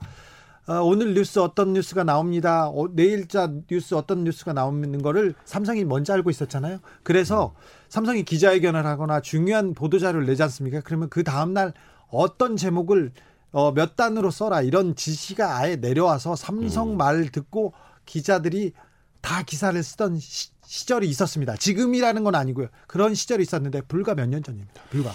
어, 0.68 0.74
오늘 0.74 1.14
뉴스 1.14 1.40
어떤 1.40 1.72
뉴스가 1.72 2.04
나옵니다. 2.04 2.68
어, 2.68 2.86
내일자 2.92 3.50
뉴스 3.68 3.96
어떤 3.96 4.22
뉴스가 4.22 4.52
나오는 4.52 5.02
거를 5.02 5.34
삼성이 5.44 5.84
먼저 5.84 6.12
알고 6.12 6.30
있었잖아요. 6.30 6.78
그래서 7.02 7.52
음. 7.56 7.62
삼성이 7.88 8.22
기자회견을 8.22 8.86
하거나 8.86 9.20
중요한 9.20 9.74
보도자료를 9.74 10.24
내지 10.24 10.44
않습니까? 10.44 10.80
그러면 10.84 11.08
그 11.08 11.24
다음날 11.24 11.72
어떤 12.10 12.56
제목을 12.56 13.10
어, 13.52 13.72
몇 13.72 13.96
단으로 13.96 14.30
써라 14.30 14.62
이런 14.62 14.96
지시가 14.96 15.58
아예 15.58 15.76
내려와서 15.76 16.36
삼성 16.36 16.92
음. 16.92 16.96
말 16.96 17.28
듣고 17.28 17.72
기자들이 18.06 18.72
다 19.20 19.42
기사를 19.42 19.80
쓰던 19.82 20.18
시, 20.18 20.50
절이 20.86 21.06
있었습니다. 21.08 21.56
지금이라는 21.56 22.24
건 22.24 22.34
아니고요. 22.34 22.68
그런 22.86 23.14
시절이 23.14 23.42
있었는데 23.42 23.82
불과 23.82 24.14
몇 24.14 24.26
년 24.26 24.42
전입니다. 24.42 24.82
불과. 24.90 25.12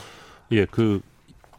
예, 0.52 0.66
그 0.66 1.02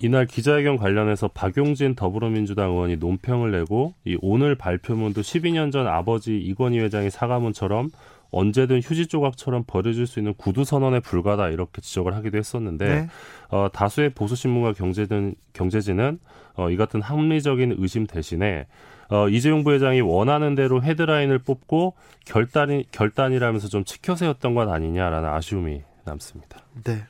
이날 0.01 0.27
기자회견 0.27 0.77
관련해서 0.77 1.27
박용진 1.29 1.97
더불어민주당 1.97 2.71
의원이 2.71 2.97
논평을 2.97 3.51
내고 3.51 3.95
이 4.05 4.17
오늘 4.23 4.55
발표문도 4.55 5.21
12년 5.23 5.73
전 5.73 5.89
아버지 5.89 6.39
이건희 6.39 6.79
회장의 6.79 7.11
사과문처럼 7.11 7.91
언제든 8.31 8.81
휴지 8.83 9.07
조각처럼 9.09 9.65
버려질 9.67 10.07
수 10.07 10.21
있는 10.21 10.35
구두 10.35 10.63
선언에 10.65 11.01
불과다 11.01 11.49
이렇게 11.49 11.81
지적을 11.81 12.15
하기도 12.15 12.39
했었는데 12.39 12.87
네. 12.87 13.09
어, 13.51 13.69
다수의 13.73 14.11
보수 14.11 14.37
신문과 14.37 14.73
경제든 14.75 15.35
경제지는 15.53 16.19
어, 16.55 16.71
이 16.71 16.77
같은 16.77 17.01
합리적인 17.01 17.77
의심 17.79 18.07
대신에 18.07 18.67
어, 19.11 19.29
이재용 19.29 19.65
부회장이 19.65 20.03
원하는 20.03 20.55
대로 20.55 20.83
헤드라인을 20.83 21.39
뽑고 21.39 21.95
결단이 22.27 22.85
결단이라면서 22.91 23.69
좀 23.69 23.85
치켜 23.85 24.15
세웠던 24.15 24.55
건 24.55 24.69
아니냐라는 24.69 25.29
아쉬움이 25.29 25.83
남습니다. 26.05 26.63
네. 26.85 27.05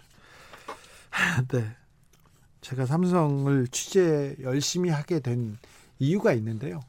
네. 1.48 1.64
제가 2.60 2.86
삼성을 2.86 3.66
취재 3.68 4.36
열심히 4.42 4.90
하게 4.90 5.20
된 5.20 5.56
이유가 5.98 6.32
있는데요. 6.34 6.80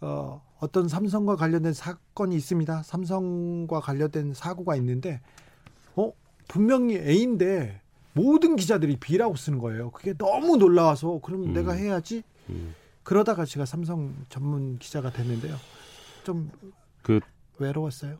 어, 0.00 0.42
어떤 0.60 0.86
삼성과 0.86 1.36
관련된 1.36 1.72
사건이 1.72 2.36
있습니다. 2.36 2.82
삼성과 2.82 3.80
관련된 3.80 4.34
사고가 4.34 4.76
있는데, 4.76 5.20
어, 5.96 6.12
분명히 6.46 6.96
A인데 6.96 7.80
모든 8.18 8.56
기자들이 8.56 8.96
B라고 8.96 9.36
쓰는 9.36 9.58
거예요. 9.58 9.90
그게 9.92 10.12
너무 10.14 10.56
놀라워서 10.56 11.20
그럼 11.22 11.44
음. 11.44 11.52
내가 11.52 11.72
해야지. 11.72 12.22
음. 12.50 12.74
그러다가 13.04 13.44
제가 13.44 13.64
삼성 13.64 14.14
전문 14.28 14.78
기자가 14.78 15.10
됐는데요. 15.12 15.56
좀 16.24 16.50
그 17.02 17.20
외로웠어요. 17.58 18.18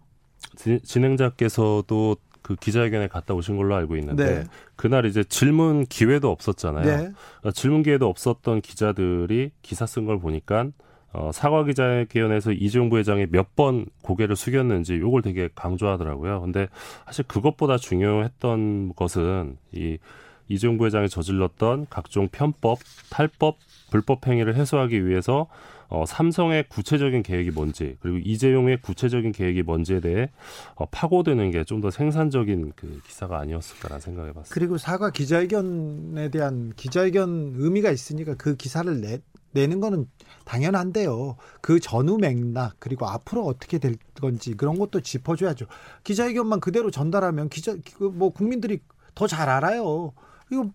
진행자께서도 0.83 2.17
그 2.43 2.57
기자회견에 2.57 3.09
갔다 3.09 3.35
오신 3.35 3.57
걸로 3.57 3.75
알고 3.75 3.97
있는데 3.97 4.25
네. 4.41 4.45
그날 4.77 5.05
이제 5.05 5.23
질문 5.25 5.85
기회도 5.85 6.31
없었잖아요. 6.31 6.85
네. 6.85 6.97
그러니까 7.41 7.53
질문 7.53 7.83
기회도 7.83 8.09
없었던 8.09 8.61
기자들이 8.63 9.51
기사 9.63 9.85
쓴 9.87 10.07
걸 10.07 10.19
보니까 10.19 10.71
어, 11.19 11.33
사과 11.33 11.65
기자회견에서 11.65 12.53
이재용 12.53 12.89
부회장이 12.91 13.27
몇 13.31 13.49
번 13.57 13.87
고개를 14.03 14.37
숙였는지 14.37 14.99
요걸 15.01 15.23
되게 15.23 15.49
강조하더라고요. 15.55 16.41
근데 16.43 16.69
사실 17.07 17.25
그것보다 17.27 17.77
중요했던 17.77 18.93
것은 18.95 19.57
이 19.73 19.99
이재용 20.49 20.79
부회장이 20.79 21.09
저질렀던 21.09 21.87
각종 21.91 22.29
편법, 22.29 22.79
탈법, 23.11 23.57
불법 23.91 24.27
행위를 24.29 24.55
해소하기 24.55 25.07
위해서 25.07 25.49
어, 25.89 26.05
삼성의 26.07 26.65
구체적인 26.69 27.23
계획이 27.23 27.51
뭔지 27.51 27.97
그리고 28.01 28.19
이재용의 28.19 28.83
구체적인 28.83 29.33
계획이 29.33 29.63
뭔지에 29.63 30.01
대해 30.01 30.31
어, 30.75 30.87
파고드는 30.87 31.51
게 31.51 31.65
좀 31.65 31.81
더 31.81 31.91
생산적인 31.91 32.73
그 32.77 33.01
기사가 33.07 33.39
아니었을까라는 33.41 34.01
생각해 34.01 34.33
봤습니다. 34.33 34.53
그리고 34.55 34.79
사과 34.79 35.11
기자회견에 35.11 36.29
대한 36.31 36.73
기자회견 36.77 37.55
의미가 37.57 37.91
있으니까 37.91 38.35
그 38.35 38.57
기사를 38.57 39.01
내, 39.01 39.21
내는 39.53 39.81
거는 39.81 40.07
당연한데요. 40.45 41.37
그 41.61 41.81
전후 41.81 42.19
맥락 42.19 42.77
그리고 42.79 43.07
앞으로 43.07 43.45
어떻게 43.47 43.79
될 43.79 43.97
건지 44.21 44.55
그런 44.55 44.79
것도 44.79 45.01
짚어줘야죠. 45.01 45.67
기자회견만 46.05 46.61
그대로 46.61 46.91
전달하면 46.91 47.49
기자 47.49 47.77
그뭐 47.97 48.31
국민들이 48.31 48.81
더 49.15 49.27
잘 49.27 49.49
알아요. 49.49 50.13
이거 50.51 50.71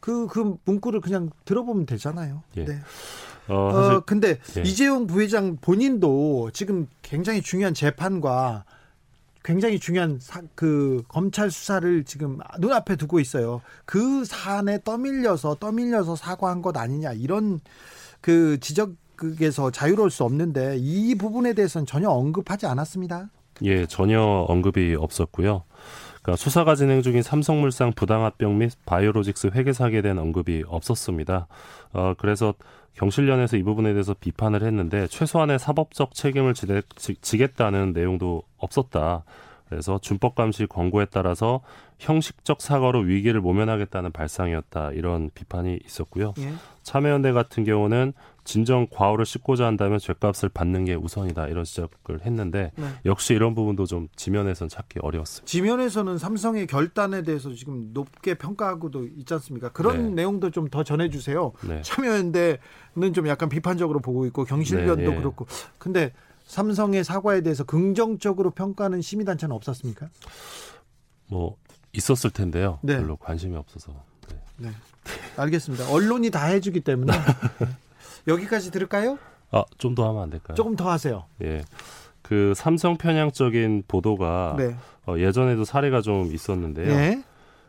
그, 0.00 0.26
그 0.28 0.56
문구를 0.64 1.00
그냥 1.00 1.30
들어보면 1.44 1.86
되잖아요. 1.86 2.42
예. 2.56 2.64
네. 2.64 2.78
어, 3.48 3.54
어 3.54 4.00
근데 4.04 4.38
예. 4.56 4.62
이재용 4.62 5.06
부회장 5.06 5.56
본인도 5.60 6.50
지금 6.52 6.88
굉장히 7.02 7.42
중요한 7.42 7.74
재판과 7.74 8.64
굉장히 9.44 9.78
중요한 9.78 10.18
사, 10.20 10.42
그 10.56 11.04
검찰 11.06 11.52
수사를 11.52 12.02
지금 12.04 12.40
눈앞에 12.58 12.96
두고 12.96 13.20
있어요. 13.20 13.62
그 13.84 14.24
사안에 14.24 14.80
떠밀려서 14.82 15.56
떠밀려서 15.60 16.16
사과한 16.16 16.62
것 16.62 16.76
아니냐 16.76 17.12
이런 17.12 17.60
그 18.20 18.58
지적에서 18.58 19.70
자유로울 19.70 20.10
수 20.10 20.24
없는데 20.24 20.78
이 20.78 21.14
부분에 21.14 21.52
대해서는 21.52 21.86
전혀 21.86 22.10
언급하지 22.10 22.66
않았습니다. 22.66 23.30
예, 23.62 23.86
전혀 23.86 24.20
언급이 24.20 24.96
없었고요. 24.98 25.62
그러니까 26.26 26.42
수사가 26.42 26.74
진행 26.74 27.02
중인 27.02 27.22
삼성물산 27.22 27.92
부당합병 27.92 28.58
및 28.58 28.72
바이오로직스 28.84 29.52
회계 29.54 29.72
사기에 29.72 30.02
대한 30.02 30.18
언급이 30.18 30.64
없었습니다. 30.66 31.46
어, 31.92 32.14
그래서 32.18 32.52
경실련에서 32.94 33.56
이 33.56 33.62
부분에 33.62 33.92
대해서 33.92 34.12
비판을 34.12 34.64
했는데 34.64 35.06
최소한의 35.06 35.60
사법적 35.60 36.14
책임을 36.14 36.54
지대, 36.54 36.82
지, 36.96 37.38
겠다는 37.38 37.92
내용도 37.92 38.42
없었다. 38.56 39.22
그래서 39.68 40.00
준법감시 40.00 40.66
권고에 40.66 41.06
따라서 41.12 41.60
형식적 42.00 42.60
사과로 42.60 43.00
위기를 43.00 43.40
모면하겠다는 43.40 44.10
발상이었다 44.10 44.92
이런 44.92 45.30
비판이 45.32 45.78
있었고요. 45.84 46.34
예. 46.38 46.52
참여연대 46.82 47.32
같은 47.32 47.62
경우는 47.62 48.14
진정 48.46 48.86
과오를 48.90 49.26
씻고자 49.26 49.66
한다면 49.66 49.98
죄값을 49.98 50.48
받는 50.48 50.84
게 50.86 50.94
우선이다 50.94 51.48
이런 51.48 51.64
지적을 51.64 52.24
했는데 52.24 52.72
네. 52.76 52.86
역시 53.04 53.34
이런 53.34 53.54
부분도 53.54 53.84
좀 53.86 54.08
지면에서는 54.16 54.68
찾기 54.68 55.00
어려웠습니다. 55.02 55.46
지면에서는 55.50 56.16
삼성의 56.16 56.66
결단에 56.68 57.22
대해서 57.22 57.52
지금 57.52 57.90
높게 57.92 58.34
평가하고도 58.34 59.04
있지 59.16 59.34
않습니까? 59.34 59.70
그런 59.70 60.08
네. 60.10 60.22
내용도 60.22 60.50
좀 60.50 60.66
더 60.70 60.82
전해주세요. 60.82 61.52
네. 61.68 61.82
참여연대는 61.82 63.12
좀 63.14 63.28
약간 63.28 63.48
비판적으로 63.48 64.00
보고 64.00 64.26
있고 64.26 64.44
경실련도 64.44 64.96
네, 65.02 65.10
예. 65.10 65.14
그렇고 65.16 65.46
근데 65.78 66.12
삼성의 66.46 67.04
사과에 67.04 67.40
대해서 67.40 67.64
긍정적으로 67.64 68.50
평가하는 68.50 69.02
시민단체는 69.02 69.54
없었습니까? 69.54 70.08
뭐 71.28 71.56
있었을 71.92 72.30
텐데요. 72.30 72.78
네. 72.82 72.96
별로 72.98 73.16
관심이 73.16 73.56
없어서. 73.56 73.92
네. 74.28 74.36
네. 74.58 74.70
알겠습니다. 75.36 75.90
언론이 75.90 76.30
다 76.30 76.46
해주기 76.46 76.80
때문에 76.80 77.12
여기까지 78.26 78.70
들을까요? 78.70 79.18
아, 79.50 79.64
좀 79.78 79.94
더 79.94 80.08
하면 80.08 80.22
안 80.22 80.30
될까요? 80.30 80.54
조금 80.56 80.76
더 80.76 80.90
하세요. 80.90 81.24
예. 81.42 81.62
그 82.22 82.52
삼성 82.56 82.96
편향적인 82.96 83.84
보도가 83.86 84.56
네. 84.58 84.74
어, 85.06 85.16
예전에도 85.18 85.64
사례가 85.64 86.00
좀 86.00 86.32
있었는데요. 86.34 86.88
네. 86.94 87.22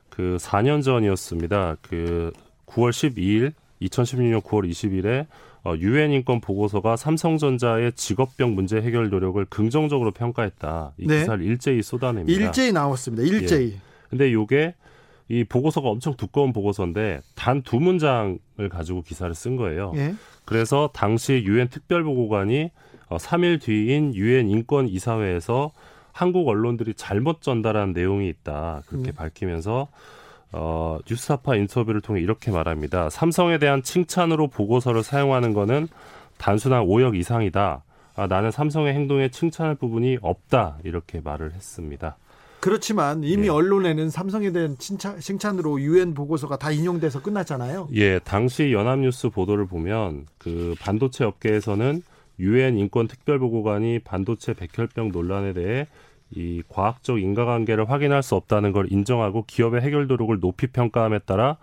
그 0.10 0.38
4년 0.40 0.82
전이었습니다. 0.84 1.78
그 1.84 2.32
9월 2.66 2.90
12일, 2.90 3.54
2016년 3.84 4.42
9월 4.42 4.68
20일에 4.70 5.28
어, 5.64 5.76
유엔 5.78 6.12
인권 6.12 6.42
보고서가 6.42 6.96
삼성전자의 6.96 7.92
직업병 7.94 8.56
문제 8.56 8.78
해결 8.82 9.10
노력을 9.10 9.44
긍정적으로 9.46 10.12
평가했다. 10.12 10.94
이 10.98 11.06
네. 11.06 11.20
기사를 11.20 11.44
일제히 11.46 11.84
쏟아냅니다. 11.84 12.40
일제히 12.40 12.72
나왔습니다. 12.72 13.24
일제히. 13.24 13.74
예. 13.74 13.82
근데 14.10 14.34
요게 14.34 14.74
이 15.30 15.44
보고서가 15.44 15.90
엄청 15.90 16.16
두꺼운 16.16 16.52
보고서인데 16.54 17.20
단 17.36 17.62
두 17.62 17.80
문장 17.80 18.40
을 18.60 18.70
가지고 18.70 19.04
기사를 19.04 19.34
쓴 19.36 19.56
거예요. 19.56 19.94
예. 19.98 20.16
그래서 20.44 20.90
당시 20.92 21.44
유엔 21.46 21.68
특별보고관이 21.68 22.72
어, 23.08 23.18
3일 23.18 23.62
뒤인 23.62 24.16
유엔 24.16 24.50
인권 24.50 24.88
이사회에서 24.88 25.72
한국 26.12 26.48
언론들이 26.48 26.96
잘못 26.96 27.42
전달한 27.44 27.94
내용이 27.94 28.28
있다 28.30 28.82
그렇게 28.88 29.12
음. 29.12 29.14
밝히면서 29.14 29.88
어, 30.54 30.98
뉴스타파 31.08 31.56
인터뷰를 31.56 32.02
통해 32.02 32.22
이렇게 32.22 32.50
말합니다. 32.50 33.12
삼성에 33.12 33.60
대한 33.60 33.84
칭찬으로 33.84 34.48
보고서를 34.48 35.04
사용하는 35.04 35.54
것은 35.54 35.88
단순한 36.38 36.84
오역 36.84 37.16
이상이다. 37.16 37.84
아, 38.16 38.28
나는 38.28 38.50
삼성의 38.50 38.94
행동에 38.94 39.30
칭찬할 39.30 39.76
부분이 39.76 40.18
없다. 40.22 40.78
이렇게 40.84 41.22
말을 41.22 41.54
했습니다. 41.54 42.18
그렇지만 42.60 43.24
이미 43.24 43.48
예. 43.48 43.50
언론에는 43.50 44.10
삼성에 44.10 44.52
대한 44.52 44.78
칭찬, 44.78 45.20
칭찬으로 45.20 45.80
유엔 45.82 46.14
보고서가 46.14 46.58
다 46.58 46.72
인용돼서 46.72 47.22
끝났잖아요. 47.22 47.90
예, 47.94 48.20
당시 48.20 48.74
연합뉴스 48.74 49.30
보도를 49.30 49.68
보면 49.68 50.26
그 50.38 50.76
반도체 50.80 51.24
업계에서는 51.24 52.02
유엔 52.40 52.78
인권 52.78 53.08
특별보고관이 53.08 54.00
반도체 54.00 54.54
백혈병 54.54 55.12
논란에 55.12 55.54
대해 55.54 55.88
이 56.32 56.62
과학적 56.68 57.22
인과관계를 57.22 57.90
확인할 57.90 58.22
수 58.22 58.36
없다는 58.36 58.72
걸 58.72 58.92
인정하고 58.92 59.46
기업의 59.48 59.82
해결 59.82 60.08
도력을 60.08 60.38
높이 60.40 60.68
평가함에 60.68 61.20
따라 61.20 61.58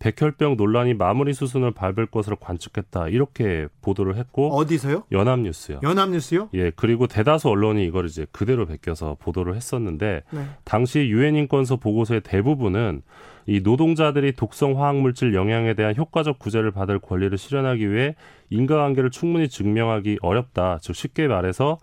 백혈병 0.00 0.56
논란이 0.56 0.94
마무리 0.94 1.32
수순을 1.34 1.72
밟을 1.72 2.06
것으로 2.06 2.36
관측했다 2.36 3.08
이렇게 3.08 3.68
보도를 3.82 4.16
했고 4.16 4.56
어디서요? 4.56 5.04
연합뉴스요. 5.12 5.80
연합뉴스요? 5.82 6.48
예 6.54 6.70
그리고 6.74 7.06
대다수 7.06 7.48
언론이 7.50 7.84
이걸 7.84 8.06
이제 8.06 8.26
그대로 8.32 8.66
베껴서 8.66 9.18
보도를 9.20 9.54
했었는데 9.54 10.22
네. 10.30 10.44
당시 10.64 11.00
유엔 11.00 11.36
인권서 11.36 11.76
보고서의 11.76 12.22
대부분은 12.22 13.02
이 13.46 13.60
노동자들이 13.60 14.36
독성 14.36 14.80
화학 14.80 14.96
물질 14.96 15.34
영향에 15.34 15.74
대한 15.74 15.94
효과적 15.94 16.38
구제를 16.38 16.70
받을 16.70 16.98
권리를 16.98 17.36
실현하기 17.36 17.92
위해 17.92 18.14
인과관계를 18.48 19.10
충분히 19.10 19.48
증명하기 19.48 20.18
어렵다. 20.22 20.78
즉 20.80 20.96
쉽게 20.96 21.28
말해서 21.28 21.78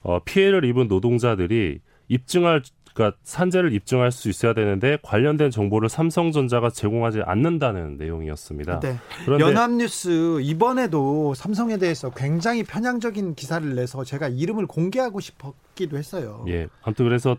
어, 0.00 0.20
피해를 0.24 0.64
입은 0.64 0.88
노동자들이 0.88 1.80
입증할 2.08 2.62
그러니까 2.98 3.16
산재를 3.22 3.72
입증할 3.72 4.10
수 4.10 4.28
있어야 4.28 4.54
되는데 4.54 4.98
관련된 5.02 5.52
정보를 5.52 5.88
삼성전자가 5.88 6.70
제공하지 6.70 7.20
않는다는 7.24 7.96
내용이었습니다. 7.96 8.80
네. 8.80 8.96
그런데 9.24 9.44
연합뉴스 9.44 10.40
이번에도 10.40 11.32
삼성에 11.34 11.76
대해서 11.76 12.10
굉장히 12.10 12.64
편향적인 12.64 13.36
기사를 13.36 13.72
내서 13.76 14.02
제가 14.02 14.26
이름을 14.26 14.66
공개하고 14.66 15.20
싶었기도 15.20 15.96
했어요. 15.96 16.44
예. 16.48 16.66
아무튼 16.82 17.04
그래서 17.04 17.36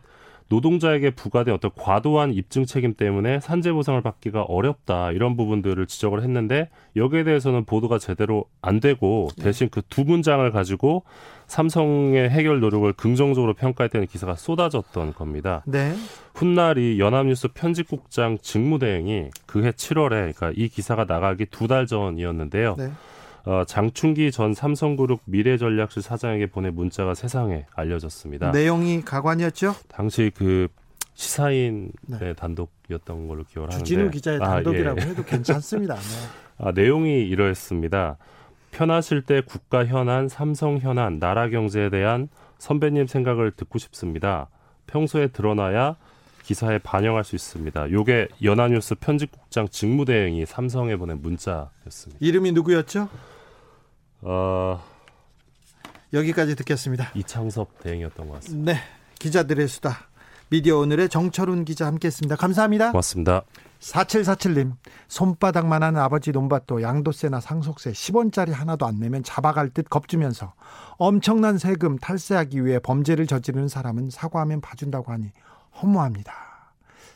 노동자에게 0.47 1.11
부과된 1.11 1.53
어떤 1.53 1.71
과도한 1.75 2.33
입증 2.33 2.65
책임 2.65 2.95
때문에 2.95 3.41
산재 3.41 3.73
보상을 3.73 4.01
받기가 4.01 4.43
어렵다 4.43 5.11
이런 5.11 5.35
부분들을 5.35 5.85
지적을 5.87 6.23
했는데 6.23 6.69
여기에 6.95 7.25
대해서는 7.25 7.65
보도가 7.65 7.99
제대로 7.99 8.45
안 8.61 8.79
되고 8.79 9.27
네. 9.37 9.43
대신 9.43 9.69
그 9.69 9.81
두 9.89 10.05
문장을 10.05 10.49
가지고 10.51 11.03
삼성의 11.49 12.29
해결 12.29 12.59
노력을 12.59 12.91
긍정적으로 12.93 13.53
평가했다는 13.53 14.07
기사가 14.07 14.35
쏟아졌던 14.35 15.13
겁니다. 15.13 15.63
네. 15.65 15.93
훗날이 16.35 16.99
연합뉴스 16.99 17.49
편집국장 17.49 18.37
직무대행이 18.41 19.29
그해 19.47 19.71
7월에 19.71 20.09
그러니까 20.09 20.51
이 20.55 20.69
기사가 20.69 21.05
나가기 21.05 21.47
두 21.47 21.67
달 21.67 21.85
전이었는데요. 21.87 22.75
네. 22.77 22.91
어, 23.45 23.63
장충기 23.65 24.31
전 24.31 24.53
삼성그룹 24.53 25.21
미래전략실 25.25 26.01
사장에게 26.01 26.47
보낸 26.47 26.75
문자가 26.75 27.13
세상에 27.13 27.65
알려졌습니다. 27.75 28.51
내용이 28.51 29.01
가관이었죠? 29.01 29.75
당시 29.87 30.31
그 30.35 30.67
시사인의 31.15 31.91
네. 32.07 32.33
단독이었던 32.33 33.27
걸로 33.27 33.43
기억을 33.43 33.69
하는데 33.69 33.83
주진우 33.83 34.09
기자의 34.11 34.39
단독이라고 34.39 35.01
아, 35.01 35.03
예. 35.05 35.09
해도 35.09 35.23
괜찮습니다. 35.23 35.95
네. 35.95 36.01
아, 36.59 36.71
내용이 36.71 37.21
이러했습니다. 37.27 38.17
편하실 38.71 39.23
때 39.23 39.41
국가 39.41 39.85
현안, 39.85 40.27
삼성 40.27 40.77
현안, 40.77 41.19
나라 41.19 41.49
경제에 41.49 41.89
대한 41.89 42.29
선배님 42.57 43.07
생각을 43.07 43.51
듣고 43.51 43.79
싶습니다. 43.79 44.47
평소에 44.87 45.27
드러나야 45.27 45.95
기사에 46.43 46.79
반영할 46.79 47.23
수 47.23 47.35
있습니다. 47.35 47.91
요게 47.91 48.29
연합뉴스 48.43 48.95
편집국장 48.95 49.67
직무대행이 49.69 50.45
삼성에 50.45 50.95
보낸 50.95 51.21
문자였습니다. 51.21 52.17
이름이 52.19 52.51
누구였죠? 52.53 53.07
어... 54.21 54.83
여기까지 56.11 56.55
듣겠습니다. 56.55 57.11
이창섭 57.13 57.79
대행이었던 57.81 58.27
것 58.27 58.33
같습니다. 58.35 58.73
네, 58.73 58.79
기자들의 59.19 59.67
수다. 59.67 60.07
미디어 60.49 60.77
오늘의 60.77 61.09
정철훈 61.09 61.65
기자 61.65 61.85
함께했습니다. 61.85 62.35
감사합니다. 62.35 62.91
고맙습니다. 62.91 63.43
4747님, 63.79 64.73
손바닥만한 65.07 65.97
아버지 65.97 66.31
논밭도 66.31 66.81
양도세나 66.81 67.39
상속세 67.39 67.91
10원짜리 67.91 68.51
하나도 68.51 68.85
안 68.85 68.99
내면 68.99 69.23
잡아갈 69.23 69.69
듯 69.69 69.89
겁주면서 69.89 70.53
엄청난 70.97 71.57
세금 71.57 71.97
탈세하기 71.97 72.65
위해 72.65 72.79
범죄를 72.79 73.25
저지르는 73.25 73.67
사람은 73.67 74.09
사과하면 74.09 74.61
봐준다고 74.61 75.11
하니 75.11 75.31
허무합니다. 75.81 76.33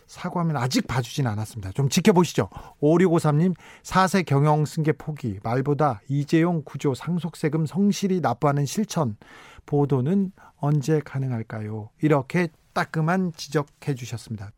사과하면 0.08 0.58
아직 0.58 0.88
봐주진 0.88 1.28
않았습니다. 1.28 1.72
좀 1.72 1.90
지켜보시죠. 1.90 2.50
5653님, 2.82 3.56
4세 3.84 4.26
경영 4.26 4.66
승계 4.66 4.94
포기, 4.94 5.40
말보다 5.44 6.02
이재용 6.08 6.62
구조 6.64 6.94
상속세금 6.94 7.66
성실히 7.66 8.20
납부하는 8.22 8.66
실천, 8.66 9.18
보도는 9.66 10.32
언제 10.58 11.02
가능할까요? 11.04 11.90
이렇게 12.02 12.50
따끔한 12.74 13.34
지적해 13.36 13.96
주셨습니다. 13.96 14.52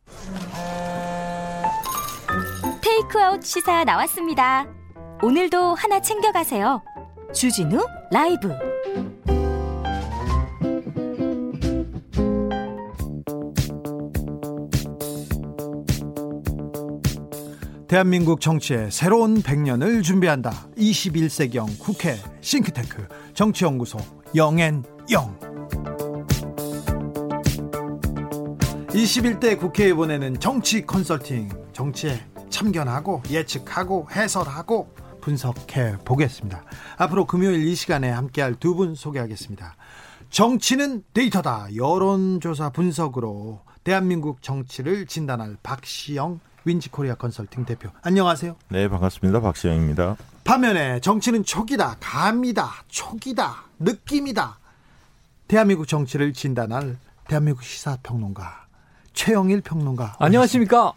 테이크아웃 2.95 3.43
시사 3.43 3.83
나왔습니다. 3.83 4.65
오늘도 5.21 5.75
하나 5.75 6.01
챙겨가세요. 6.01 6.81
주진우 7.33 7.85
라이브. 8.09 8.53
대한민국 17.89 18.39
정치의 18.39 18.91
새로운 18.91 19.41
100년을 19.41 20.01
준비한다. 20.01 20.51
21세기형 20.77 21.77
국회 21.79 22.15
싱크탱크 22.39 23.07
정치연구소 23.33 23.97
영앤영. 24.33 24.83
21대 28.87 29.59
국회에 29.59 29.93
보내는 29.93 30.39
정치 30.39 30.85
컨설팅 30.85 31.49
정치에 31.73 32.17
참견하고 32.49 33.23
예측하고 33.29 34.07
해설하고 34.11 34.93
분석해 35.21 35.97
보겠습니다. 36.05 36.63
앞으로 36.97 37.25
금요일 37.25 37.65
이 37.67 37.75
시간에 37.75 38.09
함께할 38.09 38.55
두 38.55 38.75
분 38.75 38.95
소개하겠습니다. 38.95 39.75
정치는 40.29 41.03
데이터다. 41.13 41.67
여론조사 41.75 42.69
분석으로 42.71 43.61
대한민국 43.83 44.41
정치를 44.41 45.05
진단할 45.05 45.57
박시영 45.63 46.39
윈지코리아 46.65 47.15
컨설팅 47.15 47.63
대표. 47.65 47.89
안녕하세요. 48.01 48.55
네, 48.69 48.87
반갑습니다. 48.89 49.39
박시영입니다. 49.39 50.17
반면에 50.43 50.99
정치는 50.99 51.43
촉이다, 51.43 51.97
감이다, 51.99 52.71
촉이다, 52.87 53.63
느낌이다. 53.79 54.59
대한민국 55.47 55.87
정치를 55.87 56.33
진단할 56.33 56.97
대한민국 57.27 57.63
시사평론가 57.63 58.65
최영일 59.13 59.61
평론가. 59.61 60.15
안녕하십니까? 60.19 60.93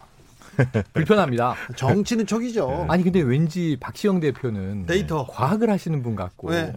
불편합니다. 0.95 1.55
정치는 1.77 2.27
촉이죠. 2.27 2.87
아니 2.89 3.03
근데 3.03 3.21
왠지 3.21 3.77
박시영 3.81 4.21
대표는 4.21 4.87
데이터 4.87 5.27
과학을 5.27 5.71
하시는 5.71 6.03
분 6.03 6.17
같고 6.17 6.51
네. 6.51 6.73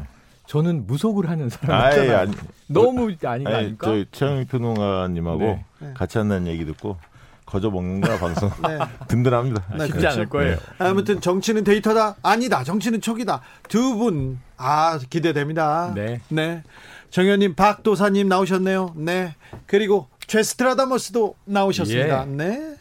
저는 0.47 0.85
무속을 0.87 1.29
하는 1.29 1.49
사람 1.49 1.81
같잖아요. 1.81 2.31
너무 2.67 3.13
아닌가 3.23 3.57
아니, 3.57 3.75
저 3.81 4.03
최영일 4.11 4.45
평론가님하고 4.45 5.39
네. 5.39 5.65
네. 5.79 5.93
같이 5.93 6.17
한다는 6.17 6.47
얘기 6.47 6.65
듣고 6.65 6.97
거저 7.45 7.69
먹는 7.69 8.01
거라 8.01 8.17
방송 8.19 8.49
네. 8.67 8.77
든든합니다. 9.07 9.63
네, 9.77 9.87
쉽지. 9.87 10.07
않을 10.07 10.29
거예요. 10.29 10.55
네. 10.55 10.61
아무튼 10.79 11.19
정치는 11.21 11.63
데이터다 11.63 12.15
아니다. 12.21 12.63
정치는 12.63 13.01
촉이다. 13.01 13.41
두 13.69 13.97
분 13.97 14.39
아 14.57 14.99
기대됩니다. 15.09 15.91
네. 15.95 16.21
네. 16.29 16.63
정현님 17.09 17.55
박도사님 17.55 18.27
나오셨네요. 18.29 18.93
네. 18.95 19.35
그리고 19.65 20.07
최스트라다머스도 20.27 21.35
나오셨습니다. 21.45 22.21
예. 22.21 22.25
네. 22.25 22.75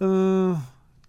어, 0.00 0.60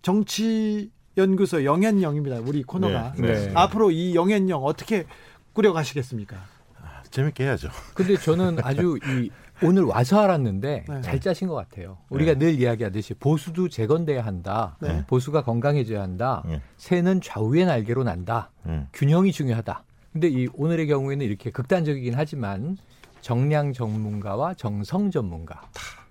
정치 0.01 0.91
연구소 1.17 1.63
영앤영입니다. 1.63 2.39
우리 2.39 2.63
코너가. 2.63 3.13
네, 3.17 3.47
네. 3.47 3.51
앞으로 3.55 3.91
이 3.91 4.15
영앤영 4.15 4.63
어떻게 4.63 5.05
꾸려가시겠습니까? 5.53 6.35
아, 6.81 7.01
재밌게 7.09 7.43
해야죠. 7.45 7.69
근데 7.93 8.17
저는 8.17 8.57
아주 8.63 8.99
이 9.05 9.29
오늘 9.63 9.83
와서 9.83 10.19
알았는데 10.19 10.85
네. 10.87 11.01
잘 11.01 11.19
짜신 11.21 11.47
것 11.47 11.55
같아요. 11.55 11.97
우리가 12.09 12.33
네. 12.33 12.39
늘 12.39 12.59
이야기하듯이 12.59 13.13
보수도 13.13 13.69
재건돼야 13.69 14.25
한다. 14.25 14.77
네. 14.81 15.05
보수가 15.07 15.43
건강해져야 15.43 16.01
한다. 16.01 16.43
네. 16.45 16.61
새는 16.75 17.21
좌우의 17.21 17.65
날개로 17.65 18.03
난다. 18.03 18.51
균형이 18.93 19.31
중요하다. 19.31 19.83
근데 20.11 20.27
이 20.27 20.47
오늘의 20.53 20.87
경우에는 20.87 21.25
이렇게 21.25 21.51
극단적이긴 21.51 22.13
하지만 22.15 22.77
정량 23.21 23.73
전문가와 23.73 24.53
정성 24.53 25.09
전문가. 25.09 25.61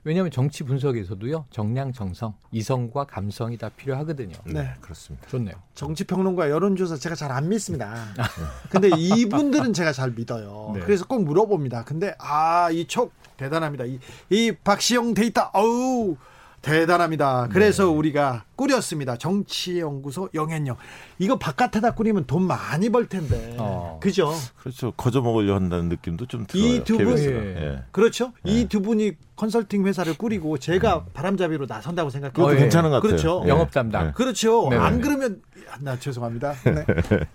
왜냐하면 0.05 0.31
정치 0.31 0.65
분석에서도요 0.65 1.47
정량 1.51 1.93
정성 1.93 2.35
이성과 2.53 3.05
감성이 3.05 3.57
다 3.57 3.71
필요하거든요. 3.75 4.35
네, 4.45 4.75
그렇습니다. 4.81 5.27
좋네요. 5.29 5.55
정치 5.75 6.05
평론가 6.05 6.51
여론조사 6.51 6.97
제가 6.97 7.15
잘 7.15 7.33
안 7.33 7.49
믿습니다. 7.49 7.95
근데 8.71 8.91
이분들은 8.97 9.73
제가 9.73 9.93
잘 9.93 10.11
믿어요. 10.13 10.73
네. 10.75 10.81
그래서 10.81 11.07
꼭 11.07 11.25
물어봅니다. 11.25 11.85
근데 11.85 12.15
아 12.19 12.69
이 12.71 12.87
촉 12.87 13.13
대단합니다. 13.39 13.85
이, 13.87 13.99
이 14.31 14.53
박시영 14.63 15.15
데이터 15.15 15.51
어우 15.55 16.17
대단합니다. 16.65 17.49
그래서 17.53 17.85
네. 17.85 17.91
우리가 17.91 18.45
꾸렸습니다. 18.57 19.17
정치연구소 19.17 20.31
영앤영. 20.35 20.77
이거 21.19 21.39
바깥에다 21.39 21.93
꾸리면 21.95 22.25
돈 22.27 22.47
많이 22.47 22.89
벌 22.89 23.07
텐데. 23.07 23.55
어. 23.59 24.01
그죠? 24.03 24.33
그렇죠. 24.57 24.93
거저 24.93 25.21
먹으려 25.21 25.55
한다는 25.55 25.89
느낌도 25.91 26.27
좀 26.27 26.47
들어요. 26.47 26.67
이 26.67 26.85
두 26.85 26.97
분, 26.99 27.19
예. 27.19 27.83
그렇죠. 27.93 28.33
예. 28.47 28.51
이두 28.53 28.81
분이 28.81 29.13
컨설팅 29.37 29.87
회사를 29.87 30.15
꾸리고 30.17 30.57
제가 30.59 30.97
음. 30.99 31.03
바람잡이로 31.13 31.67
나선다고 31.69 32.09
생각해요. 32.11 32.47
어, 32.47 32.55
예. 32.55 32.59
괜찮은 32.59 32.91
것 32.91 32.97
같아요. 32.97 33.11
그렇죠. 33.11 33.43
예. 33.45 33.49
영업 33.49 33.71
담당. 33.71 34.09
예. 34.09 34.13
그렇죠. 34.13 34.69
네네. 34.71 34.83
안 34.83 35.01
그러면 35.01 35.43
나 35.81 35.99
죄송합니다. 35.99 36.55
네. 36.65 36.85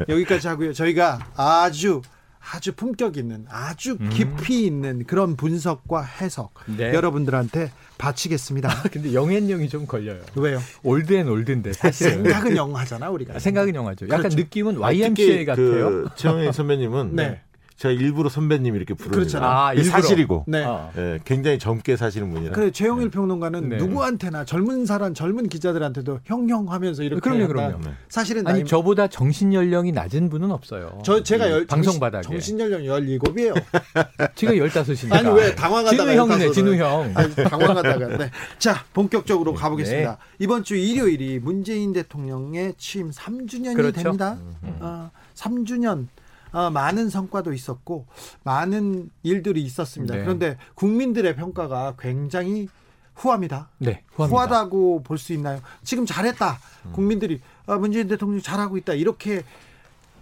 여기까지 0.08 0.48
하고요. 0.48 0.74
저희가 0.74 1.20
아주 1.36 2.02
아주 2.40 2.74
품격 2.74 3.18
있는 3.18 3.46
아주 3.50 3.98
음. 4.00 4.10
깊이 4.10 4.62
음. 4.64 4.68
있는 4.68 5.04
그런 5.06 5.36
분석과 5.36 6.02
해석 6.04 6.54
네. 6.66 6.94
여러분들한테 6.94 7.72
바치겠습니다. 7.98 8.72
아, 8.72 8.84
근데 8.92 9.14
young 9.14 9.34
and 9.34 9.46
young이 9.46 9.70
좀 9.70 9.86
걸려요. 9.86 10.22
왜요? 10.36 10.60
old 10.84 11.06
and 11.06 11.28
old인데 11.28 11.74
사실은 11.74 12.24
생각은 12.24 12.56
young하잖아 12.56 13.10
우리가. 13.10 13.40
생각은 13.40 13.76
young하죠. 13.76 14.06
약간 14.08 14.20
그렇죠. 14.22 14.38
느낌은 14.38 14.78
YMCA 14.78 15.42
아, 15.44 15.46
같아요. 15.46 15.90
그 15.90 16.10
최영희 16.16 16.54
선배님은 16.54 17.16
네. 17.18 17.42
제가 17.80 17.94
일부러 17.94 18.28
선배님 18.28 18.76
이렇게 18.76 18.94
부르는 18.94 19.26
아, 19.42 19.72
사실이고 19.74 20.44
네. 20.48 20.66
네. 20.96 21.20
굉장히 21.24 21.58
젊게 21.58 21.96
사시는 21.96 22.30
분이라. 22.30 22.54
그래 22.54 22.72
최영일 22.72 23.06
네. 23.06 23.10
평론가는 23.10 23.70
네. 23.70 23.78
누구한테나 23.78 24.44
젊은 24.44 24.86
사람 24.86 25.14
젊은 25.14 25.48
기자들한테도 25.48 26.20
형형 26.26 26.74
하면서 26.74 27.04
이렇게 27.04 27.22
그럼요, 27.22 27.48
그럼요. 27.48 27.80
네. 27.80 27.92
사실은 28.10 28.46
아니 28.46 28.60
나이... 28.60 28.68
저보다 28.68 29.08
정신 29.08 29.54
연령이 29.54 29.94
낮은 29.94 30.30
분은 30.30 30.52
없어요. 30.52 31.00
저 31.06 31.24
제가 31.24 31.50
열, 31.50 31.66
방송 31.66 32.02
바닥에 32.02 32.24
정신 32.24 32.60
연령 32.60 32.82
17이에요. 32.82 33.54
제가 34.36 34.52
15이니까. 34.52 35.14
아니 35.14 35.30
왜 35.30 35.56
당황하다가 35.56 36.12
진우 36.12 36.32
형이네, 36.32 36.52
진우 36.52 36.76
형. 36.76 37.12
아니, 37.16 37.34
당황하다가. 37.34 38.18
네. 38.18 38.32
자, 38.58 38.84
본격적으로 38.92 39.54
가보겠습니다. 39.54 40.18
이번 40.40 40.66
주 40.66 40.76
일요일이 40.76 41.40
문재인 41.40 41.94
대통령의 41.94 42.74
취임 42.78 43.10
3주년이 43.10 43.76
그렇죠? 43.78 44.04
됩니다. 44.04 44.38
음. 44.64 44.78
어, 44.82 45.12
3주년 45.36 46.08
어, 46.52 46.70
많은 46.70 47.10
성과도 47.10 47.54
있었고 47.54 48.06
많은 48.44 49.10
일들이 49.24 49.62
있었습니다. 49.64 50.16
네. 50.16 50.22
그런데 50.24 50.58
국민들의 50.76 51.36
평가가 51.36 51.96
굉장히 52.00 52.68
후합니다. 53.16 53.70
네, 53.80 54.04
후합니다. 54.14 54.38
후하다고 54.38 55.04
볼 55.04 55.18
수 55.18 55.34
있나요? 55.34 55.60
지금 55.84 56.06
잘했다. 56.06 56.58
음. 56.86 56.92
국민들이 56.94 57.42
아, 57.68 57.76
문재인 57.78 58.08
대통령이 58.08 58.42
잘하고 58.42 58.78
있다. 58.78 58.94
이렇게 58.94 59.44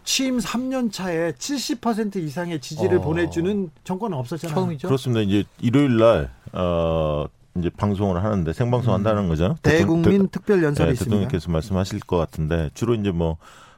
취임 0.03 0.37
3년 0.39 0.91
차에 0.91 1.33
70% 1.33 2.15
이상의 2.15 2.59
지지를 2.61 2.97
어. 2.97 3.01
보내주는 3.01 3.69
정권은 3.83 4.17
없었잖아요. 4.17 4.55
처음이죠. 4.55 4.87
그렇습니다. 4.87 5.21
이제 5.21 5.43
일요일 5.59 5.97
날 5.97 6.31
어, 6.53 7.25
이제 7.57 7.69
방송을 7.69 8.23
하는데 8.23 8.51
생방송 8.53 8.93
한다는 8.93 9.23
음. 9.23 9.29
거죠. 9.29 9.55
대국민 9.61 10.27
특별 10.29 10.63
연설이 10.63 10.87
네, 10.87 10.93
있습니다. 10.93 11.09
대통령께서 11.15 11.51
말씀하실 11.51 11.99
것 12.01 12.17
같은데 12.17 12.69
주로 12.73 12.95
이제 12.95 13.11
뭐 13.11 13.37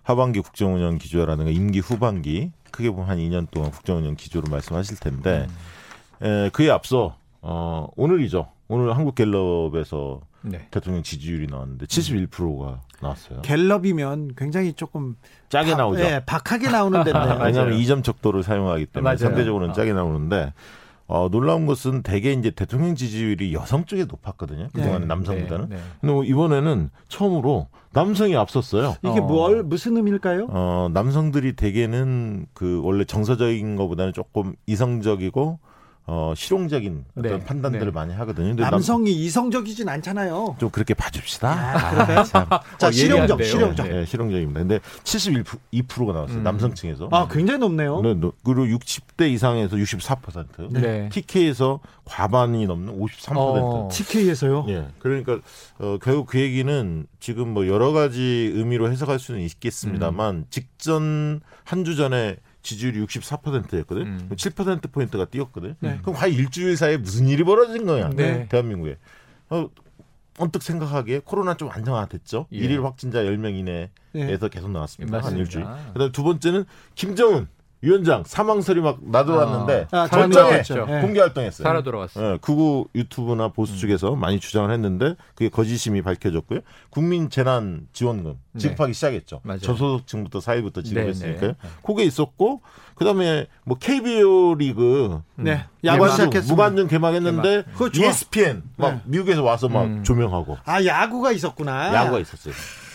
하반기 0.10 0.40
국정운영 0.40 0.98
기조라든가 0.98 1.52
임기 1.52 1.80
후반기 1.80 2.52
크게 2.72 2.90
보면 2.90 3.08
한 3.08 3.20
2년 3.20 3.50
동안 3.52 3.70
국정운영 3.70 4.16
기조로 4.16 4.50
말씀하실 4.50 4.98
텐데 4.98 5.46
음. 6.22 6.26
에, 6.26 6.50
그에 6.50 6.72
앞서 6.72 7.16
어, 7.42 7.88
오늘이죠. 7.96 8.48
오늘 8.70 8.96
한국갤럽에서 8.98 10.22
네. 10.42 10.68
대통령 10.72 11.04
지지율이 11.04 11.46
나왔는데 11.46 11.86
71%가 11.86 12.82
나왔어요. 13.02 13.42
갤럽이면 13.42 14.32
굉장히 14.36 14.74
조금 14.74 15.16
짜게 15.50 15.72
바, 15.74 15.78
나오죠. 15.78 16.02
네, 16.02 16.26
박하게 16.26 16.70
나오는 16.70 17.04
데인데. 17.06 17.44
왜냐하면 17.44 17.78
2점 17.78 18.04
척도를 18.04 18.42
사용하기 18.42 18.88
때문에 18.88 19.04
맞아요. 19.04 19.18
상대적으로는 19.18 19.72
어. 19.72 19.74
짜게 19.74 19.94
나오는데 19.94 20.54
어, 21.10 21.28
놀라운 21.28 21.66
것은 21.66 22.04
대개 22.04 22.32
이제 22.32 22.52
대통령 22.52 22.94
지지율이 22.94 23.52
여성 23.54 23.84
쪽에 23.86 24.06
높았거든요. 24.06 24.68
그동안 24.74 25.02
네. 25.02 25.08
남성보다는. 25.08 25.70
네. 25.70 25.76
네. 25.76 25.82
근데 26.00 26.14
뭐 26.14 26.24
이번에는 26.24 26.92
처음으로 27.08 27.68
남성이 27.94 28.36
앞섰어요. 28.38 28.96
이게 29.02 29.20
어. 29.20 29.24
뭘 29.24 29.64
무슨 29.64 29.98
의미일까요? 29.98 30.46
어, 30.50 30.90
남성들이 30.94 31.56
대개는 31.56 32.46
그 32.54 32.80
원래 32.84 33.06
정서적인 33.06 33.76
것보다는 33.76 34.14
조금 34.14 34.54
이성적이고 34.68 35.58
어, 36.12 36.34
실용적인 36.36 37.06
어떤 37.16 37.38
네. 37.40 37.46
판단들을 37.46 37.86
네. 37.86 37.92
많이 37.92 38.14
하거든요. 38.16 38.56
남성이 38.56 39.12
남... 39.12 39.20
이성적이진 39.22 39.88
않잖아요. 39.88 40.56
좀 40.60 40.72
그렇게 40.72 40.96
봐줍시다. 40.96 41.48
아, 41.52 42.06
그래요? 42.06 42.20
아, 42.34 42.62
자, 42.80 42.88
어, 42.88 42.92
실용적, 42.92 43.44
실용적. 43.44 43.88
네, 43.88 44.06
실용적입니다. 44.06 44.60
근데 44.60 44.80
71%가 45.04 46.14
나왔어요. 46.14 46.40
음. 46.40 46.44
남성층에서. 46.44 47.10
아, 47.12 47.28
굉장히 47.28 47.60
높네요. 47.60 48.02
네, 48.02 48.16
그리고 48.44 48.66
60대 48.66 49.30
이상에서 49.30 49.76
64%. 49.76 50.72
네. 50.72 51.10
TK에서 51.10 51.80
과반이 52.06 52.66
넘는 52.66 53.00
53%. 53.00 53.34
어. 53.38 53.90
TK에서요? 53.92 54.66
예. 54.70 54.88
그러니까 54.98 55.40
어, 55.78 56.00
결국 56.02 56.26
그 56.26 56.40
얘기는 56.40 57.06
지금 57.20 57.50
뭐 57.54 57.68
여러 57.68 57.92
가지 57.92 58.52
의미로 58.56 58.92
해석할 58.92 59.20
수는 59.20 59.42
있겠습니다만 59.42 60.36
음. 60.36 60.46
직전 60.50 61.42
한 61.64 61.84
주 61.86 61.96
전에 61.96 62.36
지지율이 62.70 63.04
64%였거든. 63.06 64.02
음. 64.04 64.30
7% 64.32 64.92
포인트가 64.92 65.26
뛰었거든. 65.26 65.76
네. 65.80 65.98
그럼 66.02 66.16
과연 66.16 66.34
일주일 66.36 66.78
사이에 66.78 66.98
무슨 66.98 67.28
일이 67.28 67.44
벌어진 67.44 67.86
거야? 67.88 68.10
네. 68.10 68.48
대한민국에. 68.48 68.98
어, 69.50 69.70
언뜻 70.38 70.62
생각하기에 70.62 71.22
코로나 71.26 71.56
좀 71.56 71.70
안정화됐죠. 71.70 72.46
예. 72.54 72.58
일일 72.58 72.84
확진자 72.86 73.24
10명 73.24 73.56
이내에서 73.56 73.90
네. 74.14 74.50
계속 74.52 74.70
나왔습니다. 74.72 75.18
맞습니다. 75.18 75.28
한 75.28 75.38
일주일. 75.38 75.66
그다음 75.94 76.12
두 76.12 76.24
번째는 76.24 76.66
김정은 76.96 77.48
위원장 77.82 78.24
사망설이 78.26 78.82
막 78.82 79.00
나돌았는데 79.02 79.88
아, 79.92 80.08
절정에 80.08 80.62
네. 80.62 81.02
공개 81.02 81.20
활동했어요. 81.20 81.64
살아 81.64 81.82
돌아왔어요. 81.82 82.32
네, 82.34 82.38
그거 82.42 82.86
유튜브나 82.94 83.50
보수 83.50 83.74
음. 83.74 83.78
측에서 83.78 84.16
많이 84.16 84.40
주장을 84.40 84.70
했는데 84.70 85.16
그게 85.36 85.50
거짓임이 85.50 86.02
밝혀졌고요. 86.02 86.60
국민 86.90 87.30
재난 87.30 87.88
지원금 87.94 88.36
네. 88.52 88.60
지급하기 88.60 88.92
네. 88.92 88.94
시작했죠. 88.94 89.40
맞아요. 89.44 89.60
저소득층부터 89.62 90.42
사회부터 90.42 90.82
지급했으니까요. 90.82 91.52
네, 91.52 91.56
네. 91.62 91.70
그게 91.86 92.04
있었고 92.04 92.62
그다음에 92.96 93.48
뭐 93.64 93.78
KBO 93.78 94.56
리그 94.56 95.22
네. 95.36 95.66
야구 95.86 96.10
시작했습니다. 96.10 96.54
무관중 96.54 96.88
개막했는데 96.88 97.64
개막. 97.78 97.96
ESPN 97.96 98.64
막 98.76 99.02
미국에서 99.06 99.42
와서 99.42 99.70
막 99.70 99.86
음. 99.86 100.04
조명하고. 100.04 100.58
아 100.66 100.84
야구가 100.84 101.32
있었구나. 101.32 101.94
야구가 101.96 102.20
있었어요. 102.20 102.54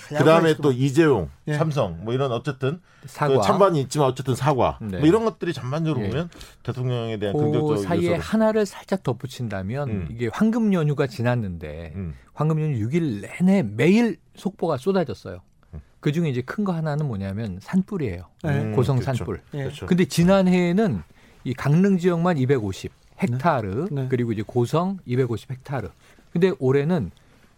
그 0.09 0.25
다음에 0.25 0.55
또 0.57 0.73
이재용, 0.73 1.31
예. 1.49 1.55
삼성 1.55 2.05
뭐 2.05 2.13
이런 2.15 2.31
어쨌든 2.33 2.81
사과. 3.07 3.37
그 3.37 3.43
찬반이 3.43 3.81
있지만 3.83 4.09
어쨌든 4.09 4.35
사과 4.35 4.79
네. 4.83 4.99
뭐 4.99 5.07
이런 5.07 5.25
것들이 5.25 5.53
전반적으로 5.53 6.05
예. 6.05 6.09
보면 6.09 6.31
대통령에 6.63 7.19
대한 7.19 7.35
그 7.37 7.43
긍정적 7.43 7.79
사이에 7.85 8.03
요소로. 8.11 8.21
하나를 8.23 8.67
살짝 8.67 9.03
덧붙인다면 9.03 9.89
음. 9.91 10.09
이게 10.11 10.29
황금 10.33 10.73
연휴가 10.73 11.07
지났는데 11.07 11.93
음. 11.97 12.15
황금 12.33 12.61
연휴 12.61 12.87
6일 12.89 13.23
내내 13.23 13.63
매일 13.63 14.19
속보가 14.37 14.77
쏟아졌어요. 14.79 15.41
음. 15.75 15.81
그 16.01 16.13
중에 16.13 16.29
이제 16.29 16.43
큰 16.43 16.65
거 16.65 16.73
하나는 16.73 17.07
뭐냐면 17.07 17.59
산불이에요. 17.63 18.25
네. 18.45 18.71
고성 18.73 18.97
그렇죠. 18.99 19.17
산불. 19.17 19.41
예. 19.55 19.59
그렇죠. 19.65 19.87
근데 19.87 20.05
지난해에는 20.05 21.03
이 21.45 21.55
강릉 21.55 21.99
지역만 21.99 22.39
250 22.39 22.91
헥타르 23.23 23.89
네. 23.91 24.03
네. 24.03 24.07
그리고 24.09 24.33
이제 24.33 24.43
고성 24.45 24.99
250 25.07 25.51
헥타르. 25.51 25.89
근데 26.33 26.53
올해는 26.59 27.11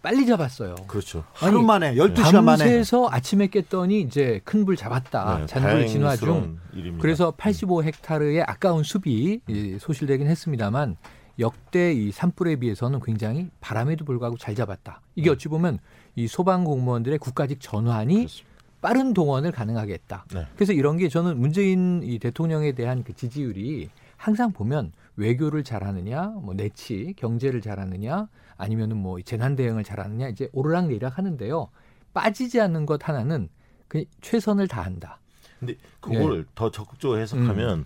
빨리 0.07 0.25
잡았어요. 0.25 0.77
그렇죠. 0.87 1.25
하루 1.33 1.63
만에 1.65 1.97
12시간 1.97 2.45
만에. 2.45 2.59
밤새서 2.63 3.09
아침에 3.11 3.49
깼더니 3.49 4.03
이제 4.03 4.41
큰 4.45 4.65
불 4.65 4.77
잡았다. 4.77 5.39
네, 5.39 5.47
잔불 5.47 5.89
진화 5.89 6.15
중. 6.15 6.59
일입니다. 6.73 7.03
그래서 7.03 7.33
85헥타르의 7.33 8.45
아까운 8.47 8.85
숲이 8.85 9.41
소실되긴 9.81 10.29
했습니다만 10.29 10.97
역대 11.41 11.93
이 11.93 12.13
산불에 12.13 12.55
비해서는 12.57 13.01
굉장히 13.01 13.49
바람에도 13.61 14.05
불구하고 14.05 14.39
잘 14.39 14.55
잡았다. 14.55 15.01
이게 15.17 15.29
네. 15.29 15.31
어찌 15.33 15.49
보면 15.49 15.81
이 16.15 16.29
소방 16.29 16.63
공무원들의 16.63 17.19
국가직 17.19 17.59
전환이 17.61 18.15
그렇습니다. 18.15 18.49
빠른 18.81 19.13
동원을 19.13 19.51
가능하게 19.51 19.95
했다. 19.95 20.25
네. 20.33 20.47
그래서 20.55 20.73
이런 20.73 20.99
게 20.99 21.09
저는 21.09 21.37
문재인 21.41 22.03
이 22.05 22.21
대통령에 22.21 22.73
대한 22.73 23.03
그 23.03 23.13
지지율이 23.13 23.91
항상 24.17 24.53
보면 24.53 24.93
외교를 25.17 25.65
잘하느냐, 25.65 26.27
뭐 26.43 26.55
내치, 26.55 27.15
경제를 27.17 27.61
잘하느냐, 27.61 28.29
아니면은 28.57 28.97
뭐 28.97 29.21
재난 29.23 29.57
대응을 29.57 29.85
잘하느냐 29.85 30.29
이제 30.29 30.49
오르락 30.53 30.87
내리락 30.87 31.19
하는데요. 31.19 31.69
빠지지 32.15 32.61
않는 32.61 32.87
것 32.87 33.07
하나는 33.09 33.49
그 33.89 34.05
최선을 34.21 34.69
다한다. 34.69 35.19
근데 35.59 35.77
그걸 36.01 36.41
예. 36.41 36.45
더 36.55 36.71
적극적으로 36.71 37.21
해석하면 37.21 37.79
음. 37.81 37.85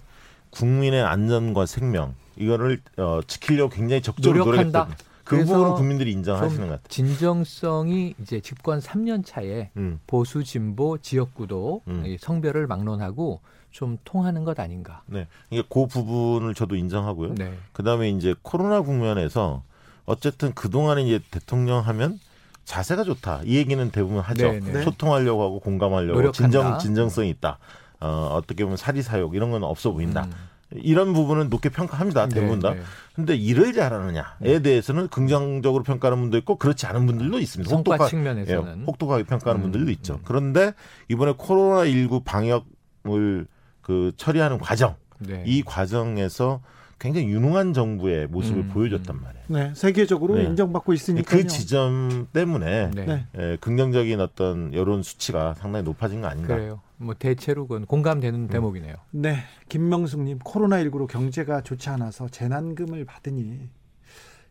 국민의 0.51 1.03
안전과 1.03 1.67
생명 1.67 2.15
이거를 2.37 2.81
어, 2.97 3.21
지키려고 3.27 3.71
굉장히 3.71 4.03
적극적으로 4.03 4.45
노력한다. 4.45 4.89
그 5.31 5.45
부분은 5.45 5.75
국민들이 5.75 6.13
인정하시는 6.13 6.67
것 6.67 6.73
같아요. 6.73 6.89
진정성이 6.89 8.15
이제 8.21 8.41
집권 8.41 8.81
3년 8.81 9.25
차에 9.25 9.71
음. 9.77 10.01
보수 10.07 10.43
진보 10.43 10.99
지역구도 10.99 11.83
음. 11.87 12.17
성별을 12.19 12.67
막론하고 12.67 13.41
좀 13.71 13.99
통하는 14.05 14.45
것 14.45 14.59
아닌가. 14.59 15.03
네, 15.07 15.29
이게 15.51 15.63
그 15.69 15.87
부분을 15.87 16.55
저도 16.55 16.75
인정하고요. 16.75 17.35
네. 17.37 17.53
그 17.73 17.85
다음에 17.85 18.11
이제 18.11 18.35
코로나 18.43 18.81
국면에서 18.81 19.63
어쨌든 20.05 20.53
그 20.55 20.69
동안에 20.69 21.03
이제 21.03 21.21
대통령 21.31 21.79
하면 21.79 22.19
자세가 22.65 23.05
좋다. 23.05 23.43
이 23.45 23.57
얘기는 23.57 23.91
대부분 23.91 24.19
하죠. 24.19 24.51
네네. 24.51 24.73
네. 24.73 24.83
소통하려고 24.83 25.43
하고 25.43 25.61
공감하려고 25.61 26.15
노력한다. 26.15 26.33
진정 26.33 26.79
진정성이 26.79 27.31
있다. 27.31 27.59
어, 28.01 28.31
어떻게 28.33 28.65
보면 28.65 28.77
사리 28.77 29.03
사욕 29.03 29.35
이런 29.35 29.51
건 29.51 29.63
없어 29.63 29.93
보인다. 29.93 30.25
음. 30.25 30.33
이런 30.77 31.13
부분은 31.13 31.51
높게 31.51 31.69
평가합니다. 31.69 32.29
네, 32.29 32.35
대부분 32.35 32.61
다. 32.61 32.75
네. 32.75 32.81
근데 33.15 33.35
일을 33.35 33.73
잘하느냐에 33.73 34.25
네. 34.41 34.63
대해서는 34.63 35.09
긍정적으로 35.09 35.83
평가하는 35.83 36.23
분도 36.23 36.39
있고 36.39 36.57
그렇지 36.57 36.87
않은 36.87 37.07
분들도 37.07 37.39
있습니다. 37.39 37.69
성과 37.69 38.07
측면에서는 38.07 38.81
예, 38.81 38.85
혹독하게 38.85 39.25
평가하는 39.25 39.61
음, 39.61 39.63
분들도 39.65 39.91
있죠. 39.93 40.15
음. 40.15 40.19
그런데 40.25 40.73
이번에 41.09 41.35
코로나 41.37 41.87
19 41.87 42.23
방역을 42.25 43.47
그 43.83 44.13
처리하는 44.17 44.59
과정 44.59 44.95
네. 45.19 45.43
이 45.47 45.63
과정에서 45.63 46.61
굉장히 47.01 47.29
유능한 47.29 47.73
정부의 47.73 48.27
모습을 48.29 48.65
음. 48.65 48.69
보여줬단 48.69 49.21
말이에요. 49.21 49.45
네, 49.49 49.73
세계적으로 49.75 50.37
네. 50.37 50.45
인정받고 50.45 50.93
있으니까 50.93 51.29
그 51.29 51.47
지점 51.47 52.29
때문에 52.33 52.91
네. 52.91 53.27
예, 53.39 53.57
긍정적인 53.59 54.21
어떤 54.21 54.73
여론 54.75 55.03
수치가 55.03 55.55
상당히 55.55 55.83
높아진 55.85 56.21
거 56.21 56.29
아닌가. 56.29 56.55
그래요. 56.55 56.83
뭐 56.99 57.15
대체로 57.19 57.67
그 57.67 57.83
공감되는 57.87 58.41
음. 58.41 58.49
대목이네요. 58.49 58.95
네, 59.13 59.39
김명숙님 59.71 60.41
코로나 60.45 60.77
19로 60.85 61.09
경제가 61.09 61.63
좋지 61.63 61.89
않아서 61.89 62.29
재난금을 62.29 63.07
받으니 63.07 63.71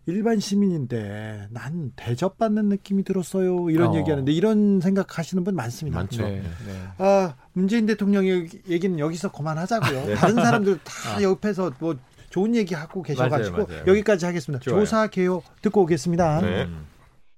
일반 0.07 0.39
시민인데 0.39 1.49
난 1.51 1.91
대접받는 1.95 2.67
느낌이 2.69 3.03
들었어요. 3.03 3.69
이런 3.69 3.89
어. 3.89 3.97
얘기하는데 3.97 4.31
이런 4.31 4.81
생각하시는 4.81 5.43
분 5.43 5.55
많습니다. 5.55 5.99
많죠. 5.99 6.23
네, 6.23 6.41
네. 6.41 6.87
아, 6.97 7.35
문재인 7.53 7.85
대통령의 7.85 8.49
얘기는 8.67 8.97
여기서 8.97 9.31
그만하자고요. 9.31 10.05
네. 10.07 10.15
다른 10.15 10.33
사람들 10.33 10.79
다 10.83 11.17
아. 11.17 11.21
옆에서 11.21 11.71
뭐 11.77 11.95
좋은 12.30 12.55
얘기 12.55 12.75
하고 12.75 13.01
계셔가지고 13.01 13.57
맞아요, 13.57 13.67
맞아요. 13.67 13.84
여기까지 13.88 14.25
하겠습니다. 14.25 14.61
좋아요. 14.63 14.80
조사 14.82 15.07
개요 15.07 15.41
듣고 15.61 15.82
오겠습니다. 15.82 16.41
네. 16.41 16.67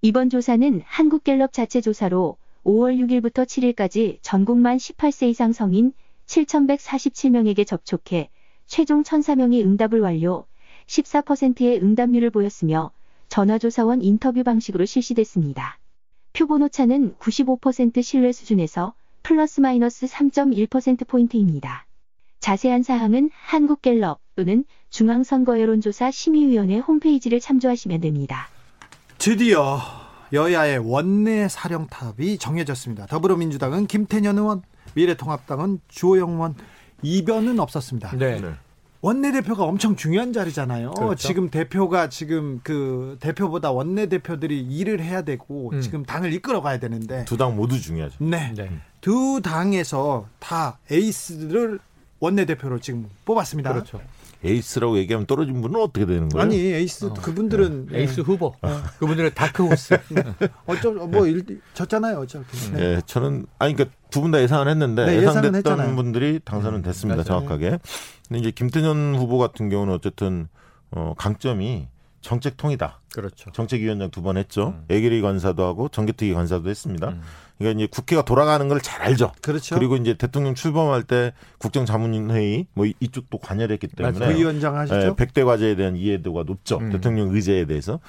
이번 0.02 0.30
조사는 0.30 0.82
한국갤럽 0.86 1.54
자체 1.54 1.82
조사로 1.82 2.38
5월 2.66 2.98
6일부터 3.00 3.46
7일까지 3.46 4.20
전국만 4.22 4.78
18세 4.78 5.30
이상 5.30 5.52
성인 5.54 5.94
7,147명에게 6.28 7.66
접촉해 7.66 8.30
최종 8.68 9.04
1,004명이 9.04 9.66
응답을 9.66 10.00
완료, 10.00 10.46
14%의 10.88 11.82
응답률을 11.82 12.30
보였으며 12.30 12.92
전화조사원 13.30 14.02
인터뷰 14.02 14.44
방식으로 14.44 14.86
실시됐습니다. 14.86 15.78
표본 16.34 16.62
오차는 16.64 17.16
95% 17.16 18.02
신뢰 18.02 18.32
수준에서 18.32 18.94
플러스 19.24 19.62
마이너스 19.62 20.06
3.1%포인트입니다. 20.06 21.86
자세한 22.40 22.84
사항은 22.84 23.30
한국갤럽 23.34 24.20
또는 24.42 24.66
중앙선거여론조사 24.90 26.10
심의위원회 26.10 26.80
홈페이지를 26.80 27.40
참조하시면 27.40 28.02
됩니다. 28.02 28.48
드디어 29.20 29.80
여야의 30.34 30.80
원내 30.80 31.48
사령탑이 31.48 32.40
정해졌습니다. 32.40 33.06
더불어민주당은 33.06 33.86
김태년 33.86 34.40
의원, 34.40 34.64
미래통합당은 34.96 35.82
주호영 35.90 36.32
의원 36.32 36.56
이변은 37.04 37.60
없었습니다. 37.60 38.18
네. 38.18 38.42
네. 38.42 38.52
원내대표가 39.02 39.64
엄청 39.64 39.96
중요한 39.96 40.34
자리잖아요. 40.34 40.92
그렇죠? 40.92 41.16
지금 41.28 41.50
대표가 41.52 42.10
지금 42.10 42.62
그 42.64 43.18
대표보다 43.20 43.72
원내대표들이 43.72 44.60
일을 44.60 45.04
해야 45.04 45.22
되고 45.22 45.70
음. 45.74 45.82
지금 45.82 46.04
당을 46.04 46.34
이끌어 46.34 46.62
가야 46.62 46.80
되는데 46.80 47.26
두 47.26 47.38
당 47.38 47.56
모두 47.56 47.80
중요하죠. 47.80 48.16
네. 48.24 48.54
네. 48.56 48.72
두 49.02 49.40
당에서 49.44 50.28
다 50.40 50.80
에이스를 50.90 51.80
원내대표로 52.20 52.80
지금 52.80 53.10
뽑았습니다. 53.26 53.74
그렇죠. 53.74 54.00
에이스라고 54.44 54.98
얘기하면 54.98 55.28
떨어진 55.28 55.62
분은 55.62 55.80
어떻게 55.80 56.06
되는 56.06 56.28
거예요? 56.30 56.44
아니 56.44 56.58
에이스 56.58 57.06
어. 57.06 57.14
그분들은 57.14 57.88
네. 57.92 58.00
에이스 58.02 58.22
후보 58.22 58.56
어. 58.62 58.82
그분들은 59.00 59.32
다크 59.36 59.64
호스 59.68 59.98
어쩜 60.66 61.12
뭐 61.12 61.28
일, 61.28 61.62
졌잖아요 61.74 62.18
어차피 62.20 62.58
네. 62.74 62.96
네. 62.96 63.02
저는 63.06 63.46
아니 63.60 63.76
그러니까 63.76 63.96
두 64.10 64.22
분 64.22 64.32
다 64.32 64.42
예상을 64.42 64.68
했는데 64.68 65.06
네, 65.06 65.18
예상됐던 65.18 65.56
했잖아요. 65.56 65.96
분들이 65.96 66.40
당선은 66.44 66.80
음, 66.80 66.84
됐습니다 66.84 67.24
정확하게 67.24 67.80
근데 68.28 68.40
이제 68.40 68.52
김태년 68.52 69.16
후보 69.16 69.38
같은 69.38 69.70
경우는 69.70 69.94
어쨌든 69.94 70.48
어, 70.92 71.14
강점이 71.18 71.88
정책 72.22 72.56
통이다 72.58 73.00
그렇죠. 73.14 73.50
정책위원장 73.52 74.12
두 74.12 74.22
번 74.22 74.38
했죠. 74.38 74.76
음. 74.78 74.86
예결위 74.90 75.22
간사도 75.22 75.64
하고 75.66 75.88
정개특위 75.90 76.34
간사도 76.34 76.70
했습니다. 76.70 77.10
음. 77.10 77.22
그러니까 77.62 77.80
이제 77.82 77.88
국회가 77.92 78.24
돌아가는 78.24 78.68
걸 78.68 78.82
잘 78.82 79.02
알죠. 79.02 79.32
그렇죠. 79.42 79.76
그리고 79.76 79.96
이제 79.96 80.16
대통령 80.16 80.56
출범할 80.56 81.04
때 81.04 81.34
국정자문회의 81.60 82.68
뭐 82.74 82.86
이쪽도 83.00 83.38
관여를 83.38 83.74
했기 83.74 83.88
때문에 83.88 84.26
부위원장 84.26 84.76
하시죠. 84.78 84.96
예, 85.00 85.10
100대 85.12 85.46
과제에 85.46 85.76
대한 85.76 85.96
이해도가 85.96 86.44
높죠. 86.44 86.78
음. 86.80 86.92
대통령 86.92 87.30
의제에 87.34 87.66
대해서. 87.66 88.00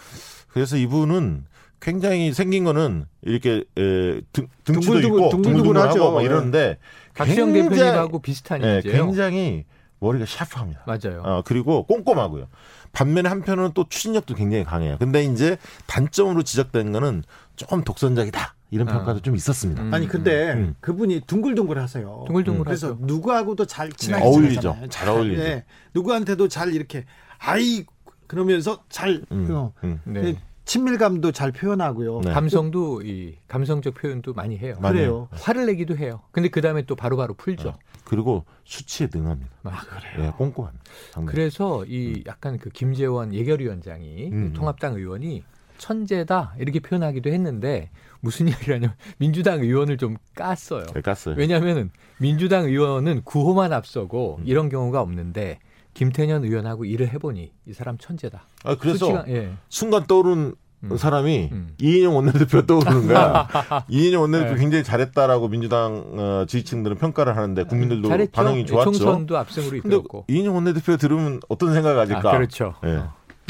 그래서 0.49 0.77
이분은 0.77 1.45
굉장히 1.81 2.33
생긴 2.33 2.65
거는 2.65 3.07
이렇게 3.23 3.65
에, 3.77 4.21
등, 4.33 4.47
등치도 4.65 4.81
둥글둥글, 5.01 5.05
있고 5.21 5.29
둥글둥글하고 5.31 6.13
막 6.13 6.23
이러는데 6.23 6.79
박시영 7.15 7.53
대표님하고 7.53 8.21
비슷한 8.21 8.63
예, 8.63 8.81
굉장히 8.85 9.65
머리가 9.99 10.25
샤프합니다. 10.27 10.83
맞아요. 10.87 11.23
어, 11.25 11.43
그리고 11.45 11.85
꼼꼼하고요. 11.87 12.47
반면에 12.93 13.29
한편으로는 13.29 13.73
또 13.75 13.85
추진력도 13.89 14.35
굉장히 14.35 14.65
강해요. 14.65 14.97
근데 14.99 15.25
이제 15.25 15.57
단점으로 15.87 16.43
지적된 16.43 16.93
거는 16.93 17.25
조금 17.57 17.83
독선적이다. 17.85 18.55
이런 18.73 18.89
아. 18.89 18.93
평가도 18.95 19.21
좀 19.21 19.37
있었습니다. 19.37 19.83
음. 19.83 19.95
아니 19.95 20.09
근데 20.09 20.55
음. 20.55 20.75
그분이 20.81 21.21
둥글둥글하세요. 21.27 22.25
둥글둥글 22.27 22.65
그래서 22.65 22.97
누구하고도 22.99 23.67
잘 23.67 23.93
친하게 23.93 24.25
네. 24.25 24.29
어울리죠. 24.29 24.77
잘 24.89 25.09
어울리죠. 25.11 25.43
네. 25.43 25.65
누구한테도 25.95 26.49
잘 26.49 26.73
이렇게 26.73 27.05
아이 27.39 27.85
그러면서 28.27 28.83
잘 28.89 29.23
음. 29.31 29.49
어, 29.51 29.73
음. 29.85 30.01
네. 30.05 30.37
친밀감도 30.65 31.33
잘 31.33 31.53
표현하고요. 31.53 32.21
네. 32.21 32.33
감성도 32.33 33.03
이 33.03 33.37
감성적 33.47 33.95
표현도 33.95 34.33
많이 34.33 34.57
해요. 34.57 34.79
그래요. 34.81 35.29
화를 35.33 35.67
내기도 35.67 35.95
해요. 35.97 36.23
근데 36.31 36.49
그 36.49 36.63
다음에 36.63 36.83
또 36.83 36.97
바로바로 36.97 37.35
풀죠. 37.35 37.71
어. 37.71 37.79
그리고 38.05 38.47
수치에 38.65 39.09
능합니다. 39.13 39.51
아, 39.65 39.81
그래요. 39.81 40.31
네, 40.31 40.33
꼼꼼합니다. 40.39 40.85
그래서 41.27 41.85
이 41.85 42.15
음. 42.17 42.23
약간 42.27 42.59
그 42.59 42.71
김재원 42.71 43.35
예결위원장이 43.35 44.31
음. 44.33 44.53
통합당 44.55 44.95
의원이 44.95 45.43
천재다 45.83 46.55
이렇게 46.61 46.79
표현하기도 46.79 47.29
했는데 47.31 47.91
무슨 48.21 48.49
얘기냐면 48.49 48.95
민주당 49.19 49.61
의원을 49.61 49.99
좀 49.99 50.17
깠어요. 50.37 50.93
네, 50.95 51.01
깠어요. 51.01 51.37
왜냐하면 51.37 51.91
민주당 52.19 52.67
의원은 52.67 53.23
구호만 53.25 53.73
앞서고 53.73 54.37
음. 54.39 54.45
이런 54.47 54.69
경우가 54.69 55.01
없는데 55.01 55.59
김태년 55.95 56.45
의원하고 56.45 56.85
일을 56.85 57.13
해보니 57.13 57.53
이 57.67 57.73
사람 57.73 57.99
천재다. 57.99 58.47
아 58.65 58.77
그래서 58.77 59.07
수치가, 59.07 59.25
예. 59.27 59.53
순간 59.69 60.07
떠오른 60.07 60.55
음. 60.85 60.97
사람이 60.97 61.49
음. 61.51 61.75
이인영 61.81 62.15
원내대표 62.15 62.65
떠오르는 62.65 63.09
거야. 63.09 63.49
이인영 63.91 64.23
원내대표 64.23 64.55
네. 64.55 64.61
굉장히 64.61 64.85
잘했다라고 64.85 65.49
민주당 65.49 66.05
어, 66.17 66.45
지지층들은 66.47 66.97
평가를 66.99 67.37
하는데 67.37 67.65
국민들도 67.65 68.09
잘했죠. 68.09 68.33
반응이 68.33 68.67
좋았죠. 68.67 68.93
총선도 68.93 69.37
압승으로 69.37 69.77
이끌었고. 69.77 70.27
이인영 70.29 70.55
원내대표 70.55 70.97
들으면 70.97 71.41
어떤 71.49 71.75
생각 71.75 71.95
가질까? 71.95 72.29
아, 72.31 72.33
그렇죠. 72.33 72.75
네. 72.83 73.03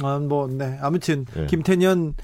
아, 0.02 0.18
뭐, 0.18 0.48
네. 0.48 0.78
아무튼 0.80 1.26
네. 1.34 1.46
김태년 1.46 2.14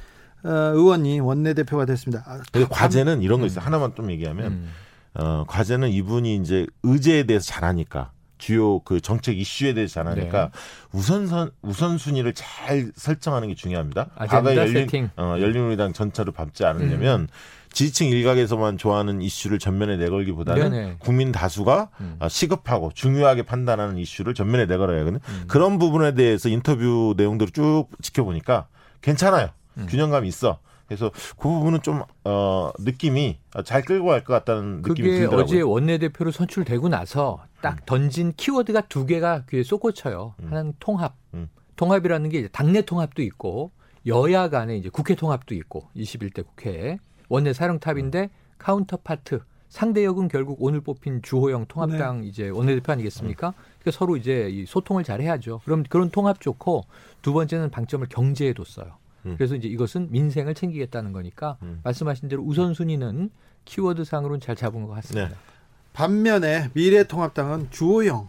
어, 0.44 0.50
의원이 0.50 1.20
원내대표가 1.20 1.84
됐습니다. 1.84 2.24
아, 2.26 2.40
과제는 2.70 3.22
이런 3.22 3.40
거 3.40 3.46
있어요. 3.46 3.62
음. 3.62 3.66
하나만 3.66 3.94
좀 3.94 4.10
얘기하면 4.10 4.46
음. 4.46 4.70
어, 5.14 5.44
과제는 5.48 5.90
이분이 5.90 6.36
이제 6.36 6.66
의제에 6.82 7.24
대해서 7.24 7.46
잘하니까 7.46 8.12
주요 8.38 8.78
그 8.80 9.00
정책 9.00 9.36
이슈에 9.36 9.74
대해서 9.74 9.94
잘하니까 9.94 10.44
네. 10.44 10.50
우선선 10.92 11.50
우선순위를 11.62 12.34
잘 12.34 12.92
설정하는 12.94 13.48
게 13.48 13.54
중요합니다. 13.56 14.10
과거 14.28 14.54
열린 14.54 15.10
어, 15.16 15.36
열린우리당 15.40 15.92
전차를 15.92 16.32
밟지 16.32 16.64
않으려면 16.64 17.22
음. 17.22 17.26
지지층 17.72 18.08
일각에서만 18.08 18.78
좋아하는 18.78 19.20
이슈를 19.22 19.58
전면에 19.58 19.96
내걸기보다는 19.96 20.70
네네. 20.70 20.96
국민 20.98 21.32
다수가 21.32 21.90
음. 22.00 22.16
어, 22.20 22.28
시급하고 22.28 22.90
중요하게 22.94 23.42
판단하는 23.42 23.98
이슈를 23.98 24.34
전면에 24.34 24.66
내걸어야 24.66 25.00
하거든요. 25.00 25.20
음. 25.28 25.44
그런 25.48 25.78
부분에 25.78 26.14
대해서 26.14 26.48
인터뷰 26.48 27.14
내용들을 27.16 27.52
쭉 27.52 27.86
지켜보니까 28.02 28.68
괜찮아요. 29.02 29.48
음. 29.76 29.86
균형감이 29.88 30.26
있어. 30.28 30.58
그래서 30.86 31.10
그 31.36 31.48
부분은 31.48 31.82
좀 31.82 32.02
어, 32.24 32.70
느낌이 32.78 33.38
잘 33.64 33.82
끌고 33.82 34.06
갈 34.06 34.24
것 34.24 34.32
같다는 34.32 34.80
느낌이 34.82 35.08
들더라고요. 35.10 35.42
어제 35.44 35.60
원내대표로 35.60 36.30
선출되고 36.30 36.88
나서 36.88 37.44
딱 37.60 37.74
음. 37.74 37.78
던진 37.84 38.32
키워드가 38.36 38.82
두 38.88 39.04
개가 39.04 39.44
귀에 39.50 39.62
쏙꽂혀요. 39.62 40.34
음. 40.40 40.46
하나는 40.48 40.72
통합. 40.80 41.14
음. 41.34 41.48
통합이라는 41.76 42.30
게 42.30 42.48
당내 42.48 42.82
통합도 42.82 43.22
있고 43.22 43.70
여야 44.06 44.48
간에 44.48 44.76
이제 44.78 44.88
국회 44.88 45.14
통합도 45.14 45.54
있고 45.54 45.90
21대 45.94 46.44
국회에 46.46 46.98
원내 47.28 47.52
사령탑인데 47.52 48.22
음. 48.22 48.28
counterpart 48.58 49.40
상대역은 49.68 50.28
결국 50.28 50.56
오늘 50.60 50.80
뽑힌 50.80 51.20
주호영 51.22 51.66
통합당 51.66 52.22
네. 52.22 52.26
이제 52.26 52.48
원내대표 52.48 52.92
아니겠습니까? 52.92 53.52
그러니까 53.80 53.90
서로 53.98 54.16
이제 54.16 54.48
이 54.50 54.64
소통을 54.66 55.04
잘 55.04 55.20
해야죠. 55.20 55.60
그럼 55.64 55.84
그런 55.88 56.10
통합 56.10 56.40
좋고 56.40 56.84
두 57.20 57.32
번째는 57.32 57.70
방점을 57.70 58.06
경제에 58.08 58.54
뒀어요. 58.54 58.94
음. 59.26 59.34
그래서 59.36 59.54
이제 59.54 59.68
이것은 59.68 60.08
민생을 60.10 60.54
챙기겠다는 60.54 61.12
거니까 61.12 61.58
음. 61.62 61.80
말씀하신 61.84 62.28
대로 62.28 62.42
우선순위는 62.42 63.30
키워드 63.66 64.04
상으로는 64.04 64.40
잘 64.40 64.56
잡은 64.56 64.86
것 64.86 64.94
같습니다. 64.94 65.28
네. 65.28 65.34
반면에 65.92 66.70
미래통합당은 66.72 67.70
주호영 67.70 68.28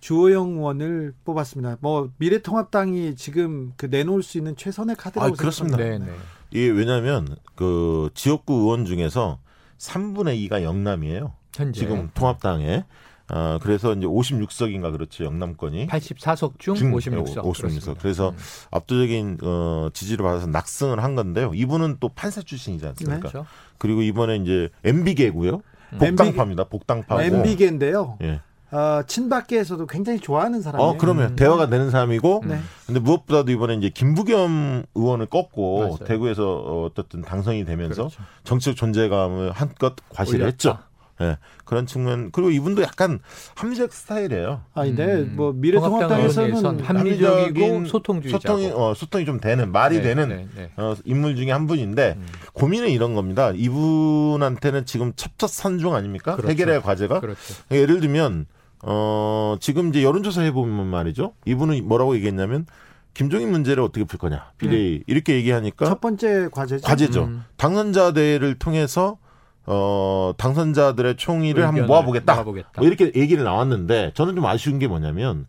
주호영 0.00 0.50
의원을 0.58 1.14
뽑았습니다. 1.24 1.78
뭐 1.80 2.10
미래통합당이 2.18 3.16
지금 3.16 3.72
그 3.76 3.86
내놓을 3.86 4.22
수 4.22 4.38
있는 4.38 4.54
최선의 4.54 4.94
카드라고 4.94 5.34
아, 5.34 5.36
그렇습니다. 5.36 5.76
네, 5.76 5.98
네. 5.98 6.06
이게 6.50 6.68
왜냐하면 6.68 7.36
그 7.54 8.10
지역구 8.14 8.54
의원 8.54 8.84
중에서 8.84 9.38
3분의 9.78 10.48
2가 10.48 10.62
영남이에요. 10.62 11.32
현재. 11.54 11.80
지금 11.80 12.10
통합당에 12.14 12.84
어, 13.30 13.58
그래서 13.60 13.92
이제 13.92 14.06
56석인가 14.06 14.90
그렇죠 14.90 15.24
영남권이 15.24 15.88
84석 15.88 16.58
중, 16.58 16.74
중 16.74 16.92
56석. 16.92 17.42
56석. 17.42 17.96
그래서 18.00 18.30
음. 18.30 18.36
압도적인 18.70 19.38
어, 19.42 19.88
지지를 19.92 20.24
받아서 20.24 20.46
낙승을 20.46 21.02
한 21.02 21.14
건데요. 21.14 21.52
이분은 21.54 21.98
또 22.00 22.08
판사 22.08 22.40
출신이지 22.40 22.86
않습니까? 22.86 23.18
그렇죠. 23.18 23.46
그리고 23.76 24.02
이번에 24.02 24.36
이제 24.36 24.70
MB계고요. 24.84 25.62
음. 25.92 25.98
복당파입니다. 25.98 26.64
복당파고. 26.64 27.20
MB계인데요. 27.20 28.18
예. 28.22 28.40
어, 28.70 29.02
친박계에서도 29.06 29.86
굉장히 29.86 30.20
좋아하는 30.20 30.60
사람이에요. 30.60 30.90
어, 30.90 30.96
그러면 30.98 31.30
음. 31.30 31.36
대화가 31.36 31.68
되는 31.68 31.90
사람이고, 31.90 32.42
네. 32.46 32.58
근데 32.86 33.00
무엇보다도 33.00 33.50
이번에 33.50 33.74
이제 33.74 33.88
김부겸 33.88 34.84
의원을 34.94 35.26
꺾고 35.26 35.78
맞아요. 35.78 35.96
대구에서 36.04 36.84
어떻든 36.84 37.22
당선이 37.22 37.64
되면서 37.64 38.08
그렇죠. 38.08 38.22
정치적 38.44 38.76
존재감을 38.76 39.52
한껏 39.52 39.94
과시를. 40.10 40.46
했죠. 40.46 40.78
예. 41.20 41.36
그런 41.64 41.86
측면 41.86 42.30
그리고 42.30 42.50
이분도 42.50 42.82
약간 42.82 43.18
합리적 43.56 43.92
스타일이에요. 43.92 44.62
아니, 44.74 44.94
네. 44.94 45.04
음. 45.04 45.32
뭐 45.36 45.52
미래통합당에서는 45.52 46.80
합리적이고 46.80 47.86
소통주의자 47.86 48.38
소통이 48.38 48.70
어, 48.72 48.94
소통이 48.94 49.24
좀 49.24 49.40
되는 49.40 49.72
말이 49.72 49.96
네, 49.96 50.02
되는 50.02 50.28
네, 50.28 50.46
네. 50.54 50.70
어, 50.76 50.94
인물 51.04 51.36
중에 51.36 51.50
한 51.50 51.66
분인데 51.66 52.14
음. 52.16 52.26
고민은 52.52 52.90
이런 52.90 53.14
겁니다. 53.14 53.50
이분한테는 53.54 54.86
지금 54.86 55.12
첩첩산중 55.16 55.94
아닙니까? 55.94 56.36
그렇죠. 56.36 56.50
해결해야 56.50 56.82
과제가. 56.82 57.20
그렇죠. 57.20 57.54
예를 57.70 58.00
들면 58.00 58.46
어, 58.82 59.56
지금 59.60 59.88
이제 59.88 60.02
여론조사 60.02 60.42
해보면 60.42 60.86
말이죠. 60.86 61.34
이분은 61.46 61.86
뭐라고 61.86 62.14
얘기했냐면 62.16 62.66
김종인 63.14 63.50
문제를 63.50 63.82
어떻게 63.82 64.04
풀 64.04 64.18
거냐. 64.18 64.52
비례 64.58 64.76
네. 64.76 65.00
이렇게 65.06 65.34
얘기하니까 65.34 65.86
첫 65.86 66.00
번째 66.00 66.48
과제죠. 66.52 66.86
과제죠. 66.86 67.24
음. 67.24 67.44
당선자 67.56 68.12
대회를 68.12 68.58
통해서 68.58 69.18
어, 69.66 70.32
당선자들의 70.38 71.16
총의를 71.16 71.66
한번 71.66 71.86
모아보겠다. 71.86 72.34
모아보겠다. 72.34 72.70
뭐 72.76 72.86
이렇게 72.86 73.12
얘기를 73.14 73.44
나왔는데 73.44 74.12
저는 74.14 74.34
좀 74.34 74.46
아쉬운 74.46 74.78
게 74.78 74.86
뭐냐면 74.86 75.46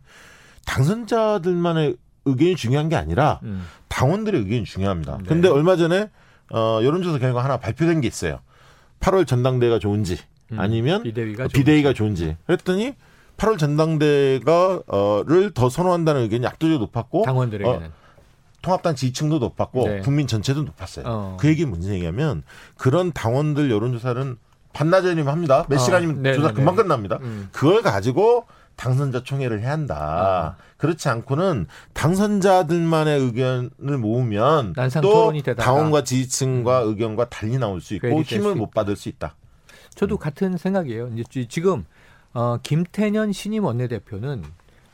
당선자들만의 0.66 1.96
의견이 2.26 2.56
중요한 2.56 2.88
게 2.88 2.96
아니라 2.96 3.40
음. 3.44 3.64
당원들의 3.88 4.40
의견이 4.42 4.64
중요합니다. 4.64 5.18
네. 5.18 5.24
근데 5.26 5.48
얼마 5.48 5.76
전에 5.76 6.10
어, 6.52 6.80
여론조사 6.82 7.18
결과 7.18 7.44
하나 7.44 7.56
발표된 7.56 8.00
게 8.00 8.08
있어요. 8.08 8.40
8월 9.00 9.26
전당대회가 9.26 9.78
좋은지 9.78 10.18
음. 10.52 10.60
아니면 10.60 11.02
비대위가, 11.02 11.48
비대위가 11.48 11.92
좋은지. 11.92 12.24
좋은지. 12.24 12.36
그랬더니 12.46 12.94
8월 13.40 13.58
전당대회가를 13.58 15.52
더 15.54 15.70
선호한다는 15.70 16.22
의견이 16.22 16.46
압도적으로 16.46 16.80
높았고 16.80 17.22
당원들에게는 17.22 17.86
어, 17.86 17.92
통합당 18.60 18.94
지지층도 18.94 19.38
높았고 19.38 19.88
네. 19.88 20.00
국민 20.00 20.26
전체도 20.26 20.62
높았어요. 20.62 21.06
어. 21.08 21.36
그 21.40 21.48
얘기 21.48 21.64
무슨 21.64 21.94
얘기냐면 21.94 22.42
그런 22.76 23.12
당원들 23.12 23.70
여론조사는 23.70 24.36
반나절이면 24.74 25.32
합니다. 25.32 25.64
몇 25.68 25.76
어. 25.76 25.78
시간이면 25.78 26.22
네, 26.22 26.34
조사 26.34 26.48
네, 26.48 26.54
금방 26.54 26.76
네. 26.76 26.82
끝납니다. 26.82 27.18
음. 27.22 27.48
그걸 27.50 27.80
가지고 27.80 28.44
당선자 28.76 29.22
총회를 29.22 29.60
해야 29.62 29.72
한다. 29.72 30.56
어. 30.58 30.62
그렇지 30.76 31.08
않고는 31.08 31.66
당선자들만의 31.94 33.20
의견을 33.20 33.98
모으면 33.98 34.74
또 35.02 35.32
당원과 35.56 36.04
지지층과 36.04 36.84
음. 36.84 36.88
의견과 36.90 37.30
달리 37.30 37.56
나올 37.56 37.80
수 37.80 37.94
있고 37.94 38.20
힘을 38.20 38.54
못 38.54 38.70
받을 38.70 38.96
수 38.96 39.08
있다. 39.08 39.34
저도 39.94 40.16
음. 40.16 40.18
같은 40.18 40.56
생각이에요. 40.58 41.08
이제 41.16 41.46
지금 41.48 41.86
어, 42.32 42.58
김태년 42.62 43.32
신임 43.32 43.64
원내대표는 43.64 44.44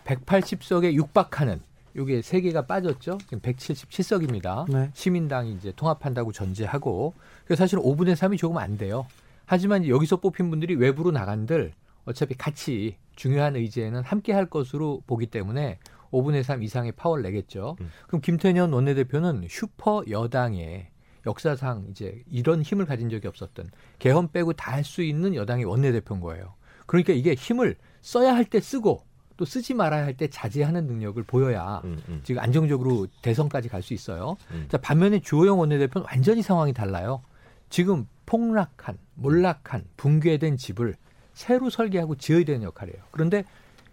180석에 0.04 0.92
육박하는 0.94 1.60
요게 1.96 2.22
세 2.22 2.40
개가 2.40 2.66
빠졌죠. 2.66 3.18
지금 3.24 3.40
177석입니다. 3.40 4.70
네. 4.70 4.90
시민당이 4.94 5.52
이제 5.54 5.72
통합한다고 5.74 6.32
전제하고 6.32 7.14
그래서 7.44 7.60
사실 7.64 7.78
5분의 7.78 8.14
3이 8.14 8.38
조금 8.38 8.58
안 8.58 8.76
돼요. 8.76 9.06
하지만 9.46 9.86
여기서 9.86 10.16
뽑힌 10.16 10.50
분들이 10.50 10.74
외부로 10.74 11.10
나간들 11.10 11.72
어차피 12.04 12.34
같이 12.34 12.96
중요한 13.16 13.56
의제는 13.56 14.02
함께 14.02 14.32
할 14.32 14.46
것으로 14.46 15.02
보기 15.06 15.26
때문에 15.26 15.78
5분의 16.12 16.42
3 16.42 16.62
이상의 16.62 16.92
파워를 16.92 17.22
내겠죠. 17.24 17.76
음. 17.80 17.90
그럼 18.06 18.20
김태년 18.20 18.72
원내대표는 18.72 19.46
슈퍼 19.48 20.04
여당의 20.08 20.88
역사상 21.26 21.86
이제 21.90 22.22
이런 22.30 22.62
힘을 22.62 22.84
가진 22.86 23.08
적이 23.10 23.26
없었던 23.28 23.70
개헌 23.98 24.30
빼고 24.32 24.52
다 24.52 24.72
할 24.72 24.84
수 24.84 25.02
있는 25.02 25.34
여당의 25.34 25.64
원내대표인 25.64 26.20
거예요. 26.20 26.54
그러니까 26.86 27.12
이게 27.12 27.34
힘을 27.34 27.76
써야 28.00 28.34
할 28.34 28.44
때 28.44 28.60
쓰고 28.60 29.02
또 29.36 29.44
쓰지 29.44 29.74
말아야 29.74 30.04
할 30.04 30.16
때 30.16 30.28
자제하는 30.28 30.86
능력을 30.86 31.22
보여야 31.24 31.82
음, 31.84 32.00
음. 32.08 32.20
지금 32.24 32.40
안정적으로 32.40 33.06
대선까지 33.22 33.68
갈 33.68 33.82
수 33.82 33.92
있어요. 33.94 34.36
음. 34.52 34.66
자, 34.70 34.78
반면에 34.78 35.20
주호영 35.20 35.58
원내대표는 35.58 36.06
완전히 36.10 36.42
상황이 36.42 36.72
달라요. 36.72 37.22
지금 37.68 38.06
폭락한, 38.26 38.96
몰락한, 39.14 39.84
붕괴된 39.96 40.56
집을 40.56 40.94
새로 41.34 41.68
설계하고 41.68 42.14
지어야 42.16 42.44
되는 42.44 42.62
역할이에요. 42.62 43.02
그런데 43.10 43.44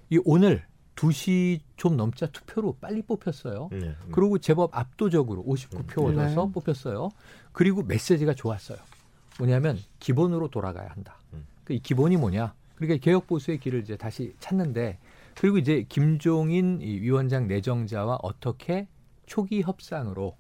이 0.09 0.19
오늘 0.23 0.63
2시 0.95 1.59
좀 1.75 1.97
넘자 1.97 2.27
투표로 2.27 2.77
빨리 2.79 3.01
뽑혔어요. 3.01 3.67
네, 3.71 3.79
네. 3.79 3.95
그리고 4.11 4.37
제법 4.37 4.77
압도적으로 4.77 5.43
59표 5.43 6.03
음. 6.07 6.11
얻어서 6.19 6.45
네. 6.45 6.51
뽑혔어요. 6.53 7.09
그리고 7.51 7.81
메시지가 7.83 8.35
좋았어요. 8.35 8.77
뭐냐면 9.39 9.77
기본으로 9.99 10.47
돌아가야 10.49 10.87
한다. 10.89 11.17
음. 11.33 11.45
그이 11.65 11.79
기본이 11.79 12.15
뭐냐? 12.17 12.53
그러니까 12.88 13.03
개혁 13.03 13.27
보수의 13.27 13.59
길을 13.59 13.81
이제 13.81 13.97
다시 13.97 14.34
찾는데 14.39 14.97
그리고 15.36 15.57
이제 15.57 15.86
김종인 15.89 16.79
위원장 16.81 17.47
내정자와 17.47 18.19
어떻게 18.21 18.88
초기 19.25 19.61
협상으로 19.61 20.36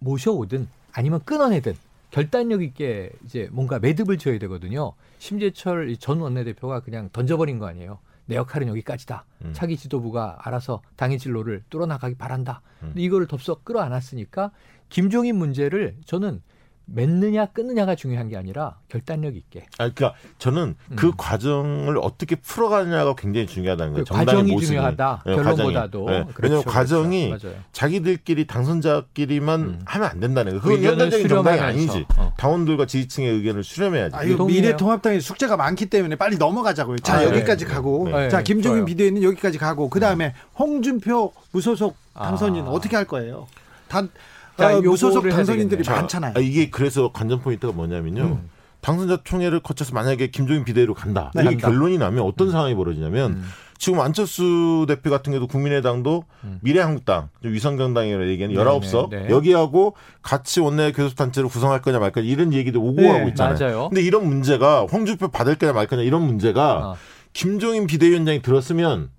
모셔오든 0.00 0.68
아니면 0.92 1.20
끊어내든 1.24 1.74
결단력 2.10 2.62
있게 2.62 3.10
이제 3.24 3.48
뭔가 3.52 3.78
매듭을 3.78 4.18
지어야 4.18 4.38
되거든요. 4.40 4.92
심재철 5.18 5.96
전 5.96 6.20
원내대표가 6.20 6.80
그냥 6.80 7.08
던져버린 7.12 7.58
거 7.58 7.66
아니에요. 7.66 8.00
내 8.26 8.36
역할은 8.36 8.68
여기까지다. 8.68 9.24
음. 9.44 9.52
차기 9.54 9.76
지도부가 9.76 10.38
알아서 10.42 10.82
당의 10.96 11.18
진로를 11.18 11.62
뚫어나가기 11.70 12.16
바란다. 12.16 12.60
음. 12.82 12.92
이거를 12.96 13.26
덥석 13.26 13.64
끌어안았으니까 13.64 14.52
김종인 14.90 15.36
문제를 15.36 15.96
저는 16.04 16.42
맺느냐 16.86 17.46
끊느냐가 17.46 17.94
중요한 17.94 18.28
게 18.28 18.36
아니라 18.36 18.76
결단력 18.88 19.36
있게. 19.36 19.66
아, 19.78 19.88
그러니까 19.88 20.14
저는 20.38 20.74
음. 20.90 20.96
그 20.96 21.12
과정을 21.16 21.98
어떻게 21.98 22.36
풀어가느냐가 22.36 23.14
굉장히 23.14 23.46
중요하다는 23.46 23.92
거예요. 23.92 24.04
그 24.04 24.14
과정이 24.14 24.52
모습이. 24.52 24.66
중요하다. 24.66 25.22
네, 25.24 25.34
결론보다도. 25.34 26.10
네. 26.10 26.24
그렇죠, 26.34 26.36
왜냐하면 26.42 26.64
과정이 26.64 27.28
그렇죠. 27.28 27.54
자기들끼리 27.72 28.46
당선자끼리만 28.46 29.60
음. 29.60 29.80
하면 29.84 30.08
안 30.08 30.20
된다는 30.20 30.60
거예요. 30.60 30.78
그건 30.80 30.82
현실적인 30.82 31.28
정당이 31.28 31.60
아니지. 31.60 32.06
어. 32.16 32.32
당원들과 32.36 32.86
지지층의 32.86 33.30
의견을 33.30 33.64
수렴해야지. 33.64 34.16
아, 34.16 34.22
미래통합당의 34.22 35.20
숙제가 35.20 35.56
많기 35.56 35.86
때문에 35.86 36.16
빨리 36.16 36.36
넘어가자고요. 36.36 36.98
자 36.98 37.18
아, 37.18 37.24
여기까지 37.24 37.64
네. 37.64 37.72
가고, 37.72 38.08
네. 38.10 38.28
자 38.28 38.42
김종인 38.42 38.84
비대위는 38.84 39.22
여기까지 39.22 39.58
가고, 39.58 39.88
그 39.88 40.00
다음에 40.00 40.34
홍준표 40.58 41.32
무소속 41.52 41.96
당선인 42.14 42.64
아. 42.66 42.70
어떻게 42.70 42.96
할 42.96 43.06
거예요? 43.06 43.46
단 43.88 44.10
자, 44.56 44.76
어, 44.76 44.80
무소속 44.80 45.28
당선인들이 45.28 45.88
많잖아요. 45.88 46.34
아, 46.36 46.40
이게 46.40 46.70
그래서 46.70 47.10
관전 47.12 47.40
포인트가 47.40 47.72
뭐냐면요. 47.72 48.22
음. 48.22 48.50
당선자 48.80 49.18
총회를 49.22 49.60
거쳐서 49.60 49.94
만약에 49.94 50.26
김종인 50.28 50.64
비대위로 50.64 50.94
간다. 50.94 51.30
네, 51.34 51.42
이게 51.42 51.50
간다. 51.52 51.68
결론이 51.68 51.98
나면 51.98 52.24
어떤 52.24 52.48
음. 52.48 52.52
상황이 52.52 52.74
벌어지냐면 52.74 53.32
음. 53.32 53.44
지금 53.78 54.00
안철수 54.00 54.84
대표 54.86 55.10
같은 55.10 55.32
경우도 55.32 55.46
국민의당도 55.48 56.24
음. 56.44 56.58
미래한국당, 56.62 57.30
위성정당이라고 57.42 58.28
얘기하는 58.28 58.54
네, 58.54 58.62
19석 58.62 59.10
네, 59.10 59.22
네. 59.22 59.30
여기하고 59.30 59.94
같이 60.20 60.60
원내 60.60 60.92
교섭단체를 60.92 61.48
구성할 61.48 61.80
거냐 61.80 61.98
말 61.98 62.12
거냐 62.12 62.26
이런 62.26 62.52
얘기도 62.52 62.80
오고 62.80 63.00
네, 63.00 63.08
가고 63.08 63.28
있잖아요. 63.30 63.56
맞아요. 63.58 63.88
근데 63.88 64.02
이런 64.02 64.26
문제가 64.26 64.82
홍준표 64.82 65.28
받을 65.28 65.56
거냐 65.56 65.72
말 65.72 65.86
거냐 65.86 66.02
이런 66.02 66.22
문제가 66.22 66.90
어. 66.90 66.96
김종인 67.32 67.86
비대위원장이 67.86 68.42
들었으면 68.42 69.10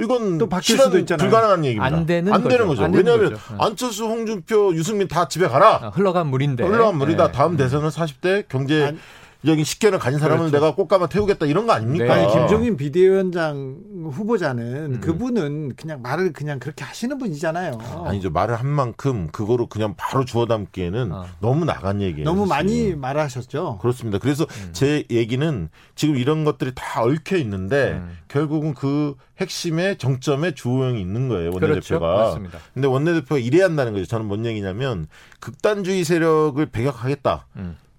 이건 0.00 0.38
또 0.38 0.48
바뀔 0.48 0.78
수도 0.78 0.98
있잖아요. 0.98 1.28
불가능한 1.28 1.64
얘기입니다. 1.64 1.96
안 1.96 2.06
되는, 2.06 2.32
안 2.32 2.42
되는 2.46 2.66
거죠. 2.66 2.82
거죠. 2.82 2.96
왜냐하면 2.96 3.30
거죠. 3.32 3.42
안철수, 3.58 4.04
홍준표, 4.04 4.74
유승민 4.74 5.08
다 5.08 5.28
집에 5.28 5.46
가라. 5.48 5.80
아, 5.82 5.88
흘러간 5.94 6.28
물인데. 6.28 6.64
흘러간 6.64 6.96
물이다. 6.98 7.26
네. 7.26 7.32
다음 7.32 7.56
대선은 7.56 7.88
40대 7.88 8.44
경제 8.48 8.84
안, 8.86 8.98
여기 9.44 9.62
식견을 9.62 10.00
가진 10.00 10.18
사람을 10.18 10.50
그렇죠. 10.50 10.56
내가 10.56 10.74
꽃가마 10.74 11.08
태우겠다 11.08 11.46
이런 11.46 11.66
거 11.66 11.72
아닙니까? 11.72 12.04
네. 12.06 12.10
아니 12.10 12.32
김종인 12.32 12.76
비대위원장 12.76 13.78
후보자는 14.10 14.94
음. 14.94 15.00
그분은 15.00 15.76
그냥 15.76 16.02
말을 16.02 16.32
그냥 16.32 16.58
그렇게 16.58 16.84
하시는 16.84 17.16
분이잖아요. 17.16 17.78
아니죠 18.04 18.30
말을 18.30 18.56
한 18.56 18.66
만큼 18.66 19.28
그거로 19.30 19.68
그냥 19.68 19.94
바로 19.96 20.24
주워 20.24 20.46
담기에는 20.46 21.12
어. 21.12 21.26
너무 21.40 21.64
나간 21.64 22.02
얘기예요. 22.02 22.24
너무 22.24 22.46
많이 22.46 22.96
말하셨죠. 22.96 23.78
그렇습니다. 23.80 24.18
그래서 24.18 24.44
음. 24.44 24.70
제 24.72 25.04
얘기는 25.08 25.68
지금 25.94 26.16
이런 26.16 26.44
것들이 26.44 26.72
다 26.74 27.02
얽혀 27.02 27.36
있는데 27.36 27.92
음. 27.92 28.18
결국은 28.26 28.74
그 28.74 29.14
핵심의 29.40 29.98
정점에 29.98 30.54
주호영이 30.54 31.00
있는 31.00 31.28
거예요 31.28 31.50
원내대표가. 31.52 31.70
그렇죠. 31.80 32.00
맞습니다. 32.00 32.58
근데 32.74 32.88
원내대표가 32.88 33.38
이래야 33.38 33.66
한다는 33.66 33.92
거죠. 33.92 34.04
저는 34.06 34.26
뭔 34.26 34.44
얘기냐면 34.46 35.06
극단주의 35.38 36.02
세력을 36.02 36.64
배격하겠다. 36.66 37.46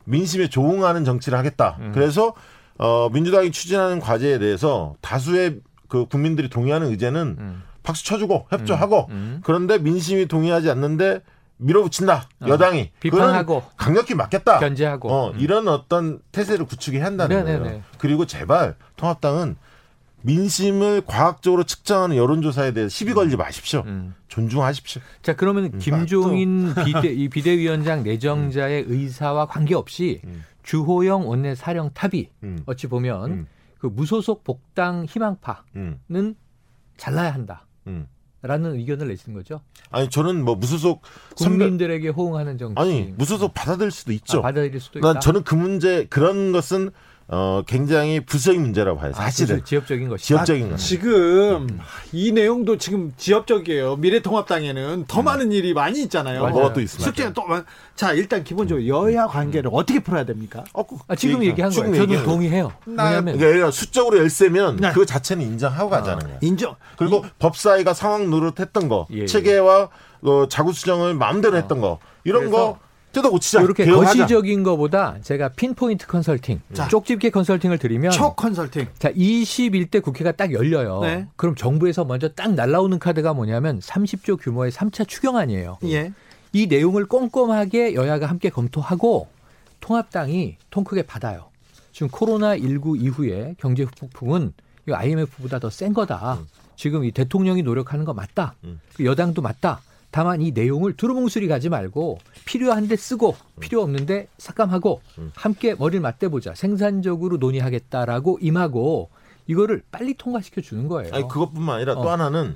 음. 0.09 0.11
민심에 0.11 0.49
조응하는 0.49 1.05
정치를 1.05 1.37
하겠다. 1.37 1.77
음. 1.79 1.91
그래서 1.93 2.33
어 2.77 3.09
민주당이 3.09 3.51
추진하는 3.51 3.99
과제에 3.99 4.39
대해서 4.39 4.95
다수의 5.01 5.59
그 5.87 6.05
국민들이 6.05 6.49
동의하는 6.49 6.87
의제는 6.89 7.35
음. 7.39 7.63
박수 7.83 8.05
쳐주고 8.05 8.47
협조하고 8.49 9.07
음. 9.09 9.13
음. 9.13 9.41
그런데 9.43 9.77
민심이 9.77 10.27
동의하지 10.27 10.69
않는데 10.69 11.21
밀어붙인다 11.57 12.29
어. 12.41 12.47
여당이 12.47 12.91
비판하고 12.99 13.63
강력히 13.75 14.15
막겠다 14.15 14.59
견제하고 14.59 15.11
어, 15.11 15.31
음. 15.31 15.39
이런 15.39 15.67
어떤 15.67 16.19
태세를 16.31 16.65
구축해야 16.65 17.05
한다는 17.05 17.43
네네네. 17.43 17.63
거예요. 17.63 17.81
그리고 17.97 18.25
제발 18.25 18.75
통합당은 18.95 19.57
민심을 20.21 21.01
과학적으로 21.05 21.63
측정하는 21.63 22.15
여론조사에 22.15 22.73
대해서 22.73 22.89
시비 22.89 23.13
걸지 23.13 23.35
음. 23.35 23.37
마십시오. 23.37 23.83
음. 23.85 24.13
존중하십시오. 24.27 25.01
자, 25.21 25.35
그러면 25.35 25.65
음. 25.65 25.79
김종인 25.79 26.73
비대, 26.85 27.09
이 27.09 27.29
비대위원장 27.29 28.03
내정자의 28.03 28.83
음. 28.83 28.91
의사와 28.91 29.45
관계없이 29.47 30.21
음. 30.25 30.43
주호영 30.63 31.27
원내 31.27 31.55
사령 31.55 31.91
탑이 31.93 32.29
음. 32.43 32.63
어찌 32.65 32.87
보면 32.87 33.47
그 33.79 33.87
무소속 33.87 34.43
복당 34.43 35.05
희망파는 35.05 36.35
잘라야 36.97 37.33
한다. 37.33 37.65
라는 38.41 38.75
의견을 38.75 39.09
내시는 39.09 39.37
거죠? 39.37 39.59
아니 39.89 40.09
저는 40.09 40.45
뭐 40.45 40.55
무소속 40.55 41.01
국민들에게 41.35 42.07
호응하는 42.07 42.57
정치 42.57 42.81
아니 42.81 43.13
무소속 43.17 43.53
받아들일 43.53 43.91
수도 43.91 44.13
있죠. 44.13 44.39
아, 44.39 44.43
받아들일 44.43 44.79
수도 44.79 44.99
있다. 44.99 45.19
저는 45.19 45.43
그 45.43 45.55
문제 45.55 46.05
그런 46.05 46.53
것은 46.53 46.91
어, 47.31 47.61
굉장히 47.67 48.19
부수적인 48.19 48.59
문제라고 48.59 48.99
봐요. 48.99 49.11
아, 49.13 49.25
사실은 49.25 49.57
아, 49.57 49.63
지역적인 49.63 50.09
것이 50.09 50.25
지역적인 50.25 50.65
아, 50.65 50.69
것. 50.71 50.77
지금 50.77 51.67
음. 51.69 51.79
이 52.11 52.31
내용도 52.31 52.77
지금 52.77 53.13
지역적이에요. 53.17 53.97
미래통합당에는 53.97 55.05
더 55.07 55.19
음. 55.19 55.25
많은 55.25 55.51
일이 55.51 55.75
많이 55.75 56.01
있잖아요. 56.01 56.47
뭐또 56.49 56.81
있습니다. 56.81 57.05
숙제는 57.05 57.33
또 57.33 57.43
자, 57.95 58.13
일단 58.13 58.43
기본적으로 58.43 58.87
여야 58.87 59.27
관계를 59.27 59.69
음. 59.69 59.75
어떻게 59.75 59.99
풀어야 59.99 60.23
됩니까? 60.25 60.63
어, 60.73 60.81
그 60.81 60.97
아, 61.07 61.15
지금 61.15 61.43
얘기한 61.43 61.69
거예요. 61.69 61.85
저는 61.85 62.01
얘기하는. 62.01 62.25
동의해요. 62.25 62.71
왜냐면 62.87 63.37
그러니까 63.37 63.69
수적으로 63.69 64.17
열세면 64.17 64.77
네. 64.77 64.91
그 64.91 65.05
자체는 65.05 65.45
인정하고 65.45 65.93
아, 65.93 65.99
가자는 65.99 66.23
거예요. 66.23 66.37
인정. 66.41 66.75
그리고 66.97 67.23
이, 67.23 67.29
법사위가 67.37 67.93
상황 67.93 68.31
노릇했던 68.31 68.89
거, 68.89 69.05
예, 69.13 69.19
예. 69.19 69.25
체계와 69.27 69.89
어, 70.23 70.47
자구 70.49 70.73
수정을 70.73 71.13
마음대로 71.13 71.57
어. 71.57 71.59
했던 71.59 71.79
거 71.79 71.99
이런 72.23 72.49
거 72.49 72.79
뜯어 73.11 73.29
고치자. 73.31 73.61
이렇게 73.61 73.85
거시적인 73.85 74.63
것보다 74.63 75.17
제가 75.21 75.49
핀포인트 75.49 76.05
컨설팅, 76.07 76.61
자, 76.73 76.87
쪽집게 76.87 77.31
컨설팅을 77.31 77.77
드리면 77.79 78.11
촉 78.11 78.35
컨설팅. 78.35 78.87
자, 78.99 79.11
21대 79.11 80.01
국회가 80.01 80.31
딱 80.31 80.53
열려요. 80.53 81.01
네. 81.01 81.27
그럼 81.35 81.55
정부에서 81.55 82.05
먼저 82.05 82.29
딱 82.29 82.53
날라오는 82.53 82.99
카드가 82.99 83.33
뭐냐면 83.33 83.79
30조 83.79 84.39
규모의 84.39 84.71
3차 84.71 85.07
추경안이에요. 85.07 85.79
예. 85.85 86.13
이 86.53 86.67
내용을 86.67 87.05
꼼꼼하게 87.05 87.95
여야가 87.95 88.27
함께 88.27 88.49
검토하고 88.49 89.27
통합당이 89.79 90.57
통 90.69 90.83
크게 90.83 91.03
받아요. 91.03 91.45
지금 91.91 92.09
코로나 92.09 92.55
19 92.55 92.97
이후에 92.97 93.55
경제 93.59 93.85
폭풍은 93.85 94.53
이 94.87 94.91
IMF보다 94.91 95.59
더 95.59 95.69
센 95.69 95.93
거다. 95.93 96.35
음. 96.39 96.47
지금 96.75 97.03
이 97.03 97.11
대통령이 97.11 97.61
노력하는 97.63 98.05
거 98.05 98.13
맞다. 98.13 98.55
음. 98.63 98.79
그 98.95 99.03
여당도 99.05 99.41
맞다. 99.41 99.81
다만 100.11 100.41
이 100.41 100.51
내용을 100.51 100.93
두루뭉술이 100.93 101.47
가지 101.47 101.69
말고 101.69 102.17
필요한데 102.45 102.95
쓰고 102.95 103.35
필요 103.59 103.81
없는데 103.83 104.27
삭감하고 104.37 105.01
함께 105.35 105.75
머리를 105.75 106.01
맞대보자 106.01 106.55
생산적으로 106.55 107.37
논의하겠다라고 107.37 108.39
임하고 108.41 109.09
이거를 109.47 109.83
빨리 109.91 110.13
통과시켜 110.15 110.61
주는 110.61 110.87
거예요. 110.87 111.13
아니 111.13 111.27
그것뿐만 111.27 111.77
아니라 111.77 111.93
어. 111.93 112.01
또 112.01 112.09
하나는 112.09 112.55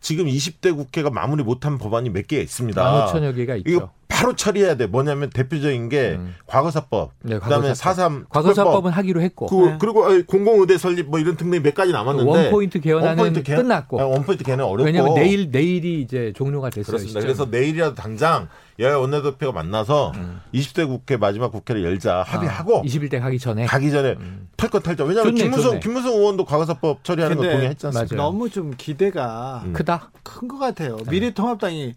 지금 0.00 0.26
20대 0.26 0.74
국회가 0.76 1.10
마무리 1.10 1.42
못한 1.42 1.78
법안이 1.78 2.10
몇 2.10 2.26
개 2.26 2.40
있습니다. 2.40 3.12
15,000여 3.12 3.36
개가 3.36 3.56
있죠. 3.56 3.90
바로 4.20 4.36
처리해야 4.36 4.76
돼. 4.76 4.86
뭐냐면 4.86 5.30
대표적인 5.30 5.88
게 5.88 6.16
음. 6.18 6.34
과거사법, 6.46 7.12
네, 7.22 7.38
그다음에 7.38 7.74
사삼 7.74 8.26
과거사법은 8.28 8.90
하기로 8.92 9.20
했고, 9.22 9.46
그, 9.46 9.54
네. 9.54 9.78
리고 9.80 10.04
공공의대 10.26 10.78
설립 10.78 11.08
뭐 11.08 11.18
이런 11.18 11.36
등등이 11.36 11.62
몇 11.62 11.74
가지 11.74 11.92
남았는데 11.92 12.30
원포인트 12.30 12.80
개헌안은 12.80 13.08
원포인트 13.10 13.42
개헌, 13.42 13.62
끝났고, 13.64 14.00
아, 14.00 14.04
원포인트 14.06 14.44
개헌은 14.44 14.64
어렵고 14.64 14.84
왜냐하면 14.84 15.14
내일 15.14 15.50
내일이 15.50 16.00
이제 16.02 16.32
종료가 16.36 16.70
됐어요. 16.70 16.86
그렇습니다. 16.86 17.20
그래서 17.20 17.46
내일이라도 17.50 17.94
당장 17.94 18.48
여야 18.78 18.96
원내대표가 18.96 19.52
만나서 19.52 20.12
음. 20.16 20.40
20대 20.54 20.86
국회 20.86 21.16
마지막 21.16 21.50
국회를 21.52 21.84
열자 21.84 22.22
합의하고 22.22 22.78
아, 22.78 22.82
21대 22.82 23.20
가기 23.20 23.38
전에 23.38 23.66
가기 23.66 23.90
전에 23.90 24.16
음. 24.18 24.48
털것 24.56 24.82
털자. 24.82 25.04
왜냐하면 25.04 25.36
좋네, 25.36 25.42
김무성 25.44 25.62
좋네. 25.72 25.80
김무성 25.80 26.12
의원도 26.14 26.44
과거사법 26.46 27.04
처리하는 27.04 27.36
거 27.36 27.44
않습니까? 27.44 28.16
너무 28.16 28.48
좀 28.48 28.72
기대가 28.76 29.62
음. 29.66 29.72
크다 29.72 30.10
큰 30.22 30.48
것 30.48 30.58
같아요. 30.58 30.96
미래통합당이 31.08 31.94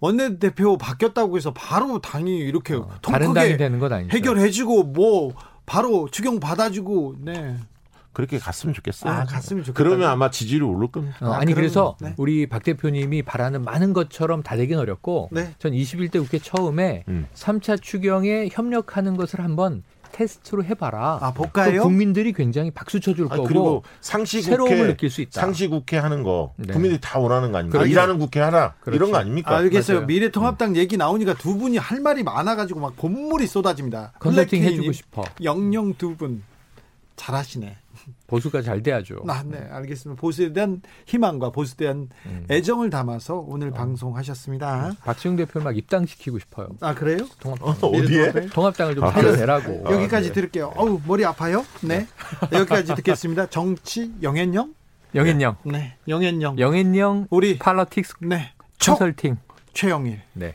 원내대표 0.00 0.76
바뀌었다고 0.76 1.36
해서 1.36 1.52
바로 1.54 2.00
당이 2.00 2.36
이렇게 2.38 2.74
어, 2.74 2.88
다른 3.02 3.32
당이 3.32 3.56
되는 3.56 3.78
건 3.78 3.92
아니죠. 3.92 4.16
해결해주고 4.16 4.84
뭐 4.84 5.34
바로 5.66 6.08
추경 6.10 6.40
받아주고 6.40 7.16
네. 7.20 7.56
그렇게 8.12 8.38
갔으면 8.38 8.74
좋겠어요. 8.74 9.12
아, 9.12 9.24
갔으면 9.24 9.64
좋겠다. 9.64 9.76
그러면 9.76 10.08
아마 10.08 10.30
지지율이 10.30 10.64
오를 10.64 10.88
겁니다. 10.88 11.16
어, 11.20 11.32
아니 11.32 11.52
그래서 11.52 11.96
네. 12.00 12.14
우리 12.16 12.46
박 12.46 12.62
대표님이 12.62 13.22
바라는 13.22 13.62
많은 13.62 13.92
것처럼 13.92 14.42
다 14.42 14.56
되긴 14.56 14.78
어렵고 14.78 15.30
네. 15.32 15.52
전 15.58 15.72
21대 15.72 16.20
국회 16.22 16.38
처음에 16.38 17.04
음. 17.08 17.26
3차 17.34 17.82
추경에 17.82 18.48
협력하는 18.52 19.16
것을 19.16 19.40
한번 19.40 19.82
테스트로 20.14 20.62
해봐라. 20.64 21.18
아, 21.20 21.32
볼까요? 21.32 21.82
국민들이 21.82 22.32
굉장히 22.32 22.70
박수 22.70 23.00
쳐줄 23.00 23.28
거고. 23.28 23.44
그리고 23.44 23.82
상시 24.00 24.40
국회 24.42 24.86
느낄 24.86 25.10
수 25.10 25.20
있다. 25.20 25.40
상시 25.40 25.66
국회 25.66 25.98
하는 25.98 26.22
거 26.22 26.52
네. 26.56 26.72
국민들이 26.72 27.00
다 27.00 27.18
원하는 27.18 27.50
거 27.50 27.58
아닙니까? 27.58 27.84
일하는 27.84 28.18
국회 28.20 28.38
하나 28.38 28.74
그렇죠. 28.80 28.96
이런 28.96 29.10
거 29.10 29.18
아닙니까? 29.18 29.56
알겠어요. 29.56 29.98
맞아요. 29.98 30.06
미래통합당 30.06 30.70
음. 30.70 30.76
얘기 30.76 30.96
나오니까 30.96 31.34
두 31.34 31.58
분이 31.58 31.78
할 31.78 32.00
말이 32.00 32.22
많아가지고 32.22 32.78
막 32.78 32.96
본물이 32.96 33.46
쏟아집니다. 33.48 34.12
컨설팅 34.20 34.62
해주고 34.62 34.92
싶어. 34.92 35.24
영영 35.42 35.94
두 35.94 36.14
분 36.16 36.44
잘하시네. 37.16 37.76
보수가 38.34 38.62
잘 38.62 38.82
돼야죠. 38.82 39.22
아, 39.28 39.44
네, 39.46 39.64
알겠습니다. 39.70 40.20
보수에 40.20 40.52
대한 40.52 40.82
희망과 41.06 41.50
보수에 41.50 41.76
대한 41.76 42.08
음. 42.26 42.44
애정을 42.50 42.90
담아서 42.90 43.36
오늘 43.46 43.68
어. 43.68 43.72
방송하셨습니다. 43.72 44.94
박지영 45.04 45.36
대표를 45.36 45.64
막 45.64 45.76
입당시키고 45.76 46.40
싶어요. 46.40 46.70
아, 46.80 46.94
그래요? 46.94 47.18
통합, 47.38 47.62
어, 47.62 47.70
어디에? 47.86 48.32
통합당을 48.52 48.96
좀 48.96 49.04
아, 49.04 49.12
살려내라고. 49.12 49.84
아, 49.86 49.92
여기까지 49.92 50.28
네. 50.28 50.34
들을게요. 50.34 50.72
어우, 50.74 51.00
머리 51.06 51.24
아파요? 51.24 51.64
네. 51.82 52.08
네. 52.50 52.58
여기까지 52.58 52.96
듣겠습니다. 52.96 53.46
정치 53.46 54.12
영앤영? 54.20 54.74
영앤영. 55.14 55.56
네. 55.66 55.96
영앤영. 56.08 56.58
영앤영. 56.58 57.28
우리 57.30 57.56
팔러틱스. 57.58 58.14
네. 58.22 58.52
컨설팅. 58.80 59.36
최영일. 59.74 60.22
네. 60.32 60.54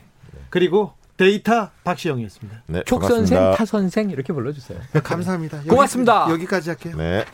그리고 0.50 0.92
데이터 1.20 1.68
박시영이었습니다. 1.84 2.62
네, 2.66 2.82
촉선생, 2.86 3.52
타선생 3.54 4.08
이렇게 4.08 4.32
불러주세요. 4.32 4.78
네, 4.94 5.00
감사합니다. 5.00 5.60
고맙습니다. 5.68 6.26
여기, 6.30 6.46
까지 6.46 6.70
할게요. 6.70 6.94
네. 6.96 7.26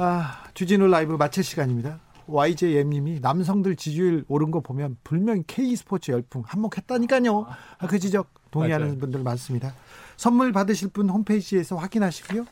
아, 0.00 0.44
주진우 0.54 0.86
라이브 0.86 1.14
마칠 1.14 1.42
시간입니다. 1.42 1.98
YJM님이 2.28 3.18
남성들 3.18 3.74
지지율 3.74 4.24
오른 4.28 4.52
거 4.52 4.60
보면 4.60 4.96
분명히 5.02 5.42
K스포츠 5.44 6.12
열풍 6.12 6.44
한몫했다니까요. 6.46 7.46
아, 7.78 7.86
그 7.88 7.98
지적 7.98 8.32
동의하는 8.52 8.86
맞아요. 8.86 8.98
분들 9.00 9.24
많습니다. 9.24 9.74
선물 10.16 10.52
받으실 10.52 10.88
분 10.90 11.10
홈페이지에서 11.10 11.74
확인하시고요. 11.74 12.46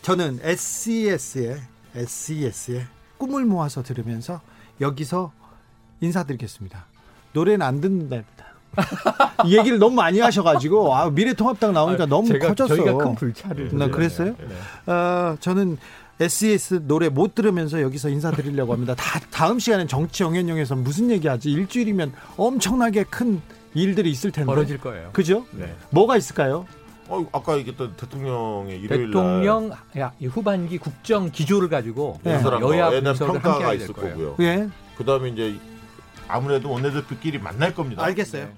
저는 0.00 0.38
SES의 0.42 1.60
SES의 1.96 2.86
꿈을 3.18 3.44
모아서 3.44 3.82
들으면서 3.82 4.40
여기서 4.80 5.34
인사드리겠습니다. 6.00 6.86
노래는 7.34 7.60
안 7.60 7.82
듣는답니다. 7.82 8.51
이 9.44 9.56
얘기를 9.56 9.78
너무 9.78 9.94
많이 9.96 10.20
하셔가지고 10.20 10.94
아, 10.94 11.10
미래통합당 11.10 11.72
나오니까 11.72 12.04
아, 12.04 12.06
너무 12.06 12.28
제가, 12.28 12.48
커졌어. 12.48 12.76
저희가 12.76 12.94
큰 12.94 13.14
불차를. 13.14 13.70
나 13.76 13.88
그랬어요? 13.88 14.34
네, 14.38 14.46
네. 14.86 14.92
어, 14.92 15.36
저는 15.40 15.78
SES 16.20 16.82
노래 16.86 17.08
못 17.08 17.34
들으면서 17.34 17.82
여기서 17.82 18.08
인사드리려고 18.08 18.72
합니다. 18.72 18.94
다, 18.94 19.20
다음 19.30 19.58
시간엔 19.58 19.88
정치 19.88 20.22
영현영에서 20.22 20.76
무슨 20.76 21.10
얘기하지? 21.10 21.50
일주일이면 21.50 22.12
엄청나게 22.36 23.04
큰 23.04 23.40
일들이 23.74 24.10
있을 24.10 24.30
텐데. 24.30 24.46
벌어질 24.46 24.78
거예요. 24.78 25.10
그죠? 25.12 25.44
네. 25.52 25.74
뭐가 25.90 26.16
있을까요? 26.16 26.66
어, 27.08 27.26
아까 27.32 27.58
얘기했던 27.58 27.94
대통령의 27.96 28.78
일요일 28.80 29.06
대통령 29.06 29.70
야, 29.98 30.12
후반기 30.30 30.78
국정 30.78 31.30
기조를 31.30 31.68
가지고 31.68 32.20
네. 32.22 32.40
여야 32.42 32.90
분석을 32.90 33.44
함께 33.44 33.64
할 33.64 33.78
거예요. 33.78 33.92
거고요. 33.92 34.36
예. 34.40 34.68
그다음에 34.96 35.30
이제 35.30 35.56
아무래도 36.28 36.70
원내대표끼리 36.70 37.38
만날 37.38 37.74
겁니다. 37.74 38.02
알겠어요. 38.04 38.44
네. 38.44 38.52